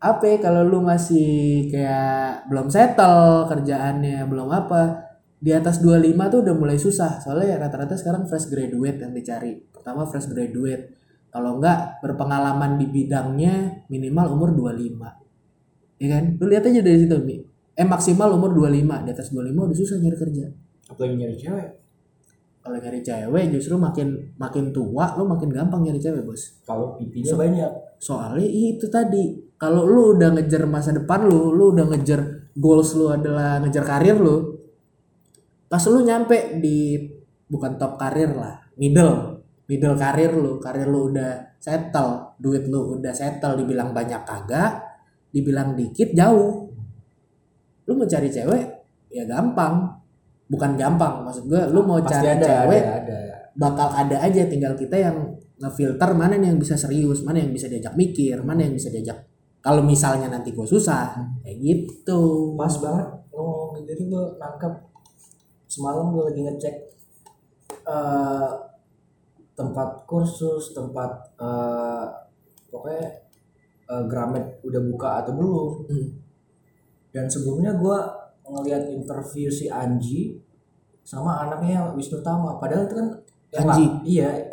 apa 0.03 0.24
ya, 0.28 0.38
kalau 0.43 0.67
lu 0.67 0.84
masih 0.84 1.71
kayak 1.71 2.51
belum 2.51 2.67
settle 2.67 3.47
kerjaannya 3.47 4.28
belum 4.28 4.51
apa 4.51 4.99
di 5.39 5.51
atas 5.55 5.80
25 5.80 6.32
tuh 6.32 6.39
udah 6.43 6.55
mulai 6.55 6.76
susah. 6.76 7.24
Soalnya 7.24 7.55
rata-rata 7.59 7.95
sekarang 7.95 8.28
fresh 8.28 8.51
graduate 8.51 8.99
yang 8.99 9.15
dicari. 9.15 9.63
Pertama 9.71 10.03
fresh 10.03 10.28
graduate. 10.28 10.99
Kalau 11.32 11.57
enggak 11.57 12.03
berpengalaman 12.03 12.78
di 12.78 12.86
bidangnya 12.91 13.88
minimal 13.89 14.38
umur 14.38 14.49
25 14.53 15.24
ya 16.03 16.07
kan? 16.19 16.24
Lu 16.36 16.45
lihat 16.51 16.67
aja 16.67 16.82
dari 16.84 16.99
situ 16.99 17.15
Mi. 17.24 17.39
eh 17.74 17.88
maksimal 17.89 18.30
umur 18.38 18.53
25 18.53 19.01
di 19.01 19.09
atas 19.09 19.34
25 19.34 19.49
udah 19.49 19.78
susah 19.78 19.97
nyari 19.97 20.17
kerja. 20.19 20.45
Apalagi 20.93 21.15
nyari 21.17 21.36
cewek. 21.39 21.69
Kalau 22.64 22.80
nyari 22.80 23.03
cewek 23.03 23.51
justru 23.51 23.76
makin 23.76 24.32
makin 24.39 24.72
tua 24.72 25.20
lu 25.20 25.28
makin 25.28 25.51
gampang 25.51 25.84
nyari 25.84 25.99
cewek 25.99 26.24
bos. 26.24 26.64
Kalau 26.64 26.95
pipinya 26.95 27.36
banyak. 27.36 27.72
soalnya 27.99 28.47
itu 28.47 28.88
tadi 28.88 29.36
kalau 29.59 29.84
lu 29.84 30.16
udah 30.16 30.32
ngejar 30.39 30.64
masa 30.64 30.95
depan 30.95 31.28
lu 31.28 31.51
lu 31.51 31.76
udah 31.76 31.91
ngejar 31.91 32.51
goals 32.55 32.95
lu 32.95 33.11
adalah 33.11 33.59
ngejar 33.64 33.84
karir 33.84 34.16
lu 34.16 34.64
pas 35.68 35.84
lu 35.91 36.07
nyampe 36.07 36.64
di 36.64 37.03
bukan 37.51 37.76
top 37.76 37.99
karir 37.99 38.32
lah 38.32 38.64
middle 38.80 39.43
middle 39.68 39.99
karir 39.99 40.32
lu 40.32 40.59
karir 40.64 40.88
lu 40.88 41.11
udah 41.11 41.59
settle 41.59 42.36
duit 42.39 42.68
lu 42.68 42.99
udah 42.99 43.11
settle 43.11 43.59
dibilang 43.59 43.91
banyak 43.91 44.24
kagak 44.24 44.84
dibilang 45.34 45.74
dikit 45.74 46.14
jauh. 46.14 46.70
Lu 47.84 47.91
mau 47.97 48.07
cari 48.07 48.30
cewek 48.30 48.64
ya 49.09 49.26
gampang 49.26 50.03
bukan 50.54 50.78
gampang 50.78 51.26
maksud 51.26 51.49
gue 51.49 51.62
lu 51.74 51.82
mau 51.82 51.97
Pasti 51.97 52.14
cari 52.14 52.28
ada, 52.38 52.45
cewek 52.45 52.84
ada, 52.86 52.93
ada. 53.01 53.18
bakal 53.58 53.89
ada 53.89 54.18
aja 54.22 54.45
tinggal 54.45 54.78
kita 54.78 54.93
yang 54.93 55.18
ngefilter 55.58 56.14
mana 56.14 56.38
nih 56.38 56.54
yang 56.54 56.60
bisa 56.62 56.78
serius 56.78 57.26
mana 57.26 57.41
yang 57.41 57.49
bisa 57.49 57.66
diajak 57.66 57.97
mikir 57.97 58.38
mana 58.45 58.62
yang 58.62 58.78
bisa 58.78 58.93
diajak 58.93 59.26
kalau 59.64 59.82
misalnya 59.82 60.30
nanti 60.30 60.51
gue 60.51 60.68
susah 60.68 61.18
kayak 61.41 61.58
gitu 61.58 62.54
Pas 62.54 62.76
banget 62.78 63.08
ngomong 63.34 63.82
jadi 63.88 64.04
gue 64.06 64.24
nangkep 64.38 64.74
semalam 65.72 66.14
gue 66.14 66.24
lagi 66.30 66.41
ngecek 66.45 66.76
eh, 67.89 68.51
tempat 69.54 69.89
kursus, 70.06 70.74
tempat 70.74 71.34
eh, 71.38 72.06
pokoknya 72.70 73.08
eh, 73.89 74.04
Gramet 74.10 74.62
udah 74.66 74.82
buka 74.84 75.10
atau 75.26 75.34
belum. 75.34 75.70
Hmm. 75.89 76.10
Dan 77.14 77.26
sebelumnya 77.30 77.78
gue 77.78 77.97
ngeliat 78.43 78.89
interview 78.91 79.47
si 79.47 79.70
Anji 79.70 80.36
sama 81.04 81.43
anaknya 81.43 81.91
Wisnu 81.93 82.20
Tama. 82.20 82.58
Padahal 82.58 82.88
itu 82.88 82.95
kan 82.95 83.08
Anji? 83.54 83.86
iya. 84.04 84.47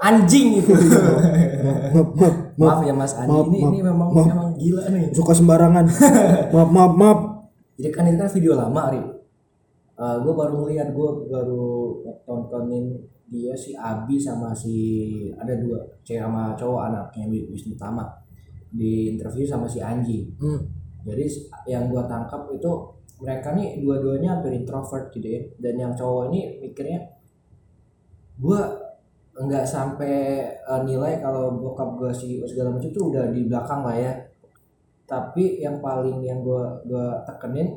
Anjing 0.00 0.58
itu. 0.58 0.70
maaf 2.60 2.82
ya 2.82 2.90
Mas 2.90 3.14
Anji 3.14 3.30
Maaf, 3.30 3.46
ini 3.48 3.58
maaf, 3.58 3.70
ini 3.70 3.78
memang 3.80 4.08
maaf. 4.10 4.26
memang 4.26 4.48
gila 4.56 4.82
nih. 4.88 5.10
suka 5.10 5.32
sembarangan 5.32 5.84
maaf 6.54 6.70
maaf 6.70 6.92
maaf 6.92 7.18
Jadi 7.78 7.88
kan 7.90 8.04
itu 8.06 8.16
kan 8.16 8.30
video 8.30 8.52
lama, 8.54 8.82
Ri. 8.90 9.02
gue 9.96 10.32
baru 10.32 10.54
ngeliat, 10.60 10.90
gue 10.90 11.08
baru 11.26 11.66
tontonin 12.22 12.98
dia 13.26 13.54
si 13.54 13.72
Abi 13.72 14.20
sama 14.20 14.52
si 14.52 14.74
ada 15.32 15.56
dua 15.56 15.80
cewek 16.02 16.20
sama 16.20 16.52
cowok 16.52 16.80
anaknya 16.84 17.24
Wi- 17.26 17.48
Wisnu 17.48 17.72
Tama 17.74 18.04
di 18.68 19.08
interview 19.08 19.46
sama 19.46 19.64
si 19.64 19.80
Anji. 19.80 20.28
Hmm. 20.36 20.60
Jadi 21.02 21.26
yang 21.66 21.88
gue 21.88 22.02
tangkap 22.04 22.44
itu 22.50 22.70
mereka 23.22 23.54
nih 23.54 23.78
dua-duanya 23.78 24.38
hampir 24.38 24.52
introvert 24.52 25.08
gitu 25.14 25.24
ya. 25.24 25.40
Dan 25.62 25.74
yang 25.78 25.92
cowok 25.94 26.34
ini 26.34 26.58
mikirnya 26.58 26.98
gue 28.36 28.60
nggak 29.32 29.64
sampai 29.64 30.14
eh, 30.52 30.80
nilai 30.84 31.22
kalau 31.22 31.56
bokap 31.56 31.96
gue 31.96 32.10
si 32.12 32.42
segala 32.44 32.74
macam 32.74 32.90
itu 32.90 33.00
udah 33.00 33.32
di 33.32 33.48
belakang 33.48 33.80
lah 33.80 33.96
ya 33.96 34.12
tapi 35.06 35.60
yang 35.60 35.80
paling 35.80 36.24
yang 36.24 36.40
gue 36.40 36.62
gua 36.88 37.20
tekenin 37.24 37.76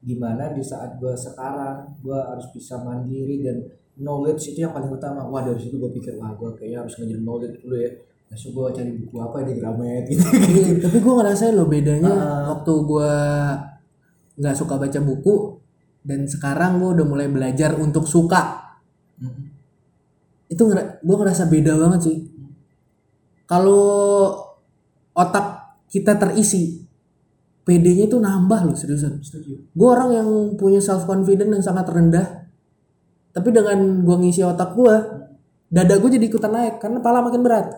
gimana 0.00 0.52
di 0.52 0.60
saat 0.60 0.96
gue 0.96 1.10
sekarang 1.12 1.96
gue 2.00 2.14
harus 2.14 2.46
bisa 2.52 2.78
mandiri 2.78 3.40
dan 3.42 3.56
knowledge 3.98 4.52
itu 4.54 4.62
yang 4.62 4.72
paling 4.72 4.88
utama 4.88 5.24
wah 5.26 5.42
dari 5.42 5.58
situ 5.58 5.76
gue 5.76 5.90
pikir 5.90 6.14
wah 6.16 6.30
gue 6.36 6.52
kayaknya 6.54 6.84
harus 6.86 6.94
ngejar 6.96 7.20
knowledge 7.20 7.56
dulu 7.64 7.76
ya 7.76 7.90
Masuk 8.28 8.52
gue 8.52 8.76
cari 8.76 8.92
buku 8.92 9.16
apa 9.24 9.40
di 9.40 9.56
Gramet 9.56 10.04
gitu 10.04 10.20
Iya, 10.52 10.84
tapi 10.84 11.00
gue 11.00 11.14
ngerasain 11.16 11.56
loh 11.56 11.64
bedanya 11.64 12.12
Ah. 12.12 12.40
waktu 12.52 12.72
gue 12.84 13.12
nggak 14.38 14.54
suka 14.54 14.78
baca 14.78 15.00
buku 15.02 15.58
dan 16.06 16.24
sekarang 16.30 16.78
gue 16.78 16.90
udah 16.96 17.06
mulai 17.06 17.28
belajar 17.28 17.74
untuk 17.76 18.06
suka. 18.06 18.74
Itu 20.48 20.70
gue 20.70 21.16
ngerasa 21.18 21.50
beda 21.50 21.74
banget 21.76 22.00
sih. 22.06 22.18
Kalau 23.44 23.84
otak 25.12 25.76
kita 25.90 26.16
terisi 26.16 26.86
PD-nya 27.66 28.08
itu 28.08 28.16
nambah 28.16 28.72
loh 28.72 28.76
seriusan. 28.78 29.20
Gue 29.74 29.88
orang 29.88 30.10
yang 30.14 30.28
punya 30.56 30.80
self 30.80 31.04
confidence 31.04 31.52
yang 31.52 31.64
sangat 31.64 31.86
rendah 31.92 32.48
tapi 33.38 33.54
dengan 33.54 34.02
gue 34.02 34.16
ngisi 34.18 34.42
otak 34.42 34.74
gue 34.74 34.94
dada 35.68 36.00
gue 36.00 36.10
jadi 36.16 36.26
ikutan 36.32 36.48
naik 36.48 36.80
karena 36.80 36.96
pala 37.04 37.20
makin 37.20 37.44
berat 37.44 37.68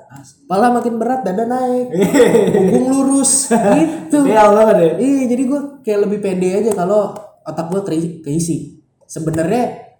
pala 0.47 0.71
makin 0.71 0.95
berat 0.95 1.27
dada 1.27 1.43
naik 1.43 1.91
punggung 2.55 2.87
lurus 2.87 3.51
gitu 3.51 4.31
Iya 4.31 4.47
banget 4.55 4.77
ya 4.79 4.91
Iya, 5.03 5.23
jadi 5.27 5.43
gue 5.51 5.61
kayak 5.83 6.01
lebih 6.07 6.19
pede 6.23 6.49
aja 6.55 6.71
kalau 6.75 7.11
otak 7.45 7.67
gue 7.73 7.81
keisi. 8.25 8.79
Sebenarnya 9.11 9.91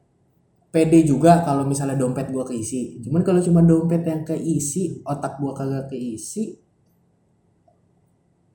pede 0.71 1.03
juga 1.03 1.43
kalau 1.43 1.67
misalnya 1.67 1.99
dompet 1.99 2.31
gue 2.31 2.45
keisi. 2.47 3.03
Cuman 3.03 3.27
kalau 3.27 3.43
cuma 3.43 3.61
dompet 3.65 4.07
yang 4.07 4.23
keisi, 4.23 5.03
otak 5.03 5.43
gue 5.43 5.51
kagak 5.51 5.91
keisi, 5.91 6.55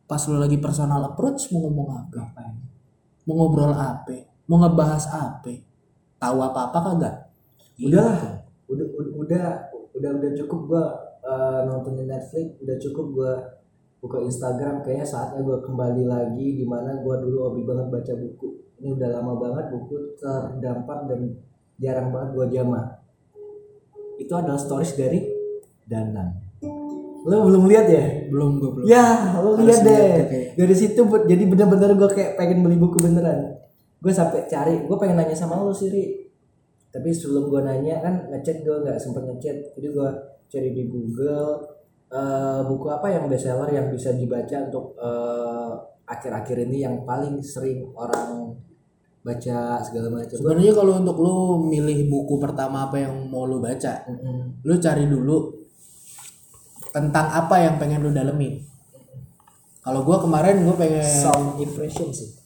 pas 0.07 0.21
lo 0.29 0.39
lagi 0.39 0.57
personal 0.61 1.11
approach 1.11 1.51
mau 1.51 1.67
ngomong 1.67 1.89
apa? 2.07 2.21
Mau 3.25 3.35
ngobrol 3.35 3.73
apa? 3.75 4.15
Mau 4.47 4.61
ngebahas 4.61 5.11
apa? 5.11 5.53
Tahu 6.21 6.37
apa-apa 6.39 6.79
kagak? 6.79 7.15
Udah. 7.81 8.34
Udah 8.65 8.85
udah 8.97 9.47
udah 9.95 10.11
udah, 10.19 10.31
cukup 10.35 10.59
gua 10.67 10.83
eh, 11.23 11.59
nontonin 11.69 12.09
Netflix 12.09 12.59
udah 12.61 12.77
cukup 12.81 13.05
gua 13.13 13.31
buka 14.01 14.17
Instagram. 14.21 14.81
Kayaknya 14.85 15.07
saatnya 15.07 15.41
gua 15.45 15.61
kembali 15.61 16.03
lagi 16.05 16.47
di 16.59 16.65
mana 16.67 16.99
gua 17.01 17.21
dulu 17.21 17.49
hobi 17.49 17.61
banget 17.63 17.87
baca 17.89 18.13
buku. 18.17 18.47
Ini 18.81 18.89
udah 18.97 19.09
lama 19.09 19.33
banget 19.39 19.65
buku 19.71 20.19
terdampar 20.19 21.07
dan 21.09 21.39
jarang 21.79 22.09
banget 22.11 22.29
gua 22.33 22.45
jama. 22.49 22.81
Itu 24.15 24.33
adalah 24.35 24.59
stories 24.59 24.95
dari 24.95 25.19
Danang. 25.85 26.45
Lo 27.25 27.41
belum 27.49 27.65
lihat 27.65 27.89
ya? 27.89 28.05
Belum 28.29 28.61
gue 28.61 28.69
belum. 28.69 28.85
ya 28.85 29.33
lo 29.41 29.57
lihat 29.57 29.81
deh. 29.81 29.97
tuh 29.97 30.25
kayak. 30.29 30.47
dari 30.61 30.75
situ 30.77 31.01
jadi 31.01 31.43
bener-bener 31.49 31.97
gue 31.97 32.09
kayak 32.13 32.31
pengen 32.37 32.61
beli 32.61 32.77
buku 32.77 33.01
beneran. 33.01 33.57
Gue 33.97 34.13
sampai 34.13 34.45
cari 34.45 34.85
gue 34.85 34.97
pengen 35.01 35.17
nanya 35.17 35.33
sama 35.33 35.57
lo 35.57 35.73
Siri 35.73 36.24
tapi 36.95 37.11
sebelum 37.11 37.51
gue 37.51 37.61
nanya 37.67 37.99
kan 37.99 38.31
ngechat 38.31 38.63
gue 38.63 38.87
nggak 38.87 38.95
sempet 38.95 39.27
ngechat 39.27 39.75
jadi 39.75 39.87
gue 39.91 40.09
cari 40.47 40.69
di 40.71 40.83
Google 40.87 41.59
eh, 42.07 42.59
buku 42.63 42.87
apa 42.87 43.11
yang 43.11 43.27
bestseller 43.27 43.67
yang 43.75 43.91
bisa 43.91 44.15
dibaca 44.15 44.71
untuk 44.71 44.95
eh, 44.95 45.71
akhir-akhir 46.07 46.71
ini 46.71 46.87
yang 46.87 47.03
paling 47.03 47.43
sering 47.43 47.83
orang 47.99 48.55
baca 49.25 49.81
segala 49.81 50.07
macam 50.13 50.37
Sebenarnya 50.37 50.71
kalau 50.71 51.01
untuk 51.01 51.17
lo 51.17 51.57
milih 51.65 52.07
buku 52.07 52.37
pertama 52.37 52.85
apa 52.87 53.01
yang 53.01 53.25
mau 53.25 53.49
lo 53.49 53.57
baca, 53.57 54.05
Mm-mm. 54.05 54.61
lu 54.61 54.77
cari 54.77 55.09
dulu 55.09 55.49
tentang 56.93 57.33
apa 57.33 57.57
yang 57.57 57.81
pengen 57.81 58.05
lu 58.05 58.13
dalemin. 58.13 58.61
Kalau 59.81 60.05
gua 60.05 60.21
kemarin 60.21 60.61
gua 60.61 60.77
pengen 60.77 61.01
self 61.01 61.57
impression 61.57 62.13
sih 62.13 62.37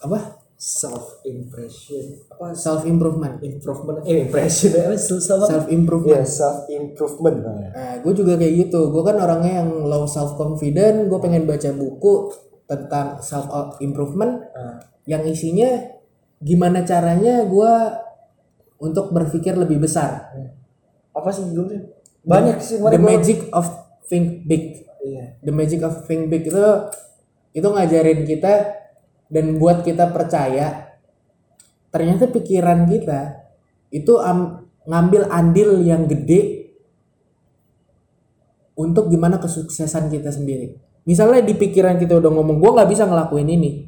apa? 0.00 0.39
Self 0.60 1.24
impression 1.24 2.20
apa 2.28 2.52
Self 2.52 2.84
improvement. 2.84 3.40
improvement 3.40 4.04
eh 4.04 4.28
impression 4.28 4.76
apa 4.76 4.92
self 4.94 5.24
Self 5.42 5.64
improvement. 5.68 6.20
ya 6.20 6.28
self 6.28 6.68
improvement 6.68 7.38
Nah, 7.40 7.96
gue 7.98 8.12
juga 8.12 8.36
kayak 8.36 8.54
gitu. 8.60 8.92
Gue 8.92 9.00
kan 9.00 9.16
orangnya 9.16 9.64
yang 9.64 9.82
low 9.82 10.04
self 10.04 10.36
confident. 10.36 11.08
Gue 11.08 11.16
pengen 11.16 11.48
baca 11.48 11.72
buku 11.72 12.36
tentang 12.66 13.18
self 13.18 13.48
improvement 13.80 14.44
Ah. 14.52 14.78
yang 15.04 15.24
isinya 15.24 15.96
gimana 16.38 16.84
caranya 16.84 17.42
gue 17.42 17.72
untuk 18.78 19.10
berpikir 19.10 19.52
lebih 19.54 19.80
besar. 19.80 20.28
apa 21.10 21.28
sih 21.30 21.42
judulnya 21.42 21.90
banyak 22.22 22.56
sih 22.60 22.78
The 22.78 22.96
Magic 22.96 23.48
of 23.50 23.66
Think 24.06 24.46
Big. 24.46 24.86
iya 25.00 25.34
The 25.40 25.50
Magic 25.50 25.80
of 25.80 26.04
Think 26.04 26.28
Big 26.28 26.46
itu 26.46 26.64
itu 27.50 27.66
ngajarin 27.66 28.22
kita 28.22 28.52
dan 29.30 29.56
buat 29.56 29.86
kita 29.86 30.10
percaya 30.10 30.98
ternyata 31.94 32.26
pikiran 32.26 32.86
kita 32.90 33.40
itu 33.94 34.18
am- 34.18 34.66
ngambil 34.86 35.30
andil 35.30 35.82
yang 35.82 36.06
gede 36.10 36.70
untuk 38.78 39.12
gimana 39.12 39.36
kesuksesan 39.36 40.08
kita 40.08 40.32
sendiri. 40.32 40.72
Misalnya 41.04 41.44
di 41.44 41.52
pikiran 41.52 42.00
kita 42.00 42.16
udah 42.16 42.30
ngomong 42.32 42.56
gue 42.62 42.70
nggak 42.70 42.90
bisa 42.90 43.04
ngelakuin 43.04 43.48
ini, 43.50 43.84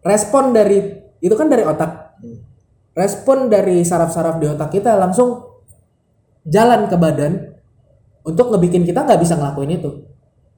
respon 0.00 0.56
dari 0.56 0.80
itu 1.20 1.34
kan 1.36 1.52
dari 1.52 1.66
otak, 1.66 2.16
respon 2.96 3.52
dari 3.52 3.84
saraf-saraf 3.84 4.40
di 4.40 4.46
otak 4.48 4.72
kita 4.72 4.96
langsung 4.96 5.52
jalan 6.48 6.88
ke 6.88 6.96
badan 6.96 7.52
untuk 8.24 8.54
ngebikin 8.54 8.88
kita 8.88 9.04
nggak 9.04 9.20
bisa 9.20 9.36
ngelakuin 9.36 9.76
itu. 9.76 9.90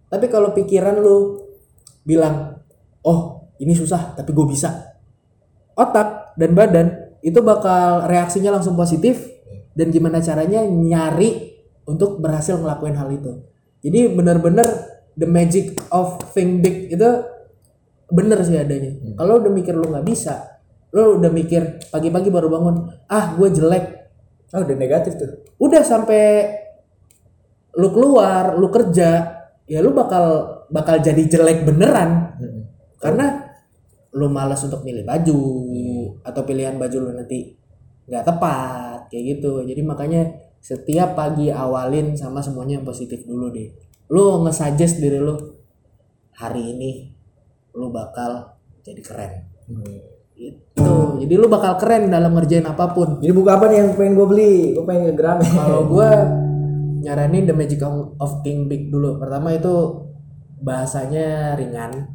Tapi 0.07 0.27
kalau 0.31 0.55
pikiran 0.55 1.01
lu 1.03 1.43
bilang, 2.07 2.63
oh 3.03 3.34
ini 3.61 3.73
susah 3.77 4.17
tapi 4.19 4.31
gue 4.35 4.47
bisa, 4.49 4.95
otak 5.79 6.35
dan 6.39 6.51
badan 6.55 6.87
itu 7.25 7.41
bakal 7.41 8.07
reaksinya 8.11 8.53
langsung 8.53 8.77
positif 8.77 9.21
dan 9.75 9.91
gimana 9.91 10.23
caranya 10.23 10.63
nyari 10.67 11.57
untuk 11.85 12.21
berhasil 12.21 12.57
ngelakuin 12.57 12.97
hal 12.97 13.09
itu. 13.11 13.33
Jadi 13.85 14.13
benar-benar 14.17 14.67
the 15.15 15.29
magic 15.29 15.77
of 15.93 16.21
think 16.33 16.65
big 16.65 16.93
itu 16.93 17.09
bener 18.09 18.39
sih 18.45 18.57
adanya. 18.57 18.93
Kalau 19.17 19.41
udah 19.41 19.53
mikir 19.53 19.75
lu 19.77 19.89
nggak 19.89 20.07
bisa, 20.07 20.63
lu 20.95 21.21
udah 21.21 21.31
mikir 21.33 21.91
pagi-pagi 21.91 22.29
baru 22.33 22.49
bangun, 22.49 22.77
ah 23.11 23.35
gue 23.37 23.49
jelek, 23.53 24.05
Oh, 24.55 24.63
udah 24.63 24.79
negatif 24.79 25.19
tuh. 25.19 25.43
udah 25.59 25.83
sampai 25.83 26.47
lu 27.75 27.91
keluar, 27.91 28.55
lu 28.55 28.71
kerja, 28.71 29.43
ya 29.67 29.79
lu 29.83 29.91
bakal 29.91 30.55
bakal 30.71 31.03
jadi 31.03 31.27
jelek 31.27 31.67
beneran 31.67 32.39
karena 33.03 33.44
lu 34.15 34.31
malas 34.31 34.63
untuk 34.63 34.87
milih 34.87 35.03
baju 35.03 35.43
atau 36.23 36.43
pilihan 36.47 36.79
baju 36.79 36.97
lu 37.03 37.11
nanti 37.19 37.59
nggak 38.07 38.25
tepat 38.25 39.11
kayak 39.11 39.25
gitu. 39.39 39.67
Jadi 39.67 39.83
makanya 39.83 40.23
setiap 40.63 41.19
pagi 41.19 41.51
awalin 41.51 42.15
sama 42.17 42.41
semuanya 42.41 42.81
yang 42.81 42.87
positif 42.87 43.27
dulu 43.27 43.51
deh. 43.51 43.69
Lu 44.15 44.41
nge-suggest 44.47 45.03
diri 45.03 45.19
lu 45.19 45.35
hari 46.39 46.63
ini 46.73 46.93
lu 47.75 47.91
bakal 47.91 48.55
jadi 48.87 49.03
keren. 49.03 49.33
Itu 50.35 51.19
jadi 51.19 51.35
lu 51.35 51.51
bakal 51.51 51.75
keren 51.83 52.07
dalam 52.09 52.33
ngerjain 52.39 52.65
apa 52.65 52.95
pun. 52.95 53.19
Jadi 53.19 53.33
buku 53.35 53.51
apa 53.51 53.67
nih 53.67 53.77
yang 53.83 53.89
pengen 53.99 54.15
gue 54.15 54.27
beli? 54.31 54.55
Gue 54.79 54.85
pengen 54.87 55.05
ke 55.11 55.15
Gramet. 55.19 55.51
kalau 55.51 55.83
gua 55.93 56.11
nyaranin 57.05 57.45
the 57.45 57.55
magic 57.55 57.83
of 57.85 58.31
think 58.47 58.71
big 58.71 58.89
dulu. 58.89 59.19
Pertama 59.19 59.53
itu 59.53 60.07
bahasanya 60.65 61.59
ringan 61.61 62.09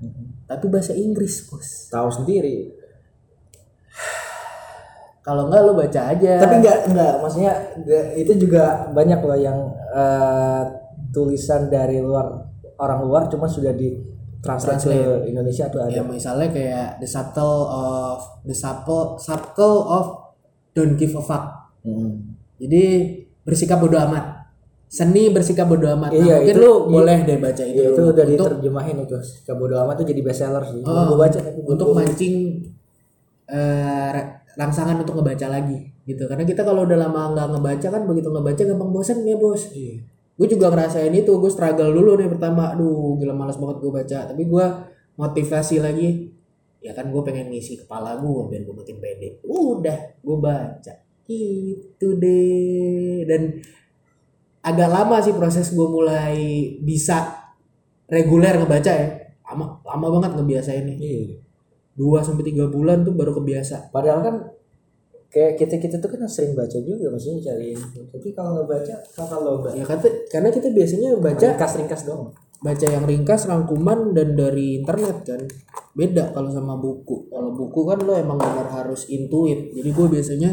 tapi 0.50 0.66
bahasa 0.68 0.98
Inggris 0.98 1.46
bos 1.46 1.88
Tahu 1.88 2.10
sendiri. 2.10 2.74
kalau 5.26 5.46
enggak 5.46 5.62
lu 5.62 5.74
baca 5.78 6.02
aja 6.10 6.34
Tapi 6.42 6.56
enggak 6.64 6.78
enggak 6.90 7.14
maksudnya 7.22 7.54
enggak, 7.78 8.06
itu 8.18 8.32
juga 8.50 8.90
banyak 8.90 9.20
loh 9.22 9.38
yang 9.38 9.58
eh, 9.94 10.64
tulisan 11.14 11.70
dari 11.70 12.02
luar 12.02 12.50
orang 12.80 13.00
luar 13.06 13.22
cuma 13.30 13.46
sudah 13.46 13.76
di 13.76 13.94
translate 14.40 14.88
ke 14.88 15.28
Indonesia 15.28 15.68
tuh 15.68 15.84
ada. 15.84 15.92
ya 15.92 16.02
misalnya 16.02 16.48
kayak 16.48 16.90
the 17.04 17.10
subtle 17.10 17.68
of 17.68 18.20
the 18.48 18.56
subtle 18.56 19.20
subtle 19.20 19.84
of 19.86 20.06
don't 20.74 20.96
give 20.96 21.14
a 21.14 21.24
fuck 21.24 21.46
Hmm. 21.80 22.36
jadi 22.60 23.16
bersikap 23.48 23.80
bodoh 23.80 23.96
amat 24.04 24.39
seni 24.90 25.30
bersikap 25.30 25.70
bodoh 25.70 25.94
amat. 25.94 26.10
Nah, 26.10 26.18
Iya, 26.18 26.36
mungkin 26.42 26.56
itu- 26.58 26.62
lu 26.62 26.74
iya. 26.74 26.82
boleh 26.90 27.18
deh 27.24 27.38
baca 27.38 27.64
itu. 27.64 27.78
Iya, 27.78 27.90
itu 27.94 28.02
udah 28.02 28.26
untuk 28.26 28.30
diterjemahin 28.50 28.98
itu. 29.06 29.16
Kabodo 29.46 29.76
amat 29.86 29.96
tuh 29.96 30.08
jadi 30.10 30.22
best 30.22 30.40
seller 30.42 30.64
sih. 30.66 30.82
Oh, 30.82 31.04
gue 31.08 31.18
baca 31.20 31.40
untuk 31.64 31.88
mancing 31.94 32.36
eh, 33.48 34.08
ra- 34.10 34.30
rangsangan 34.56 34.98
untuk 34.98 35.16
ngebaca 35.16 35.48
lagi 35.48 35.78
gitu. 36.04 36.26
Karena 36.26 36.42
kita 36.42 36.62
kalau 36.62 36.84
udah 36.84 36.98
lama 36.98 37.34
nggak 37.34 37.48
ngebaca 37.50 37.88
kan 37.90 38.02
begitu 38.04 38.28
ngebaca 38.28 38.62
gampang 38.64 38.90
bosan 38.90 39.22
ya 39.24 39.36
bos. 39.36 39.70
Iya. 39.72 40.02
gue 40.40 40.48
juga 40.48 40.72
ngerasain 40.72 41.12
itu 41.12 41.28
gue 41.36 41.52
struggle 41.52 41.92
dulu 41.92 42.16
nih 42.16 42.30
pertama. 42.30 42.72
Aduh 42.72 43.14
gila 43.16 43.36
malas 43.36 43.58
banget 43.58 43.78
gue 43.78 43.92
baca. 43.92 44.20
Tapi 44.26 44.44
gue 44.44 44.66
motivasi 45.16 45.76
lagi. 45.80 46.32
Ya 46.80 46.96
kan 46.96 47.12
gue 47.12 47.22
pengen 47.22 47.52
ngisi 47.52 47.76
kepala 47.78 48.16
gue 48.18 48.42
biar 48.48 48.64
gue 48.64 48.72
makin 48.72 48.98
pede. 48.98 49.38
Udah 49.44 50.00
gue 50.18 50.38
baca. 50.40 50.94
Itu 51.28 52.08
deh. 52.16 53.28
Dan 53.28 53.42
agak 54.60 54.90
lama 54.92 55.18
sih 55.24 55.32
proses 55.32 55.72
gue 55.72 55.88
mulai 55.88 56.36
bisa 56.84 57.48
reguler 58.08 58.60
ngebaca 58.60 58.92
ya. 58.92 59.08
Lama 59.50 59.82
lama 59.82 60.06
banget 60.20 60.32
ngebiasainnya 60.38 60.96
Iya. 60.98 61.38
dua 62.00 62.24
sampai 62.24 62.48
tiga 62.48 62.72
bulan 62.72 63.04
tuh 63.04 63.12
baru 63.12 63.36
kebiasa. 63.36 63.92
Padahal 63.92 64.24
kan 64.24 64.36
kayak 65.30 65.60
kita 65.60 65.78
kita 65.78 65.96
tuh 66.00 66.10
kan 66.10 66.24
sering 66.26 66.56
baca 66.56 66.80
juga 66.80 67.12
maksudnya 67.12 67.52
cari. 67.52 67.76
Tapi 68.08 68.28
kalau 68.32 68.56
nggak 68.56 68.68
baca 68.72 68.96
kalau 69.20 69.54
nggak? 69.60 69.74
Ya 69.76 69.84
kata 69.84 70.08
karena 70.32 70.50
kita 70.50 70.68
biasanya 70.72 71.10
baca 71.20 71.46
ringkas-ringkas 71.56 72.04
doang. 72.08 72.32
baca 72.60 72.84
yang 72.92 73.08
ringkas 73.08 73.48
rangkuman 73.48 74.12
dan 74.12 74.36
dari 74.36 74.84
internet 74.84 75.24
kan. 75.24 75.42
Beda 75.96 76.32
kalau 76.36 76.52
sama 76.52 76.76
buku. 76.76 77.32
Kalau 77.32 77.56
buku 77.56 77.88
kan 77.88 78.00
lo 78.04 78.16
emang 78.16 78.36
benar 78.36 78.68
harus 78.68 79.08
intuit. 79.08 79.72
Jadi 79.72 79.90
gue 79.92 80.08
biasanya 80.12 80.52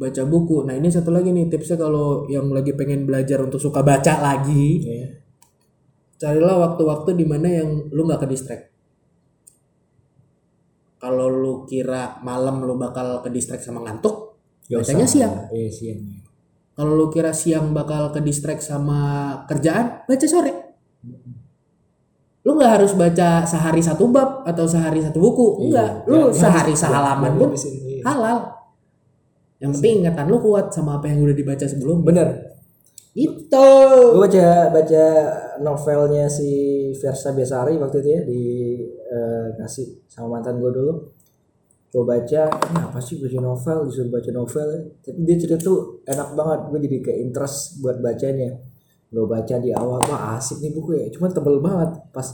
baca 0.00 0.24
buku. 0.24 0.64
Nah 0.64 0.72
ini 0.72 0.88
satu 0.88 1.12
lagi 1.12 1.28
nih 1.28 1.52
tipsnya 1.52 1.76
kalau 1.76 2.24
yang 2.32 2.48
lagi 2.48 2.72
pengen 2.72 3.04
belajar 3.04 3.44
untuk 3.44 3.60
suka 3.60 3.84
baca 3.84 4.16
lagi. 4.24 4.80
Iya. 4.80 5.08
carilah 6.20 6.60
waktu-waktu 6.68 7.16
di 7.16 7.24
mana 7.24 7.48
yang 7.48 7.88
lu 7.96 8.04
nggak 8.04 8.20
ke 8.20 8.28
distract 8.28 8.64
kalau 11.00 11.32
lu 11.32 11.64
kira 11.64 12.20
malam 12.20 12.60
lu 12.60 12.76
bakal 12.76 13.24
ke 13.24 13.32
distract 13.32 13.64
sama 13.64 13.80
ngantuk 13.88 14.36
bacanya 14.68 15.08
usah. 15.08 15.16
siang. 15.16 15.34
Iya 15.48 15.70
siang. 15.72 16.00
kalau 16.76 16.92
lu 16.92 17.08
kira 17.08 17.32
siang 17.32 17.72
bakal 17.72 18.12
ke 18.12 18.20
distract 18.20 18.60
sama 18.60 19.00
kerjaan 19.48 20.04
baca 20.04 20.26
sore. 20.28 20.52
Lu 22.44 22.56
nggak 22.56 22.72
harus 22.80 22.92
baca 22.92 23.48
sehari 23.48 23.80
satu 23.80 24.12
bab 24.12 24.44
atau 24.44 24.68
sehari 24.68 25.00
satu 25.00 25.16
buku 25.24 25.72
enggak 25.72 26.04
lu 26.04 26.28
Ya, 26.28 26.36
sehari 26.36 26.76
sehalaman 26.76 27.32
pun 27.40 27.56
iya. 27.56 28.04
halal 28.04 28.59
yang 29.60 29.76
penting 29.76 30.02
ingatan 30.02 30.26
lu 30.32 30.40
kuat 30.40 30.72
sama 30.72 30.96
apa 30.96 31.12
yang 31.12 31.20
udah 31.20 31.36
dibaca 31.36 31.68
sebelum 31.68 32.00
Bener. 32.00 32.56
itu 33.12 33.68
Gue 34.16 34.24
baca 34.24 34.72
baca 34.72 35.04
novelnya 35.60 36.24
si 36.32 36.50
Versa 36.96 37.36
Besari 37.36 37.76
waktu 37.76 38.00
itu 38.00 38.08
ya 38.08 38.20
di 38.24 38.42
eh, 38.88 39.46
kasih 39.60 40.08
sama 40.08 40.40
mantan 40.40 40.56
gue 40.58 40.72
dulu. 40.72 40.94
Gue 41.90 42.06
baca, 42.06 42.46
ini 42.46 42.78
apa 42.86 43.02
sih 43.02 43.18
baca 43.18 43.38
novel 43.42 43.78
disuruh 43.90 44.14
baca 44.14 44.30
novel 44.30 44.66
ya. 44.70 44.80
Tapi 45.10 45.18
dia 45.26 45.36
cerita 45.42 45.58
tuh 45.58 46.00
enak 46.06 46.38
banget. 46.38 46.60
Gue 46.70 46.78
jadi 46.86 46.96
kayak 47.02 47.18
interest 47.18 47.82
buat 47.82 47.98
bacanya. 47.98 48.50
Gue 49.10 49.26
baca 49.26 49.54
di 49.58 49.74
awal, 49.74 49.98
wah 50.06 50.38
asik 50.38 50.62
nih 50.62 50.70
buku 50.70 50.94
ya. 50.94 51.10
Cuma 51.10 51.26
tebel 51.34 51.58
banget. 51.58 51.98
Pas 52.14 52.30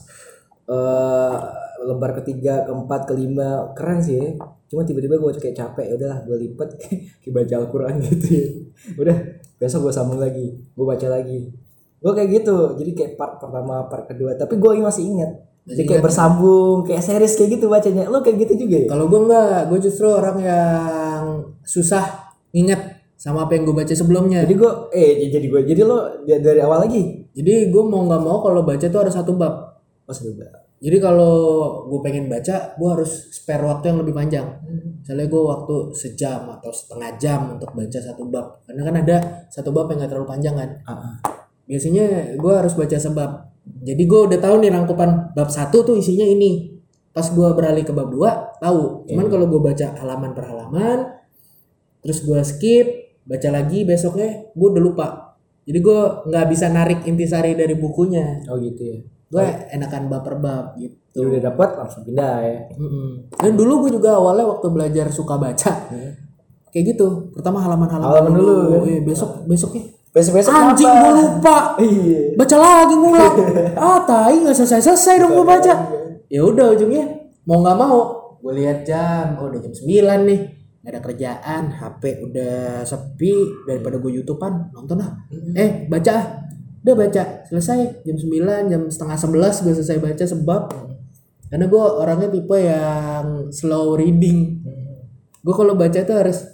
eh 0.69 1.66
lembar 1.85 2.17
ketiga, 2.23 2.65
keempat, 2.65 3.11
kelima 3.11 3.73
keren 3.77 4.01
sih 4.01 4.17
ya. 4.17 4.31
Cuma 4.67 4.83
tiba-tiba 4.83 5.21
gue 5.21 5.31
kayak 5.37 5.57
capek, 5.57 5.87
ya 5.91 5.95
udahlah 6.01 6.19
gue 6.25 6.37
lipet 6.47 6.69
kayak 7.23 7.33
baca 7.33 7.55
Al-Quran 7.61 7.95
gitu 8.03 8.27
ya. 8.33 8.47
Udah, 8.97 9.17
besok 9.61 9.91
gue 9.91 9.93
sambung 9.93 10.19
lagi, 10.19 10.57
gue 10.57 10.87
baca 10.87 11.07
lagi. 11.11 11.53
Gue 12.01 12.13
kayak 12.13 12.31
gitu, 12.43 12.57
jadi 12.79 12.91
kayak 12.93 13.13
part 13.21 13.43
pertama, 13.43 13.87
part 13.91 14.09
kedua. 14.09 14.35
Tapi 14.35 14.57
gue 14.57 14.71
masih 14.81 15.05
ingat. 15.05 15.33
Jadi 15.67 15.83
kayak 15.83 16.03
bersambung, 16.07 16.87
kayak 16.87 17.03
series 17.03 17.35
kayak 17.35 17.51
gitu 17.59 17.67
bacanya. 17.67 18.07
Lo 18.07 18.23
kayak 18.23 18.47
gitu 18.47 18.67
juga 18.67 18.87
ya? 18.87 18.89
kalau 18.95 19.11
gue 19.11 19.21
enggak 19.27 19.67
gue 19.67 19.79
justru 19.83 20.07
orang 20.07 20.39
yang 20.39 21.23
susah 21.67 22.31
inget 22.55 23.03
sama 23.19 23.51
apa 23.51 23.59
yang 23.59 23.67
gue 23.67 23.75
baca 23.75 23.91
sebelumnya 23.91 24.47
Jadi 24.47 24.55
gue, 24.55 24.73
eh 24.95 25.27
jadi 25.27 25.47
gue, 25.51 25.61
jadi 25.67 25.83
lo 25.83 26.23
dari 26.23 26.39
dari 26.39 26.61
awal 26.63 26.87
lagi. 26.87 27.27
jadi 27.35 27.67
gue 27.75 27.83
mau 27.83 28.07
nggak 28.07 28.23
mau 28.23 28.39
kalau 28.47 28.63
baca 28.63 28.87
tuh 28.87 29.01
ada 29.03 29.11
satu 29.11 29.35
bab 29.35 29.83
Pas 30.07 30.23
udah. 30.23 30.66
Jadi 30.77 30.99
kalau 31.01 31.35
gue 31.89 32.01
pengen 32.05 32.29
baca, 32.29 32.77
gue 32.77 32.89
harus 32.93 33.33
spare 33.33 33.65
waktu 33.65 33.97
yang 33.97 33.99
lebih 34.05 34.13
panjang. 34.13 34.45
Misalnya 35.01 35.27
gue 35.33 35.43
waktu 35.43 35.75
sejam 35.97 36.53
atau 36.53 36.69
setengah 36.69 37.17
jam 37.17 37.57
untuk 37.57 37.73
baca 37.73 37.99
satu 37.99 38.29
bab. 38.29 38.61
Karena 38.69 38.83
kan 38.85 38.95
ada 39.01 39.17
satu 39.49 39.73
bab 39.73 39.89
yang 39.89 40.05
gak 40.05 40.13
terlalu 40.13 40.29
panjang 40.29 40.55
kan. 40.55 40.71
Ah, 40.85 41.17
Biasanya 41.67 42.37
gue 42.37 42.53
harus 42.53 42.77
baca 42.77 42.97
sebab. 42.97 43.31
Jadi 43.83 44.03
gue 44.07 44.21
udah 44.31 44.39
tahu 44.39 44.63
nih 44.63 44.71
rangkupan 44.71 45.35
bab 45.35 45.49
satu 45.49 45.83
tuh 45.83 45.97
isinya 45.97 46.29
ini. 46.29 46.77
Pas 47.11 47.25
gue 47.27 47.49
beralih 47.57 47.83
ke 47.83 47.97
bab 47.97 48.13
dua, 48.13 48.55
tahu. 48.61 49.09
Cuman 49.09 49.27
kalau 49.33 49.49
gue 49.49 49.61
baca 49.65 49.97
halaman 49.97 50.37
per 50.37 50.45
halaman, 50.45 50.99
terus 52.05 52.21
gue 52.21 52.37
skip, 52.45 52.87
baca 53.25 53.49
lagi 53.49 53.89
besoknya, 53.89 54.53
gue 54.53 54.69
udah 54.69 54.83
lupa. 54.85 55.09
Jadi 55.67 55.79
gue 55.83 56.01
nggak 56.31 56.47
bisa 56.53 56.69
narik 56.71 57.09
intisari 57.09 57.59
dari 57.59 57.75
bukunya. 57.75 58.45
Oh 58.47 58.61
gitu 58.61 58.83
ya. 58.85 58.99
Gue 59.27 59.43
enakan 59.75 60.07
bab 60.07 60.23
per 60.23 60.37
bab 60.39 60.79
gitu. 60.79 61.27
Udah 61.27 61.43
dapat 61.51 61.69
langsung 61.83 62.07
pindah 62.07 62.37
ya. 62.47 62.59
Mm-mm. 62.79 63.33
Dan 63.35 63.53
dulu 63.59 63.87
gue 63.87 63.99
juga 63.99 64.19
awalnya 64.19 64.47
waktu 64.47 64.67
belajar 64.71 65.07
suka 65.11 65.35
baca 65.35 65.73
kayak 66.71 66.85
gitu. 66.95 67.33
Pertama 67.33 67.59
halaman-halaman 67.65 68.13
Halaman 68.13 68.33
dulu, 68.37 68.55
kan? 68.55 68.81
Iya, 68.87 69.01
besok 69.03 69.31
besoknya 69.49 69.97
Besok-besok 70.17 70.49
anjing 70.49 70.89
kenapa? 70.89 71.03
gue 71.05 71.13
lupa. 71.21 71.57
Iya. 71.77 72.21
Baca 72.41 72.57
lagi 72.57 72.95
ngulang. 72.97 73.35
ah, 73.85 74.01
tai 74.09 74.37
nggak 74.41 74.57
selesai-selesai 74.57 75.15
dong 75.21 75.33
gue 75.37 75.45
baca. 75.45 75.75
Ya 76.33 76.41
udah 76.41 76.73
ujungnya 76.73 77.05
mau 77.45 77.61
nggak 77.61 77.77
mau 77.77 77.99
gue 78.41 78.53
lihat 78.63 78.87
jam, 78.87 79.37
oh 79.43 79.51
udah 79.51 79.61
jam 79.61 79.75
9 79.75 79.85
nih. 80.31 80.41
nggak 80.87 80.93
ada 80.95 81.03
kerjaan 81.03 81.63
HP 81.75 82.03
udah 82.31 82.87
sepi 82.87 83.35
daripada 83.67 83.99
gue 83.99 84.23
youtubean 84.23 84.71
nonton 84.71 85.03
ah 85.03 85.19
eh 85.59 85.91
baca 85.91 86.13
ah 86.15 86.25
udah 86.87 86.95
baca 86.95 87.23
selesai. 87.51 88.07
Jam 88.07 88.15
9 88.15 88.71
jam 88.71 88.83
setengah 88.87 89.19
11 89.19 89.67
gue 89.67 89.75
selesai 89.83 89.99
baca 89.99 90.23
sebab 90.23 90.63
karena 91.51 91.67
gue 91.67 91.83
orangnya 91.83 92.31
tipe 92.31 92.55
yang 92.55 93.51
slow 93.51 93.99
reading. 93.99 94.63
Gue 95.43 95.55
kalau 95.55 95.75
baca 95.75 95.99
tuh 95.99 96.15
harus 96.15 96.47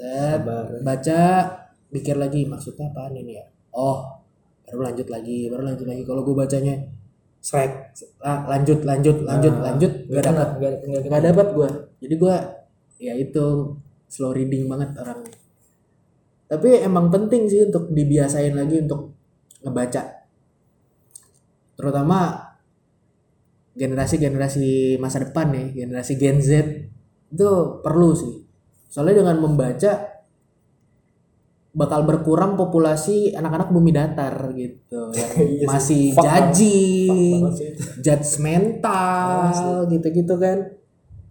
eh, 0.00 0.36
baca 0.80 1.20
pikir 1.92 2.16
lagi 2.16 2.48
maksudnya 2.48 2.88
apaan 2.88 3.20
ini 3.20 3.36
ya? 3.36 3.44
Oh 3.76 4.16
baru 4.64 4.88
lanjut 4.88 5.12
lagi 5.12 5.52
baru 5.52 5.76
lanjut 5.76 5.84
lagi. 5.84 6.02
Kalau 6.08 6.24
gue 6.24 6.32
bacanya 6.32 6.74
strike 7.44 8.00
ah, 8.24 8.48
lanjut 8.48 8.80
lanjut 8.88 9.28
lanjut 9.28 9.54
Ah, 9.60 9.62
lanjut 9.72 9.92
gak 10.08 10.24
dapat 10.24 10.48
nggak 11.06 11.22
dapat 11.32 11.46
gue 11.54 11.68
jadi 12.02 12.14
gue 12.18 12.36
ya 12.98 13.12
itu 13.14 13.76
slow 14.08 14.32
reading 14.32 14.72
banget 14.72 14.96
orangnya. 14.96 15.36
Tapi 16.48 16.80
emang 16.80 17.12
penting 17.12 17.44
sih 17.44 17.68
untuk 17.68 17.92
dibiasain 17.92 18.56
lagi 18.56 18.80
untuk 18.80 19.17
ngebaca. 19.62 20.02
Terutama 21.78 22.48
generasi-generasi 23.78 24.98
masa 24.98 25.22
depan 25.22 25.54
nih 25.54 25.86
generasi 25.86 26.18
Gen 26.18 26.42
Z 26.42 26.50
itu 27.30 27.50
perlu 27.82 28.10
sih. 28.18 28.42
Soalnya 28.90 29.22
dengan 29.22 29.38
membaca 29.38 30.18
bakal 31.78 32.02
berkurang 32.02 32.58
populasi 32.58 33.36
anak-anak 33.38 33.70
bumi 33.70 33.94
datar 33.94 34.34
gitu. 34.58 35.12
Yang 35.14 35.30
Iya 35.38 35.62
sih. 35.62 35.68
masih 35.70 36.02
Fuck 36.16 36.24
judging 36.26 37.42
judgmental 38.02 39.86
gitu-gitu 39.86 40.34
kan. 40.42 40.58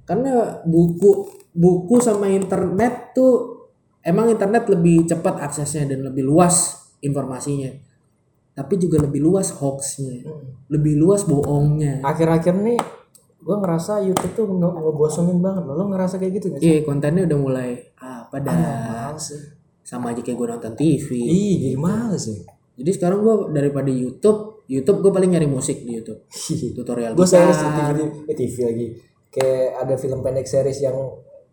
Karena 0.08 0.64
buku 0.64 1.28
buku 1.52 2.00
sama 2.00 2.32
internet 2.32 3.12
tuh 3.12 3.68
emang 4.06 4.32
internet 4.32 4.72
lebih 4.72 5.04
cepat 5.04 5.44
aksesnya 5.44 5.92
dan 5.92 6.08
lebih 6.08 6.24
luas 6.24 6.88
informasinya 7.04 7.87
tapi 8.58 8.82
juga 8.82 8.98
lebih 9.06 9.22
luas 9.22 9.54
hoaxnya 9.54 10.26
lebih 10.74 10.98
luas 10.98 11.22
bohongnya 11.30 12.02
akhir-akhir 12.02 12.58
nih 12.58 12.80
gue 13.38 13.56
ngerasa 13.62 14.02
YouTube 14.02 14.34
tuh 14.34 14.46
nge 14.50 14.70
ngebosenin 14.82 15.40
banget 15.40 15.64
lo 15.70 15.86
ngerasa 15.94 16.18
kayak 16.18 16.34
gitu 16.42 16.46
gak 16.52 16.60
sih? 16.60 16.66
iya 16.66 16.78
kontennya 16.82 17.30
udah 17.30 17.38
mulai 17.38 17.70
apa 18.02 18.42
dah 18.42 19.14
sih. 19.22 19.38
sama 19.86 20.12
aja 20.12 20.26
kayak 20.26 20.36
gue 20.36 20.48
nonton 20.50 20.74
TV 20.74 21.08
Ih, 21.22 21.56
jadi 21.70 21.78
males 21.78 22.26
ya. 22.26 22.42
jadi 22.82 22.92
sekarang 22.98 23.22
gue 23.22 23.36
daripada 23.54 23.94
YouTube 23.94 24.58
YouTube 24.68 25.00
gue 25.00 25.12
paling 25.16 25.32
nyari 25.32 25.48
musik 25.48 25.86
di 25.86 25.96
YouTube 25.96 26.28
tutorial 26.76 27.16
gue 27.16 27.24
di 27.24 27.32
TV, 27.32 28.00
eh, 28.28 28.36
TV 28.36 28.56
lagi. 28.68 28.88
Kayak 29.32 29.68
ada 29.86 29.96
film 29.96 30.20
pendek 30.20 30.48
series 30.48 30.80
yang 30.84 30.98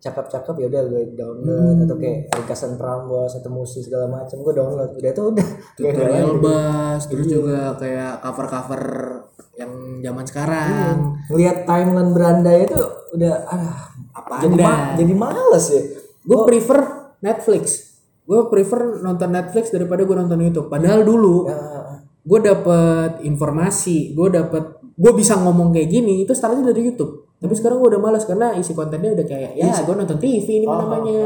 cakep-cakep 0.05 0.55
ya 0.61 0.67
udah 0.69 0.83
gue 0.85 1.03
download 1.17 1.77
atau 1.89 1.97
kayak 1.97 2.29
ringkasan 2.29 2.77
Prambors 2.77 3.33
atau 3.35 3.49
musik 3.49 3.81
segala 3.81 4.05
macam 4.07 4.37
gue 4.37 4.53
download. 4.53 4.91
Udah 4.93 5.13
tuh 5.17 5.25
udah. 5.33 5.49
Tutorial. 5.81 6.37
Bass 6.39 7.09
terus 7.09 7.25
juga 7.25 7.73
kayak 7.75 8.21
cover-cover 8.21 8.83
yang 9.57 9.73
zaman 10.05 10.25
sekarang. 10.29 10.97
Ngelihat 11.33 11.65
timeline 11.65 12.13
beranda 12.13 12.53
itu 12.53 12.77
udah 13.17 13.35
ah 13.49 13.89
Apa 14.13 14.45
jadi 14.45 14.55
anda? 14.55 14.65
ma- 14.69 14.93
jadi 14.95 15.15
males 15.17 15.67
ya. 15.73 15.83
Gue 16.21 16.41
prefer 16.45 16.79
Netflix. 17.19 17.65
Gue 18.25 18.41
prefer 18.49 19.01
nonton 19.01 19.33
Netflix 19.33 19.73
daripada 19.73 20.05
gue 20.05 20.17
nonton 20.17 20.37
YouTube. 20.39 20.69
Padahal 20.69 21.01
dulu 21.01 21.49
Ya, 21.49 21.57
gue 22.21 22.41
dapet 22.41 23.25
informasi 23.25 24.13
gue 24.13 24.29
dapet 24.29 24.84
gue 24.95 25.13
bisa 25.15 25.35
ngomong 25.39 25.75
kayak 25.75 25.91
gini 25.91 26.23
itu 26.23 26.33
startnya 26.33 26.71
dari 26.71 26.91
YouTube. 26.91 27.35
Tapi 27.39 27.53
sekarang 27.59 27.83
gue 27.83 27.89
udah 27.95 28.03
malas 28.03 28.25
karena 28.25 28.55
isi 28.57 28.73
kontennya 28.73 29.13
udah 29.13 29.27
kayak 29.27 29.53
ya 29.59 29.75
gue 29.83 29.95
nonton 29.95 30.17
TV 30.17 30.63
ini 30.63 30.67
mah 30.67 30.87
namanya. 30.87 31.23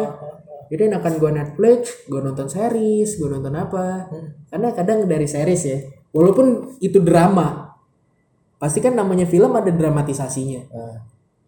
jadi 0.68 0.92
enakan 0.92 1.14
gue 1.16 1.30
Netflix 1.32 1.80
gue 2.04 2.20
nonton 2.20 2.46
series 2.48 3.16
gue 3.16 3.28
nonton 3.28 3.54
apa. 3.54 4.08
Karena 4.50 4.68
kadang 4.72 5.04
dari 5.04 5.28
series 5.28 5.62
ya 5.64 5.78
walaupun 6.12 6.78
itu 6.80 6.98
drama 7.04 7.76
pasti 8.58 8.82
kan 8.82 8.96
namanya 8.96 9.28
film 9.28 9.54
ada 9.54 9.70
dramatisasinya. 9.70 10.62
Ah. 10.74 10.98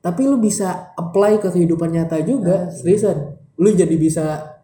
tapi 0.00 0.24
lu 0.24 0.40
bisa 0.40 0.96
apply 0.96 1.42
ke 1.44 1.52
kehidupan 1.52 1.92
nyata 1.92 2.24
juga 2.24 2.72
seriusan 2.72 3.36
lu 3.60 3.68
jadi 3.76 3.92
bisa 4.00 4.56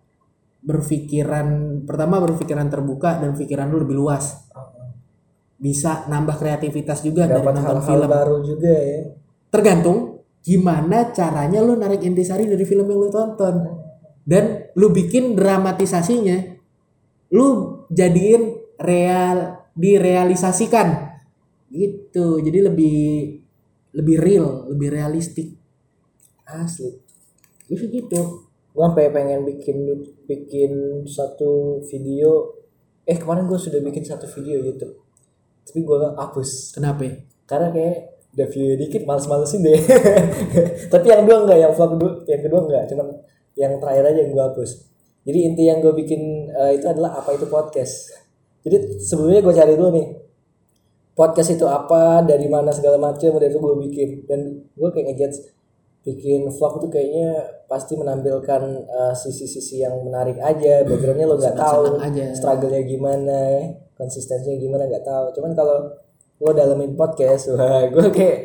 berpikiran 0.65 1.83
pertama 1.85 2.25
berpikiran 2.25 2.73
terbuka 2.73 3.21
dan 3.21 3.37
pikiran 3.37 3.69
lu 3.69 3.85
lebih 3.85 4.01
luas 4.01 4.46
bisa 5.57 6.05
nambah 6.07 6.37
kreativitas 6.37 7.01
juga 7.01 7.25
dari 7.25 7.41
dapat 7.41 7.53
nonton 7.57 7.81
hal-hal 7.81 8.01
film. 8.05 8.13
baru 8.13 8.37
juga 8.45 8.73
ya. 8.77 9.01
Tergantung 9.49 9.99
gimana 10.45 11.11
caranya 11.17 11.65
lu 11.65 11.75
narik 11.81 12.05
intisari 12.05 12.45
dari 12.45 12.65
film 12.69 12.87
yang 12.87 13.01
lu 13.01 13.09
tonton. 13.09 13.57
Dan 14.27 14.75
lu 14.77 14.93
bikin 14.93 15.33
dramatisasinya 15.39 16.61
lu 17.33 17.47
jadiin 17.89 18.43
real 18.77 19.65
direalisasikan. 19.73 21.17
Gitu 21.73 22.45
jadi 22.45 22.69
lebih 22.69 23.41
lebih 23.97 24.17
real 24.21 24.69
lebih 24.69 24.93
realistik. 24.93 25.57
Asli. 26.45 27.01
Sih 27.67 27.89
gitu. 27.89 28.45
Gue 28.77 28.85
sampai 28.85 29.09
pengen 29.09 29.49
bikin 29.49 29.89
bikin 30.29 31.03
satu 31.09 31.81
video. 31.89 32.61
Eh 33.09 33.17
kemarin 33.17 33.49
gue 33.49 33.57
sudah 33.57 33.81
bikin 33.81 34.05
satu 34.05 34.29
video 34.29 34.61
YouTube 34.61 35.06
tapi 35.67 35.83
gue 35.83 35.99
hapus. 36.15 36.79
Kenapa 36.79 37.03
ya? 37.03 37.15
karena 37.47 37.71
kayak 37.71 37.97
udah 38.37 38.49
view 38.53 38.77
dikit 38.77 39.03
males-malesin 39.09 39.65
deh. 39.65 39.81
Tapi 40.93 41.07
yang 41.09 41.25
dua 41.25 41.47
enggak 41.47 41.59
yang 41.63 41.73
vlog 41.73 41.97
kedua 41.97 42.13
yang 42.29 42.43
kedua 42.45 42.61
enggak 42.69 42.83
cuman 42.93 43.07
yang 43.57 43.73
terakhir 43.81 44.05
aja 44.13 44.19
yang 44.21 44.31
gue 44.37 44.45
hapus. 44.45 44.71
Jadi 45.27 45.39
inti 45.43 45.63
yang 45.65 45.79
gue 45.81 45.95
bikin 45.97 46.53
eh, 46.53 46.77
itu 46.77 46.85
adalah 46.85 47.17
apa 47.17 47.33
itu 47.33 47.49
podcast. 47.49 48.13
Jadi 48.61 49.01
sebelumnya 49.01 49.41
gue 49.41 49.55
cari 49.57 49.73
dulu 49.79 49.91
nih 49.95 50.07
podcast 51.17 51.57
itu 51.57 51.65
apa 51.65 52.21
dari 52.29 52.45
mana 52.53 52.69
segala 52.77 53.01
macam 53.01 53.41
udah 53.41 53.49
itu 53.49 53.57
gue 53.57 53.75
bikin. 53.89 54.09
Dan 54.29 54.41
gue 54.77 54.89
kayak 54.93 55.17
ngejudge 55.17 55.39
bikin 56.05 56.53
vlog 56.53 56.85
tuh 56.85 56.91
kayaknya 56.93 57.41
pasti 57.73 57.97
menampilkan 57.97 58.63
eh, 58.85 59.15
sisi-sisi 59.17 59.81
yang 59.81 59.97
menarik 60.05 60.37
aja 60.45 60.85
backgroundnya 60.85 61.25
lo 61.25 61.41
nggak 61.41 61.57
tahu 61.57 61.99
struggle-nya 62.37 62.85
gimana 62.85 63.41
konsistensinya 63.97 64.57
gimana 64.61 64.85
nggak 64.87 65.05
tahu. 65.05 65.27
Cuman 65.41 65.53
kalau 65.57 65.91
lo 66.37 66.51
dalamin 66.53 66.93
podcast 66.93 67.49
wah 67.57 67.89
gue 67.89 68.13
kayak 68.13 68.37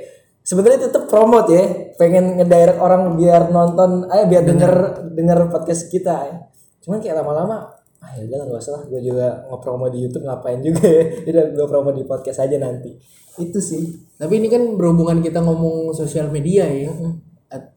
sebenarnya 0.42 0.90
tetap 0.90 1.06
promote 1.12 1.52
ya. 1.52 1.66
Pengen 2.00 2.40
ngedirect 2.40 2.80
orang 2.80 3.20
biar 3.20 3.52
nonton 3.52 4.08
eh 4.10 4.26
biar 4.26 4.44
denger 4.48 4.74
denger 5.14 5.52
podcast 5.52 5.92
kita 5.92 6.16
ya. 6.26 6.36
cuman 6.82 6.98
kayak 6.98 7.22
lama-lama 7.22 7.78
ah 8.02 8.12
ya 8.18 8.26
udah 8.26 8.50
nggak 8.50 8.62
usah 8.64 8.74
lah. 8.82 8.84
Gue 8.90 9.02
juga 9.06 9.46
ngepromo 9.46 9.86
di 9.94 10.00
YouTube 10.02 10.26
ngapain 10.26 10.60
juga 10.66 10.82
ya. 10.82 11.04
Udah 11.30 11.46
gue 11.54 11.68
promo 11.70 11.90
di 11.94 12.04
podcast 12.10 12.42
aja 12.42 12.58
nanti. 12.58 12.98
Itu 13.38 13.62
sih. 13.62 14.10
Tapi 14.18 14.42
ini 14.42 14.50
kan 14.50 14.66
berhubungan 14.74 15.22
kita 15.22 15.46
ngomong 15.46 15.94
sosial 15.94 16.34
media 16.34 16.66
ya. 16.66 16.90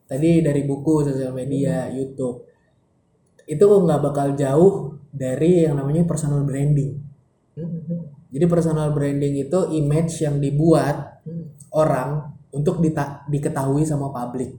Tadi 0.08 0.40
dari 0.40 0.64
buku 0.64 1.04
sosial 1.04 1.36
media 1.36 1.92
YouTube. 1.92 2.48
Itu 3.44 3.68
nggak 3.68 4.00
bakal 4.00 4.32
jauh 4.32 4.96
dari 5.12 5.68
yang 5.68 5.76
namanya 5.76 6.08
personal 6.08 6.40
branding 6.48 7.03
jadi 8.34 8.44
personal 8.50 8.90
branding 8.90 9.46
itu 9.46 9.58
image 9.70 10.26
yang 10.26 10.42
dibuat 10.42 11.22
orang 11.70 12.34
untuk 12.50 12.82
dita- 12.82 13.22
diketahui 13.30 13.86
sama 13.86 14.10
publik. 14.10 14.58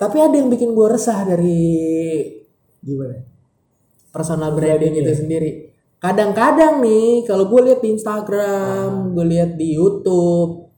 Tapi 0.00 0.16
ada 0.18 0.34
yang 0.34 0.48
bikin 0.48 0.72
gue 0.72 0.88
resah 0.88 1.22
dari 1.28 1.60
gimana? 2.82 3.32
personal 4.12 4.52
branding 4.52 5.00
itu 5.00 5.12
sendiri. 5.16 5.72
Kadang-kadang 5.96 6.84
nih 6.84 7.24
kalau 7.24 7.48
gue 7.48 7.72
lihat 7.72 7.80
di 7.80 7.96
Instagram, 7.96 9.16
gue 9.16 9.24
lihat 9.24 9.56
di 9.56 9.72
YouTube, 9.72 10.68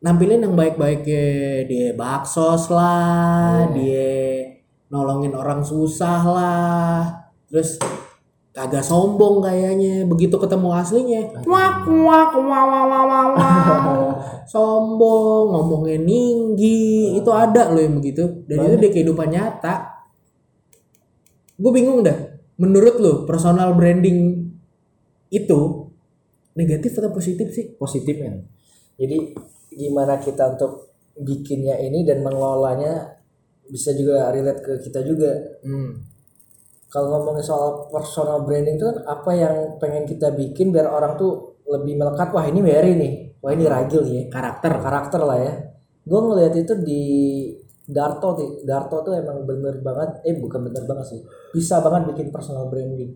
nampilin 0.00 0.48
yang 0.48 0.56
baik-baik 0.56 1.04
ya 1.04 1.28
dia 1.68 1.88
baksos 1.92 2.72
lah, 2.72 3.68
dia 3.76 4.48
nolongin 4.88 5.34
orang 5.36 5.60
susah 5.60 6.22
lah, 6.24 6.98
terus 7.50 7.76
kagak 8.54 8.86
sombong 8.86 9.42
kayaknya 9.42 10.06
begitu 10.06 10.38
ketemu 10.38 10.68
aslinya. 10.70 11.20
Wak 11.42 11.90
wak 11.90 12.32
wak 12.38 12.64
wak 12.70 12.84
wak 12.86 13.04
wak 13.10 13.26
wak. 13.34 13.50
sombong 14.52 15.50
ngomongnya 15.50 15.98
tinggi 16.06 17.18
itu 17.18 17.30
ada 17.34 17.74
loh 17.74 17.82
yang 17.82 17.98
begitu. 17.98 18.46
Dan 18.46 18.62
itu 18.70 18.76
di 18.78 18.88
kehidupan 18.94 19.34
nyata. 19.34 20.06
Gue 21.58 21.70
bingung 21.74 22.06
dah 22.06 22.14
menurut 22.54 22.94
lo 23.02 23.12
personal 23.26 23.74
branding 23.74 24.46
itu 25.34 25.90
negatif 26.54 26.94
atau 26.94 27.10
positif 27.10 27.50
sih? 27.50 27.74
Positif 27.74 28.14
men. 28.22 28.46
Jadi 28.94 29.34
gimana 29.74 30.22
kita 30.22 30.54
untuk 30.54 30.94
bikinnya 31.18 31.74
ini 31.82 32.06
dan 32.06 32.22
mengelolanya 32.22 33.18
bisa 33.66 33.90
juga 33.98 34.30
relate 34.30 34.62
ke 34.62 34.72
kita 34.86 35.02
juga. 35.02 35.58
Hmm. 35.66 36.13
Kalau 36.94 37.10
ngomongin 37.10 37.42
soal 37.42 37.90
personal 37.90 38.46
branding 38.46 38.78
itu 38.78 38.86
kan 38.86 39.02
apa 39.02 39.30
yang 39.34 39.54
pengen 39.82 40.06
kita 40.06 40.30
bikin 40.30 40.70
biar 40.70 40.86
orang 40.86 41.18
tuh 41.18 41.58
lebih 41.66 41.98
melekat 41.98 42.30
wah 42.30 42.46
ini 42.46 42.62
Mary 42.62 42.94
nih. 42.94 43.12
Wah 43.42 43.50
ini 43.50 43.66
Ragil 43.66 44.06
nih 44.06 44.14
ya. 44.14 44.22
Karakter. 44.30 44.78
Karakter 44.78 45.20
lah 45.26 45.38
ya. 45.42 45.52
Gue 46.06 46.20
ngeliat 46.22 46.54
itu 46.54 46.70
di 46.86 47.02
Darto 47.82 48.38
tuh 48.38 48.62
Darto 48.62 49.02
tuh 49.02 49.10
emang 49.10 49.42
bener 49.42 49.82
banget 49.82 50.22
eh 50.22 50.38
bukan 50.38 50.70
bener 50.70 50.86
banget 50.86 51.18
sih. 51.18 51.20
Bisa 51.50 51.82
banget 51.82 52.14
bikin 52.14 52.30
personal 52.30 52.70
branding. 52.70 53.10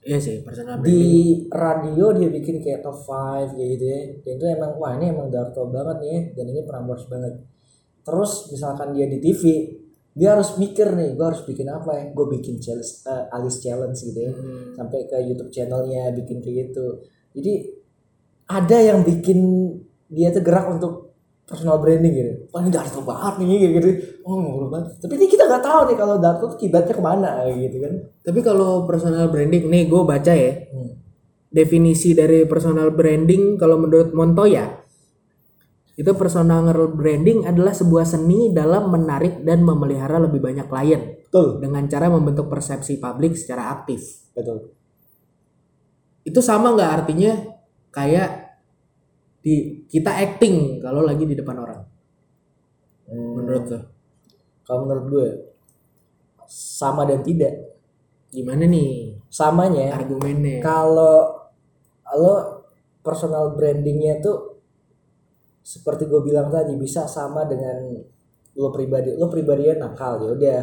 Iya 0.00 0.16
sih, 0.16 0.40
personal 0.40 0.80
di 0.80 1.44
branding. 1.44 1.52
radio 1.52 2.06
dia 2.16 2.28
bikin 2.32 2.64
kayak 2.64 2.80
top 2.80 3.04
5 3.04 3.52
kayak 3.52 3.68
gitu 3.76 3.84
ya. 3.84 4.00
Dan 4.24 4.32
itu 4.40 4.46
emang 4.48 4.80
wah 4.80 4.96
ini 4.96 5.12
emang 5.12 5.28
Darto 5.28 5.68
banget 5.68 6.00
nih 6.00 6.08
ya, 6.08 6.20
dan 6.40 6.44
ini 6.56 6.60
Prambors 6.64 7.04
banget. 7.04 7.36
Terus 8.00 8.48
misalkan 8.48 8.96
dia 8.96 9.04
di 9.04 9.20
TV 9.20 9.42
dia 10.10 10.34
harus 10.34 10.58
mikir 10.58 10.90
nih 10.90 11.14
gue 11.14 11.26
harus 11.26 11.42
bikin 11.46 11.70
apa 11.70 11.90
ya? 11.94 12.04
Gue 12.10 12.26
bikin 12.28 12.58
challenge 12.58 13.06
eh, 13.06 13.24
Alice 13.34 13.58
challenge 13.62 13.98
gitu 14.02 14.20
ya. 14.20 14.32
Hmm. 14.34 14.74
sampai 14.74 15.06
ke 15.06 15.16
YouTube 15.22 15.50
channelnya 15.54 16.10
bikin 16.14 16.42
kayak 16.42 16.70
gitu. 16.70 16.86
Jadi 17.36 17.52
ada 18.50 18.78
yang 18.82 19.06
bikin 19.06 19.38
dia 20.10 20.34
tuh 20.34 20.42
gerak 20.42 20.66
untuk 20.66 21.14
personal 21.46 21.78
branding 21.82 22.14
gitu. 22.14 22.32
Wah 22.50 22.62
ini 22.62 22.70
Darto 22.70 23.02
banget 23.02 23.42
nih 23.42 23.46
kayak 23.58 23.72
gitu. 23.78 23.88
Oh 24.26 24.38
ngurus 24.38 24.68
banget. 24.70 24.88
Tapi 25.02 25.12
ini 25.18 25.26
kita 25.26 25.44
nggak 25.50 25.62
tahu 25.62 25.80
nih 25.90 25.96
kalau 25.98 26.16
Darto 26.18 26.44
tuh 26.50 26.58
kibatnya 26.58 26.94
ke 26.94 27.02
mana 27.02 27.30
gitu 27.50 27.76
kan. 27.82 27.92
Tapi 28.22 28.38
kalau 28.42 28.86
personal 28.86 29.26
branding, 29.30 29.66
nih 29.66 29.86
gue 29.90 30.02
baca 30.06 30.32
ya, 30.34 30.52
Hmm. 30.70 30.94
definisi 31.50 32.14
dari 32.14 32.46
personal 32.46 32.94
branding 32.94 33.58
kalau 33.58 33.78
menurut 33.82 34.14
Montoya 34.14 34.79
itu 36.00 36.16
personal 36.16 36.64
branding 36.96 37.44
adalah 37.44 37.76
sebuah 37.76 38.08
seni 38.08 38.56
dalam 38.56 38.88
menarik 38.88 39.44
dan 39.44 39.60
memelihara 39.60 40.16
lebih 40.16 40.40
banyak 40.40 40.64
klien. 40.64 41.20
Betul. 41.28 41.60
Dengan 41.60 41.84
cara 41.92 42.08
membentuk 42.08 42.48
persepsi 42.48 42.96
publik 42.96 43.36
secara 43.36 43.68
aktif. 43.68 44.00
betul. 44.32 44.72
Itu 46.24 46.40
sama 46.40 46.72
nggak 46.72 46.92
artinya 47.04 47.36
kayak 47.92 48.48
di 49.44 49.84
kita 49.92 50.08
acting 50.24 50.80
kalau 50.80 51.04
lagi 51.04 51.28
di 51.28 51.36
depan 51.36 51.56
orang? 51.60 51.80
Hmm. 53.04 53.30
menurut 53.36 53.64
lo? 53.68 53.80
Kalau 54.64 54.88
menurut 54.88 55.04
gue 55.04 55.28
sama 56.48 57.04
dan 57.04 57.20
tidak. 57.20 57.76
gimana 58.32 58.64
nih? 58.64 59.20
Samanya 59.28 60.00
argumennya. 60.00 60.64
kalau 60.64 61.28
lo 62.16 62.36
personal 63.04 63.52
brandingnya 63.52 64.22
tuh 64.24 64.49
seperti 65.60 66.08
gue 66.08 66.20
bilang 66.24 66.48
tadi 66.48 66.74
bisa 66.74 67.04
sama 67.04 67.44
dengan 67.44 67.96
lo 68.56 68.68
pribadi. 68.72 69.14
Lo 69.14 69.30
pribadinya 69.30 69.88
nakal 69.88 70.20
ya 70.24 70.30
udah 70.34 70.58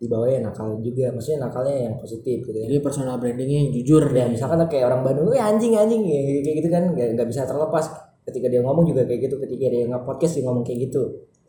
di 0.00 0.06
bawahnya 0.08 0.50
nakal 0.50 0.80
juga. 0.80 1.12
Maksudnya 1.12 1.48
nakalnya 1.48 1.76
yang 1.90 1.94
positif 2.00 2.44
gitu 2.44 2.56
ya. 2.56 2.66
jadi 2.68 2.80
personal 2.82 3.16
brandingnya 3.20 3.68
yang 3.68 3.70
jujur 3.76 4.04
Ya 4.10 4.26
nih 4.26 4.36
misalkan 4.36 4.58
kayak 4.66 4.84
orang 4.90 5.00
Bandung, 5.04 5.26
"Wih, 5.32 5.40
anjing 5.40 5.76
anjing 5.76 6.02
ya, 6.04 6.20
kayak 6.44 6.56
gitu 6.64 6.68
kan 6.72 6.82
nggak 6.96 7.28
bisa 7.28 7.44
terlepas. 7.44 7.84
Ketika 8.24 8.46
dia 8.52 8.60
ngomong 8.60 8.84
juga 8.84 9.02
kayak 9.08 9.26
gitu, 9.26 9.36
ketika 9.40 9.66
dia 9.72 9.84
nge-podcast 9.88 10.32
dia 10.38 10.44
ngomong 10.46 10.64
kayak 10.64 10.90
gitu. 10.90 11.02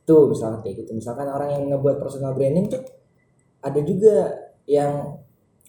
Tuh 0.08 0.24
misalkan 0.32 0.60
kayak 0.66 0.76
gitu. 0.86 0.91
Misalkan 0.97 1.28
orang 1.30 1.49
yang 1.52 1.64
ngebuat 1.76 1.99
personal 1.99 2.34
branding 2.34 2.68
tuh 2.72 2.82
ada 3.62 3.80
juga 3.86 4.16
yang 4.66 5.20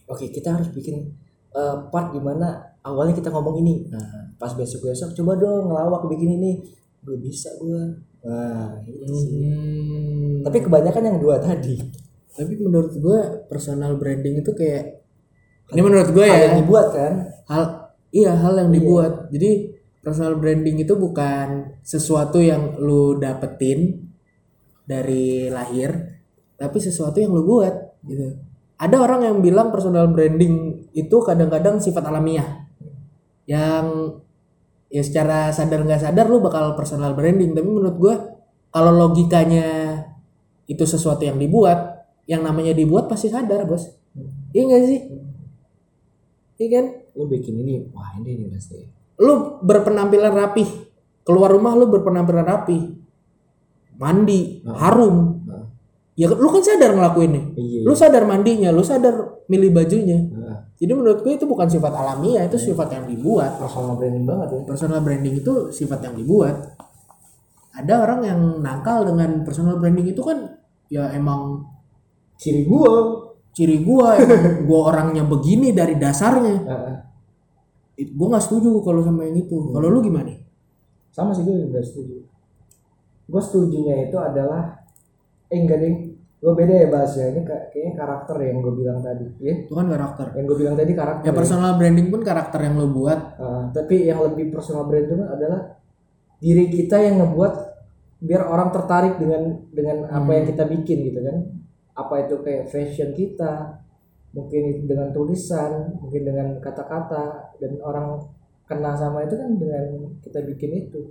oke 0.09 0.25
kita 0.31 0.57
harus 0.57 0.73
bikin 0.73 1.13
eh, 1.53 1.77
part 1.93 2.15
di 2.17 2.21
mana 2.23 2.73
awalnya 2.83 3.15
kita 3.15 3.31
ngomong 3.31 3.57
ini. 3.63 3.87
Nah, 3.89 4.35
pas 4.37 4.53
besok-besok 4.57 5.15
coba 5.23 5.39
dong 5.39 5.71
ngelawak 5.71 6.07
bikin 6.11 6.39
ini. 6.39 6.53
Gue 7.03 7.17
bisa 7.19 7.51
gue. 7.59 7.83
Nah, 8.23 8.79
itu 8.87 9.03
sih. 9.19 9.31
Hmm. 9.35 10.47
Tapi 10.47 10.59
kebanyakan 10.63 11.03
yang 11.11 11.19
dua 11.19 11.39
tadi. 11.43 11.77
tapi 12.33 12.57
menurut 12.57 12.97
gue 12.97 13.21
personal 13.45 14.01
branding 14.01 14.41
itu 14.41 14.57
kayak 14.57 15.05
ini 15.77 15.81
menurut 15.85 16.09
gue 16.17 16.25
Hal 16.25 16.33
ya 16.33 16.41
yang 16.49 16.57
dibuat 16.65 16.87
kan. 16.93 17.13
hal 17.45 17.63
iya 18.09 18.33
hal 18.33 18.55
yang 18.57 18.71
dibuat 18.73 19.29
jadi 19.29 19.73
personal 20.01 20.41
branding 20.41 20.81
itu 20.81 20.97
bukan 20.97 21.77
sesuatu 21.85 22.41
yang 22.41 22.81
lu 22.81 23.21
dapetin 23.21 24.09
dari 24.89 25.53
lahir 25.53 26.21
tapi 26.57 26.81
sesuatu 26.81 27.21
yang 27.21 27.37
lu 27.37 27.45
buat 27.45 28.01
gitu 28.09 28.37
ada 28.83 28.97
orang 28.99 29.29
yang 29.29 29.37
bilang 29.39 29.71
personal 29.71 30.11
branding 30.11 30.89
itu 30.97 31.17
kadang-kadang 31.23 31.79
sifat 31.79 32.03
alamiah 32.03 32.67
yang 33.47 34.17
ya 34.93 35.01
secara 35.01 35.49
sadar 35.49 35.89
nggak 35.89 36.05
sadar 36.05 36.29
lu 36.29 36.45
bakal 36.45 36.77
personal 36.77 37.17
branding. 37.17 37.57
Tapi 37.57 37.65
menurut 37.65 37.97
gua 37.97 38.15
kalau 38.69 38.93
logikanya 38.93 39.97
itu 40.69 40.85
sesuatu 40.85 41.25
yang 41.25 41.41
dibuat 41.41 42.05
yang 42.29 42.45
namanya 42.45 42.77
dibuat 42.77 43.09
pasti 43.09 43.33
sadar 43.33 43.65
bos. 43.65 43.89
Iya 44.53 44.63
nggak 44.69 44.83
sih? 44.85 45.01
Iya 46.61 46.69
kan? 46.79 46.87
Lo 47.17 47.25
bikin 47.27 47.57
ini, 47.59 47.89
wah 47.91 48.13
ini 48.21 48.45
nih 48.45 48.49
pasti. 48.53 48.79
lu 49.23 49.63
berpenampilan 49.63 50.35
rapih. 50.35 50.69
Keluar 51.23 51.55
rumah 51.55 51.79
lu 51.79 51.87
berpenampilan 51.87 52.43
rapih. 52.43 52.83
Mandi 53.97 54.67
harum. 54.67 55.17
Nah, 55.17 55.32
ya 56.13 56.29
lu 56.29 56.49
kan 56.49 56.61
sadar 56.61 56.93
ngelakuinnya 56.93 57.57
iya. 57.57 57.81
lu 57.83 57.97
sadar 57.97 58.29
mandinya 58.29 58.69
lu 58.69 58.85
sadar 58.85 59.45
milih 59.49 59.73
bajunya 59.73 60.19
Nah, 60.29 60.69
jadi 60.77 60.93
menurut 60.93 61.25
gue 61.25 61.33
itu 61.33 61.47
bukan 61.49 61.65
sifat 61.65 61.93
alamiah 61.95 62.45
itu 62.45 62.59
sifat 62.61 62.93
yang 62.93 63.05
dibuat 63.09 63.57
personal 63.57 63.97
branding 63.97 64.27
banget 64.29 64.49
ya. 64.53 64.61
personal 64.69 65.01
branding 65.01 65.41
itu 65.41 65.73
sifat 65.73 66.05
yang 66.05 66.15
dibuat 66.15 66.77
ada 67.73 68.05
orang 68.05 68.21
yang 68.23 68.41
nakal 68.61 69.09
dengan 69.09 69.41
personal 69.49 69.81
branding 69.81 70.13
itu 70.13 70.21
kan 70.21 70.61
ya 70.93 71.09
emang 71.17 71.65
Ciri 72.37 72.67
gua. 72.67 73.23
ciri 73.55 73.81
gua 73.81 74.19
emang 74.19 74.43
gua 74.69 74.81
orangnya 74.91 75.23
begini 75.23 75.71
dari 75.71 75.95
dasarnya. 75.95 76.57
It- 77.95 78.13
gua 78.13 78.35
nggak 78.35 78.45
setuju 78.45 78.83
kalau 78.83 79.01
sama 79.01 79.25
yang 79.25 79.41
itu 79.41 79.71
kalau 79.71 79.89
lu 79.89 80.03
gimana 80.03 80.35
sama 81.09 81.31
sih 81.31 81.45
gue 81.47 81.55
juga 81.55 81.79
setuju. 81.81 82.25
Gue 83.29 83.41
setujunya 83.41 84.11
itu 84.11 84.17
adalah 84.19 84.82
eh 85.53 85.59
enggak 85.61 85.79
deh. 85.85 85.95
Gue 86.43 86.53
beda 86.59 86.75
ya 86.75 86.89
bahasnya. 86.91 87.27
Ini 87.37 87.41
ka- 87.47 87.71
kayaknya 87.71 87.93
karakter 87.95 88.37
yang 88.43 88.59
gue 88.65 88.75
bilang 88.75 88.99
tadi. 88.99 89.27
Ya, 89.39 89.53
itu 89.63 89.73
kan 89.77 89.87
karakter 89.87 90.27
yang 90.35 90.45
gue 90.49 90.59
bilang 90.59 90.75
tadi 90.75 90.93
karakter. 90.97 91.25
ya 91.29 91.33
personal 91.37 91.73
branding 91.79 92.09
pun 92.11 92.21
karakter 92.25 92.61
yang 92.65 92.75
lu 92.81 92.89
buat 92.91 93.21
Uh, 93.39 93.65
tapi 93.71 94.09
yang 94.11 94.19
lebih 94.27 94.51
personal 94.51 94.89
branding 94.89 95.23
adalah 95.23 95.79
diri 96.43 96.67
kita 96.67 96.99
yang 96.99 97.23
ngebuat 97.23 97.55
biar 98.23 98.43
orang 98.47 98.71
tertarik 98.75 99.15
dengan 99.19 99.63
dengan 99.71 100.07
apa 100.11 100.31
yang 100.35 100.47
kita 100.51 100.65
bikin 100.67 100.99
gitu 101.11 101.21
kan 101.27 101.39
apa 101.95 102.15
itu 102.27 102.35
kayak 102.43 102.71
fashion 102.71 103.11
kita 103.15 103.83
mungkin 104.31 104.87
dengan 104.87 105.11
tulisan 105.11 105.99
mungkin 105.99 106.23
dengan 106.27 106.47
kata-kata 106.63 107.55
dan 107.59 107.83
orang 107.83 108.23
kena 108.67 108.95
sama 108.95 109.27
itu 109.27 109.35
kan 109.39 109.51
dengan 109.59 109.87
kita 110.23 110.39
bikin 110.47 110.71
itu 110.87 111.03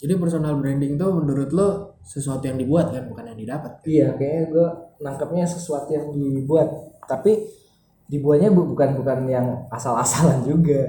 jadi 0.00 0.16
personal 0.16 0.56
branding 0.56 0.96
itu 0.96 1.06
menurut 1.12 1.50
lo 1.52 1.68
sesuatu 2.02 2.42
yang 2.42 2.56
dibuat 2.56 2.90
kan 2.90 3.04
bukan 3.06 3.24
yang 3.26 3.38
didapat. 3.38 3.72
Iya 3.82 4.08
kayaknya 4.12 4.44
gue 4.48 4.66
nangkepnya 4.98 5.44
sesuatu 5.44 5.90
yang 5.90 6.06
dibuat. 6.12 6.68
Tapi 7.04 7.32
dibuatnya 8.06 8.48
bu- 8.48 8.68
bukan 8.68 8.96
bukan 8.96 9.18
yang 9.24 9.46
asal-asalan 9.68 10.42
juga. 10.42 10.88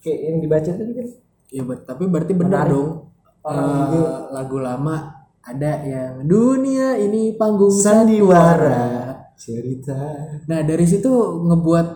Kayak 0.00 0.18
yang 0.24 0.38
dibaca 0.38 0.70
tadi 0.70 0.92
kan. 0.92 1.08
Iya, 1.52 1.62
tapi 1.84 2.04
berarti 2.06 2.32
benar 2.32 2.64
Menarik. 2.64 2.72
dong. 2.72 2.90
Orang 3.42 3.64
Eh, 3.64 3.76
juga. 3.90 4.08
lagu 4.30 4.58
lama 4.58 4.96
ada 5.42 5.72
yang 5.82 6.22
dunia 6.22 6.94
ini 6.96 7.34
panggung 7.34 7.70
sandiwara. 7.70 9.10
cerita. 9.34 9.98
Nah 10.46 10.60
dari 10.62 10.86
situ 10.86 11.10
ngebuat 11.42 11.86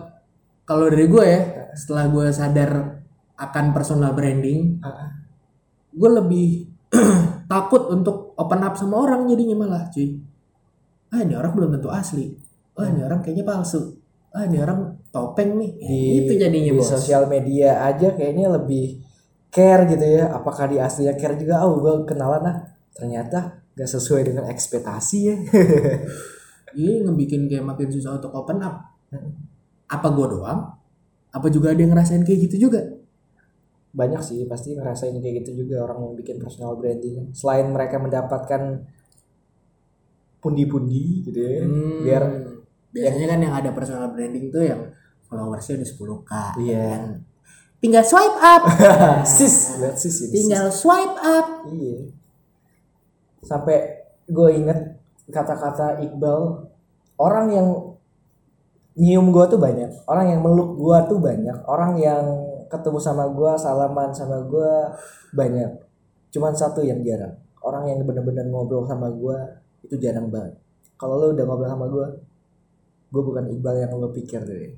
kalau 0.63 0.91
dari 0.91 1.07
gue 1.07 1.23
ya 1.23 1.41
setelah 1.71 2.05
gue 2.07 2.27
sadar 2.29 2.99
akan 3.33 3.65
personal 3.71 4.11
branding, 4.11 4.81
Ah, 4.81 5.15
gue 5.89 6.09
lebih 6.11 6.47
takut 7.47 7.89
untuk 7.89 8.35
open 8.35 8.61
up 8.61 8.75
sama 8.75 9.07
orang 9.07 9.25
jadinya 9.25 9.55
malah 9.57 9.87
cuy. 9.89 10.19
Ah 11.09 11.23
ini 11.23 11.33
orang 11.33 11.55
belum 11.55 11.69
tentu 11.79 11.89
asli. 11.89 12.35
Ah 12.75 12.91
ini 12.91 13.01
orang 13.01 13.23
kayaknya 13.23 13.47
palsu. 13.47 13.95
Ah 14.35 14.45
ini 14.45 14.59
orang 14.59 15.01
topeng 15.09 15.57
nih. 15.57 15.71
di 15.79 15.99
itu 16.27 16.33
jadinya 16.35 16.71
di 16.75 16.79
bos. 16.79 16.91
sosial 16.91 17.25
media 17.25 17.81
aja 17.87 18.13
kayaknya 18.13 18.53
lebih 18.53 19.01
care 19.47 19.87
gitu 19.87 20.03
ya 20.03 20.29
apakah 20.29 20.67
di 20.69 20.77
aslinya 20.77 21.15
care 21.15 21.39
juga 21.39 21.63
oh 21.65 21.79
gue 21.79 22.03
kenalan 22.03 22.43
lah 22.43 22.57
ternyata 22.91 23.63
gak 23.73 23.89
sesuai 23.89 24.27
dengan 24.27 24.45
ekspektasi 24.51 25.17
ya 25.23 25.35
Iya 26.77 27.07
ngebikin 27.07 27.49
kayak 27.49 27.65
makin 27.65 27.89
susah 27.89 28.21
untuk 28.21 28.29
open 28.37 28.61
up. 28.61 28.85
Apa 29.89 30.07
gue 30.13 30.27
doang? 30.29 30.77
Apa 31.33 31.47
juga 31.49 31.73
ada 31.73 31.79
yang 31.81 31.95
ngerasain 31.95 32.21
kayak 32.21 32.49
gitu 32.49 32.69
juga? 32.69 32.96
Banyak 33.95 34.21
sih 34.21 34.45
pasti 34.45 34.75
ngerasain 34.75 35.15
kayak 35.17 35.43
gitu 35.43 35.65
juga 35.65 35.87
orang 35.87 36.11
yang 36.11 36.13
bikin 36.19 36.37
personal 36.37 36.75
branding 36.77 37.31
selain 37.33 37.71
mereka 37.71 37.97
mendapatkan 37.97 38.83
pundi-pundi 40.43 41.25
gitu 41.25 41.39
ya 41.39 41.65
Hmm, 41.65 42.05
biar 42.05 42.23
biasanya 42.93 43.27
kan 43.35 43.39
yang 43.41 43.53
ada 43.55 43.69
personal 43.73 44.07
branding 44.13 44.47
tuh 44.53 44.63
yang 44.63 44.81
followersnya 45.27 45.83
udah 45.83 45.89
10k. 45.91 46.31
Iya. 46.63 46.81
kan? 46.87 47.03
Tinggal 47.77 48.03
swipe 48.07 48.39
up. 48.41 48.63
sis 49.37 49.77
lihat 49.77 49.95
sis 49.99 50.15
ini 50.23 50.27
sis. 50.31 50.33
Tinggal 50.33 50.67
swipe 50.71 51.17
up. 51.19 51.47
Iya. 51.69 51.97
Sampai 53.43 54.07
gue 54.27 54.49
inget 54.55 54.79
kata-kata 55.29 55.99
Iqbal, 56.03 56.71
orang 57.19 57.47
yang 57.51 57.67
nyium 58.97 59.29
gue 59.29 59.45
tuh 59.45 59.59
banyak, 59.61 59.93
orang 60.09 60.25
yang 60.33 60.41
meluk 60.41 60.79
gue 60.79 60.97
tuh 61.05 61.19
banyak, 61.21 61.57
orang 61.69 61.99
yang 62.01 62.23
ketemu 62.67 62.99
sama 62.99 63.25
gue, 63.31 63.51
salaman 63.59 64.09
sama 64.11 64.43
gue 64.43 64.71
banyak. 65.33 65.71
Cuman 66.31 66.53
satu 66.53 66.83
yang 66.83 67.01
jarang, 67.01 67.35
orang 67.63 67.89
yang 67.91 67.99
bener-bener 68.03 68.45
ngobrol 68.47 68.85
sama 68.85 69.07
gue 69.11 69.37
itu 69.87 69.95
jarang 69.99 70.27
banget. 70.27 70.59
Kalau 70.99 71.15
lo 71.17 71.33
udah 71.33 71.45
ngobrol 71.47 71.69
sama 71.69 71.85
gue 71.87 72.07
gue 73.07 73.23
bukan 73.23 73.45
Iqbal 73.47 73.75
yang 73.87 73.91
lo 73.95 74.11
pikir 74.11 74.43
deh. 74.43 74.75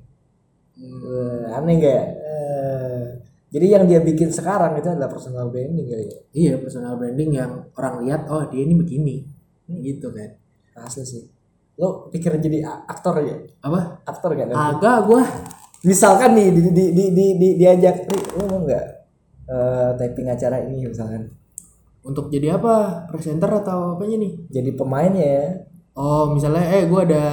Wah, 0.80 1.60
aneh 1.60 1.76
gak 1.76 2.04
Eh, 2.24 3.06
jadi 3.50 3.66
yang 3.76 3.84
dia 3.90 4.00
bikin 4.00 4.30
sekarang 4.30 4.78
itu 4.78 4.86
adalah 4.86 5.10
personal 5.10 5.50
branding 5.50 5.86
kali 5.90 6.06
ya? 6.06 6.18
Iya 6.30 6.54
personal 6.62 6.94
branding 6.94 7.30
yang 7.34 7.50
orang 7.74 8.06
lihat 8.06 8.30
oh 8.30 8.46
dia 8.46 8.62
ini 8.62 8.74
begini. 8.78 9.16
Gitu 9.66 10.08
kan. 10.14 10.30
asli 10.80 11.02
sih. 11.04 11.24
Lo 11.74 12.08
pikir 12.08 12.38
jadi 12.38 12.62
aktor 12.64 13.20
aja? 13.20 13.34
Apa? 13.66 14.06
aktor 14.06 14.38
kan 14.38 14.54
Agak 14.54 14.96
gua 15.10 15.22
misalkan 15.82 16.30
nih 16.32 16.48
di, 16.50 16.60
di, 16.68 16.84
di, 16.90 17.04
di, 17.10 17.26
di- 17.34 17.56
diajak 17.56 18.04
nih 18.04 18.22
lo 18.34 18.44
mau 18.46 18.60
nggak 18.62 18.86
eh, 19.46 19.88
typing 19.96 20.28
acara 20.28 20.60
ini 20.60 20.84
misalkan 20.84 21.32
untuk 22.00 22.28
jadi 22.28 22.56
apa? 22.56 23.04
Presenter 23.06 23.50
atau 23.54 23.94
apanya 23.94 24.16
nih? 24.16 24.32
jadi 24.48 24.70
pemainnya 24.72 25.68
Oh 25.92 26.32
misalnya 26.32 26.64
eh 26.70 26.86
gua 26.86 27.02
ada 27.02 27.24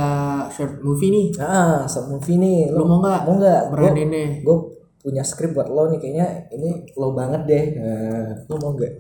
short 0.50 0.82
movie 0.82 1.08
nih. 1.08 1.28
ah 1.39 1.86
short 1.86 2.10
movie 2.10 2.36
nih 2.36 2.68
Lu 2.70 2.84
mau 2.84 3.00
nggak? 3.00 3.22
mau 3.24 3.36
nggak 3.38 3.62
Brandinnya. 3.70 4.28
gue 4.41 4.58
punya 4.98 5.24
skrip 5.24 5.54
buat 5.54 5.68
lo 5.68 5.88
nih 5.88 6.00
kayaknya 6.02 6.28
ini 6.52 6.70
lo 6.93 7.14
banget 7.14 7.41
deh 7.45 7.66
nah, 7.76 8.28
lo 8.43 8.56
mau 8.58 8.72
nggak 8.74 8.93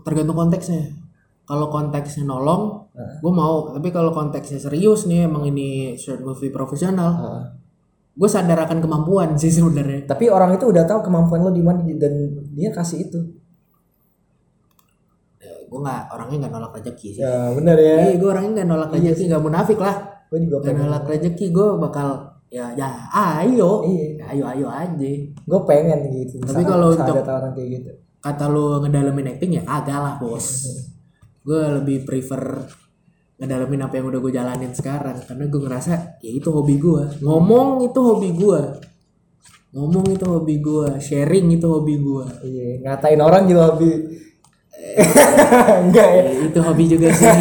Tergantung 0.00 0.34
konteksnya. 0.34 0.82
Kalau 1.42 1.68
konteksnya 1.68 2.24
nolong, 2.24 2.88
Nah. 2.90 3.20
gue 3.20 3.28
mau. 3.30 3.70
Tapi 3.70 3.88
kalau 3.88 4.08
konteksnya 4.10 4.56
serius 4.56 5.04
nih, 5.04 5.26
emang 5.26 5.44
ini 5.44 5.92
short 5.94 6.20
movie 6.20 6.48
profesional, 6.48 7.10
Ah. 7.12 7.44
Gue 8.12 8.28
sadar 8.28 8.58
akan 8.60 8.78
kemampuan 8.78 9.34
sih 9.34 9.48
sebenarnya. 9.48 10.04
tapi 10.04 10.28
orang 10.28 10.52
itu 10.52 10.66
udah 10.66 10.84
tahu 10.84 11.00
kemampuan 11.02 11.40
lo 11.40 11.50
di 11.50 11.60
mana 11.60 11.80
dan 11.94 12.12
dia 12.50 12.68
kasih 12.68 13.06
itu 13.06 13.20
gue 15.64 15.80
nggak 15.80 16.02
orangnya 16.10 16.36
nggak 16.38 16.52
nolak 16.52 16.72
rezeki 16.76 17.08
sih. 17.10 17.22
ya 17.22 17.48
benar 17.50 17.76
ya 17.76 17.94
Iya, 18.04 18.14
gue 18.14 18.28
orangnya 18.28 18.50
nggak 18.54 18.68
nolak 18.68 18.90
rezeki, 18.92 19.22
nggak 19.26 19.40
munafik 19.42 19.78
lah. 19.78 19.96
gue 20.28 20.38
juga 20.42 20.56
pengen 20.62 20.84
nolak 20.84 21.04
rezeki, 21.06 21.46
gue 21.48 21.68
bakal 21.78 22.08
ya 22.48 22.66
ya 22.72 22.88
ayo, 23.40 23.80
Iya. 23.82 24.04
Ya, 24.14 24.24
ayo 24.30 24.44
ayo 24.46 24.66
aja. 24.68 25.10
gue 25.24 25.60
pengen 25.64 25.98
gitu 26.10 26.36
Tapi 26.38 26.62
kalau 26.62 26.92
untuk- 26.92 27.24
tawaran 27.24 27.52
kayak 27.52 27.68
gitu 27.72 27.90
Kata 28.22 28.46
lu 28.46 28.78
ngedalamin 28.78 29.34
acting 29.34 29.58
ya 29.58 29.62
agak 29.66 29.98
lah 29.98 30.14
bos. 30.16 30.68
gue 31.48 31.60
lebih 31.74 32.04
prefer 32.04 32.68
ngedalamin 33.42 33.82
apa 33.82 33.98
yang 33.98 34.06
udah 34.06 34.20
gue 34.22 34.32
jalanin 34.32 34.70
sekarang 34.70 35.18
karena 35.26 35.44
gue 35.50 35.60
ngerasa 35.66 36.22
ya 36.22 36.30
itu 36.30 36.46
hobi 36.48 36.78
gue. 36.78 37.18
Ngomong 37.18 37.82
itu 37.82 37.98
hobi 37.98 38.30
gue. 38.38 38.60
Ngomong 39.74 40.04
itu 40.14 40.24
hobi 40.28 40.60
gue, 40.62 40.88
sharing 41.02 41.50
itu 41.50 41.66
hobi 41.66 41.98
gue. 41.98 42.24
iya 42.46 42.68
ngatain 42.86 43.18
orang 43.18 43.50
juga 43.50 43.72
hobi 43.74 43.90
enggak 45.88 46.08
ya 46.12 46.22
itu 46.44 46.58
hobi 46.62 46.84
juga 46.86 47.08
sih. 47.10 47.26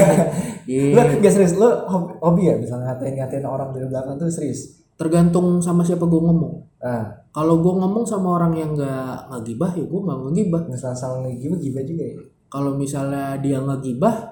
Iya. 0.62 0.94
lo 0.94 1.02
gak 1.20 1.34
serius 1.34 1.58
lo 1.58 1.90
hobi, 1.90 2.14
hobi 2.22 2.42
ya 2.48 2.56
bisa 2.56 2.78
ngatain 2.78 3.18
ngatain 3.18 3.44
orang 3.44 3.74
dari 3.74 3.90
belakang 3.90 4.16
tuh 4.16 4.30
serius 4.30 4.78
Tergantung 4.94 5.58
sama 5.58 5.82
siapa 5.82 6.06
gue 6.06 6.22
ngomong. 6.22 6.54
ah 6.86 7.26
Kalau 7.34 7.58
gue 7.60 7.74
ngomong 7.82 8.06
sama 8.06 8.38
orang 8.38 8.54
yang 8.54 8.78
nggak 8.78 9.34
ngegibah 9.34 9.74
ya 9.74 9.82
gue 9.82 10.00
nggak 10.06 10.20
ngegibah. 10.22 10.62
misalnya 10.70 10.94
sama 10.96 11.26
gibah 11.34 11.58
gibah 11.58 11.82
juga 11.84 12.04
ya 12.06 12.16
Kalau 12.48 12.72
misalnya 12.78 13.42
dia 13.42 13.58
ngegibah, 13.58 14.31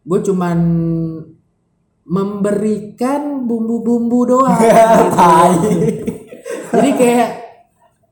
gue 0.00 0.18
cuman 0.24 0.58
memberikan 2.04 3.46
bumbu-bumbu 3.46 4.20
doang. 4.26 4.58
gitu. 5.62 6.10
Jadi 6.70 6.90
kayak 6.96 7.28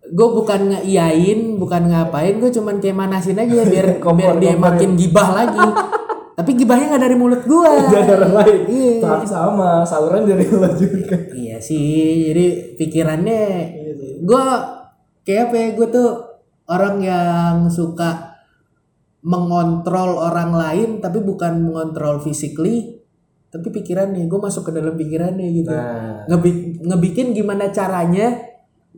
gue 0.08 0.28
bukan 0.28 0.60
ngeiyain, 0.72 1.58
bukan 1.58 1.82
ngapain, 1.90 2.38
gue 2.38 2.50
cuman 2.50 2.78
kayak 2.78 2.96
manasin 2.96 3.38
aja 3.38 3.62
biar 3.66 3.98
biar 4.00 4.34
dia 4.42 4.54
makin 4.54 4.94
gibah 4.94 5.34
lagi. 5.34 5.68
Tapi 6.38 6.54
gibahnya 6.54 6.94
nggak 6.94 7.02
dari 7.02 7.16
mulut 7.18 7.42
gue. 7.42 7.66
ada 7.90 8.14
orang 8.14 8.32
lain 8.38 8.60
Iya. 8.70 8.94
tapi 9.02 9.26
sama 9.26 9.82
saluran 9.82 10.22
dari 10.22 10.46
lo 10.46 10.70
juga 10.70 11.18
Iya 11.34 11.58
sih, 11.58 12.30
jadi 12.30 12.46
pikirannya 12.78 13.42
gue 14.22 14.44
kayak 15.26 15.50
apa 15.50 15.54
ya, 15.58 15.68
gue 15.74 15.86
tuh 15.90 16.08
orang 16.70 16.96
yang 17.02 17.54
suka 17.66 18.27
mengontrol 19.22 20.14
orang 20.22 20.54
lain 20.54 20.88
tapi 21.02 21.18
bukan 21.18 21.58
mengontrol 21.58 22.22
physically 22.22 23.02
tapi 23.48 23.72
pikirannya. 23.72 24.28
Gue 24.28 24.40
masuk 24.40 24.68
ke 24.68 24.72
dalam 24.76 24.94
pikirannya 24.94 25.48
gitu. 25.56 25.72
Nah. 25.72 26.28
Ngebi- 26.28 26.84
ngebikin 26.84 27.32
gimana 27.32 27.72
caranya 27.72 28.36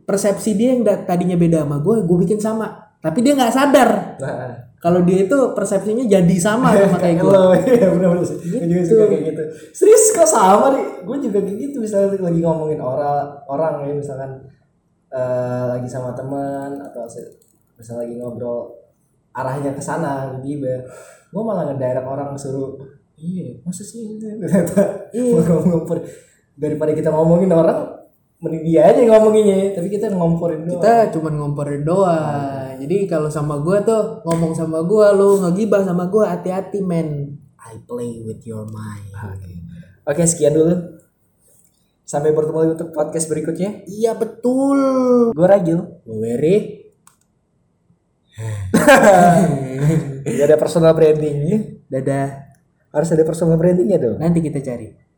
persepsi 0.03 0.59
dia 0.59 0.75
yang 0.75 0.83
tadinya 0.83 1.39
beda 1.39 1.63
sama 1.63 1.79
gue 1.79 2.03
gue 2.03 2.17
bikin 2.27 2.37
sama. 2.37 2.67
Tapi 3.01 3.23
dia 3.23 3.33
nggak 3.33 3.53
sadar. 3.55 3.89
Nah. 4.19 4.51
Kalau 4.81 5.05
dia 5.05 5.29
itu 5.29 5.37
persepsinya 5.53 6.09
jadi 6.09 6.35
sama 6.41 6.73
sama 6.73 6.97
kayak 7.03 7.21
gue 7.21 7.37
sih. 8.27 8.37
Gue 8.49 8.65
juga 8.65 8.83
suka 8.85 9.05
kayak 9.07 9.23
gitu. 9.29 9.43
Serius 9.71 10.03
kok 10.13 10.29
sama 10.29 10.73
nih 10.75 10.85
gue 11.05 11.17
juga 11.29 11.39
kayak 11.41 11.57
gitu 11.57 11.77
misalnya 11.81 12.17
lagi 12.17 12.39
ngomongin 12.43 12.81
orang 12.81 13.29
orang 13.49 13.73
ya 13.89 13.93
misalkan 13.93 14.41
eh, 15.09 15.63
lagi 15.69 15.87
sama 15.89 16.13
teman 16.13 16.77
atau 16.81 17.05
misalnya 17.77 18.05
lagi 18.05 18.15
ngobrol 18.19 18.80
arahnya 19.31 19.71
ke 19.71 19.81
sana 19.83 20.35
tiba 20.43 20.83
gue 21.31 21.41
malah 21.41 21.71
ngedirect 21.71 22.07
orang 22.07 22.35
suruh 22.35 22.75
iya 23.15 23.55
masa 23.63 23.83
sih 23.85 24.17
ternyata 24.19 25.07
Iya. 25.15 25.39
ngompor 25.43 26.03
daripada 26.55 26.91
kita 26.91 27.09
ngomongin 27.11 27.51
orang 27.51 28.01
mending 28.41 28.65
dia 28.65 28.89
aja 28.89 29.05
ngomonginnya 29.05 29.77
tapi 29.77 29.87
kita 29.93 30.09
ngomporin 30.09 30.65
doang. 30.65 30.81
kita 30.81 31.13
cuman 31.13 31.33
ngomporin 31.37 31.85
doang. 31.85 32.73
Jadi 32.81 33.05
kalau 33.05 33.29
sama 33.29 33.61
gue 33.61 33.77
tuh 33.85 34.25
ngomong 34.25 34.57
sama 34.57 34.81
gue 34.81 35.07
lu 35.13 35.37
ngegibah 35.45 35.85
sama 35.85 36.09
gue 36.09 36.25
hati-hati 36.25 36.81
men. 36.81 37.37
I 37.61 37.77
play 37.85 38.25
with 38.25 38.41
your 38.41 38.65
mind. 38.65 39.13
Oke, 40.09 40.25
sekian 40.25 40.57
dulu. 40.57 40.73
Sampai 42.01 42.33
bertemu 42.33 42.57
lagi 42.57 42.71
untuk 42.81 42.89
podcast 42.97 43.29
berikutnya. 43.29 43.85
iya 43.85 44.17
betul. 44.17 45.29
Gue 45.37 45.45
Ragil. 45.45 45.77
gue 46.01 46.17
Wery 46.17 46.80
Gak 50.37 50.47
ada 50.47 50.57
personal 50.57 50.93
brandingnya. 50.93 51.81
dadah 51.91 52.29
Harus 52.91 53.09
ada 53.11 53.23
personal 53.23 53.55
brandingnya 53.55 53.97
dong. 53.99 54.17
nanti 54.19 54.43
kita 54.43 54.59
cari 54.59 55.10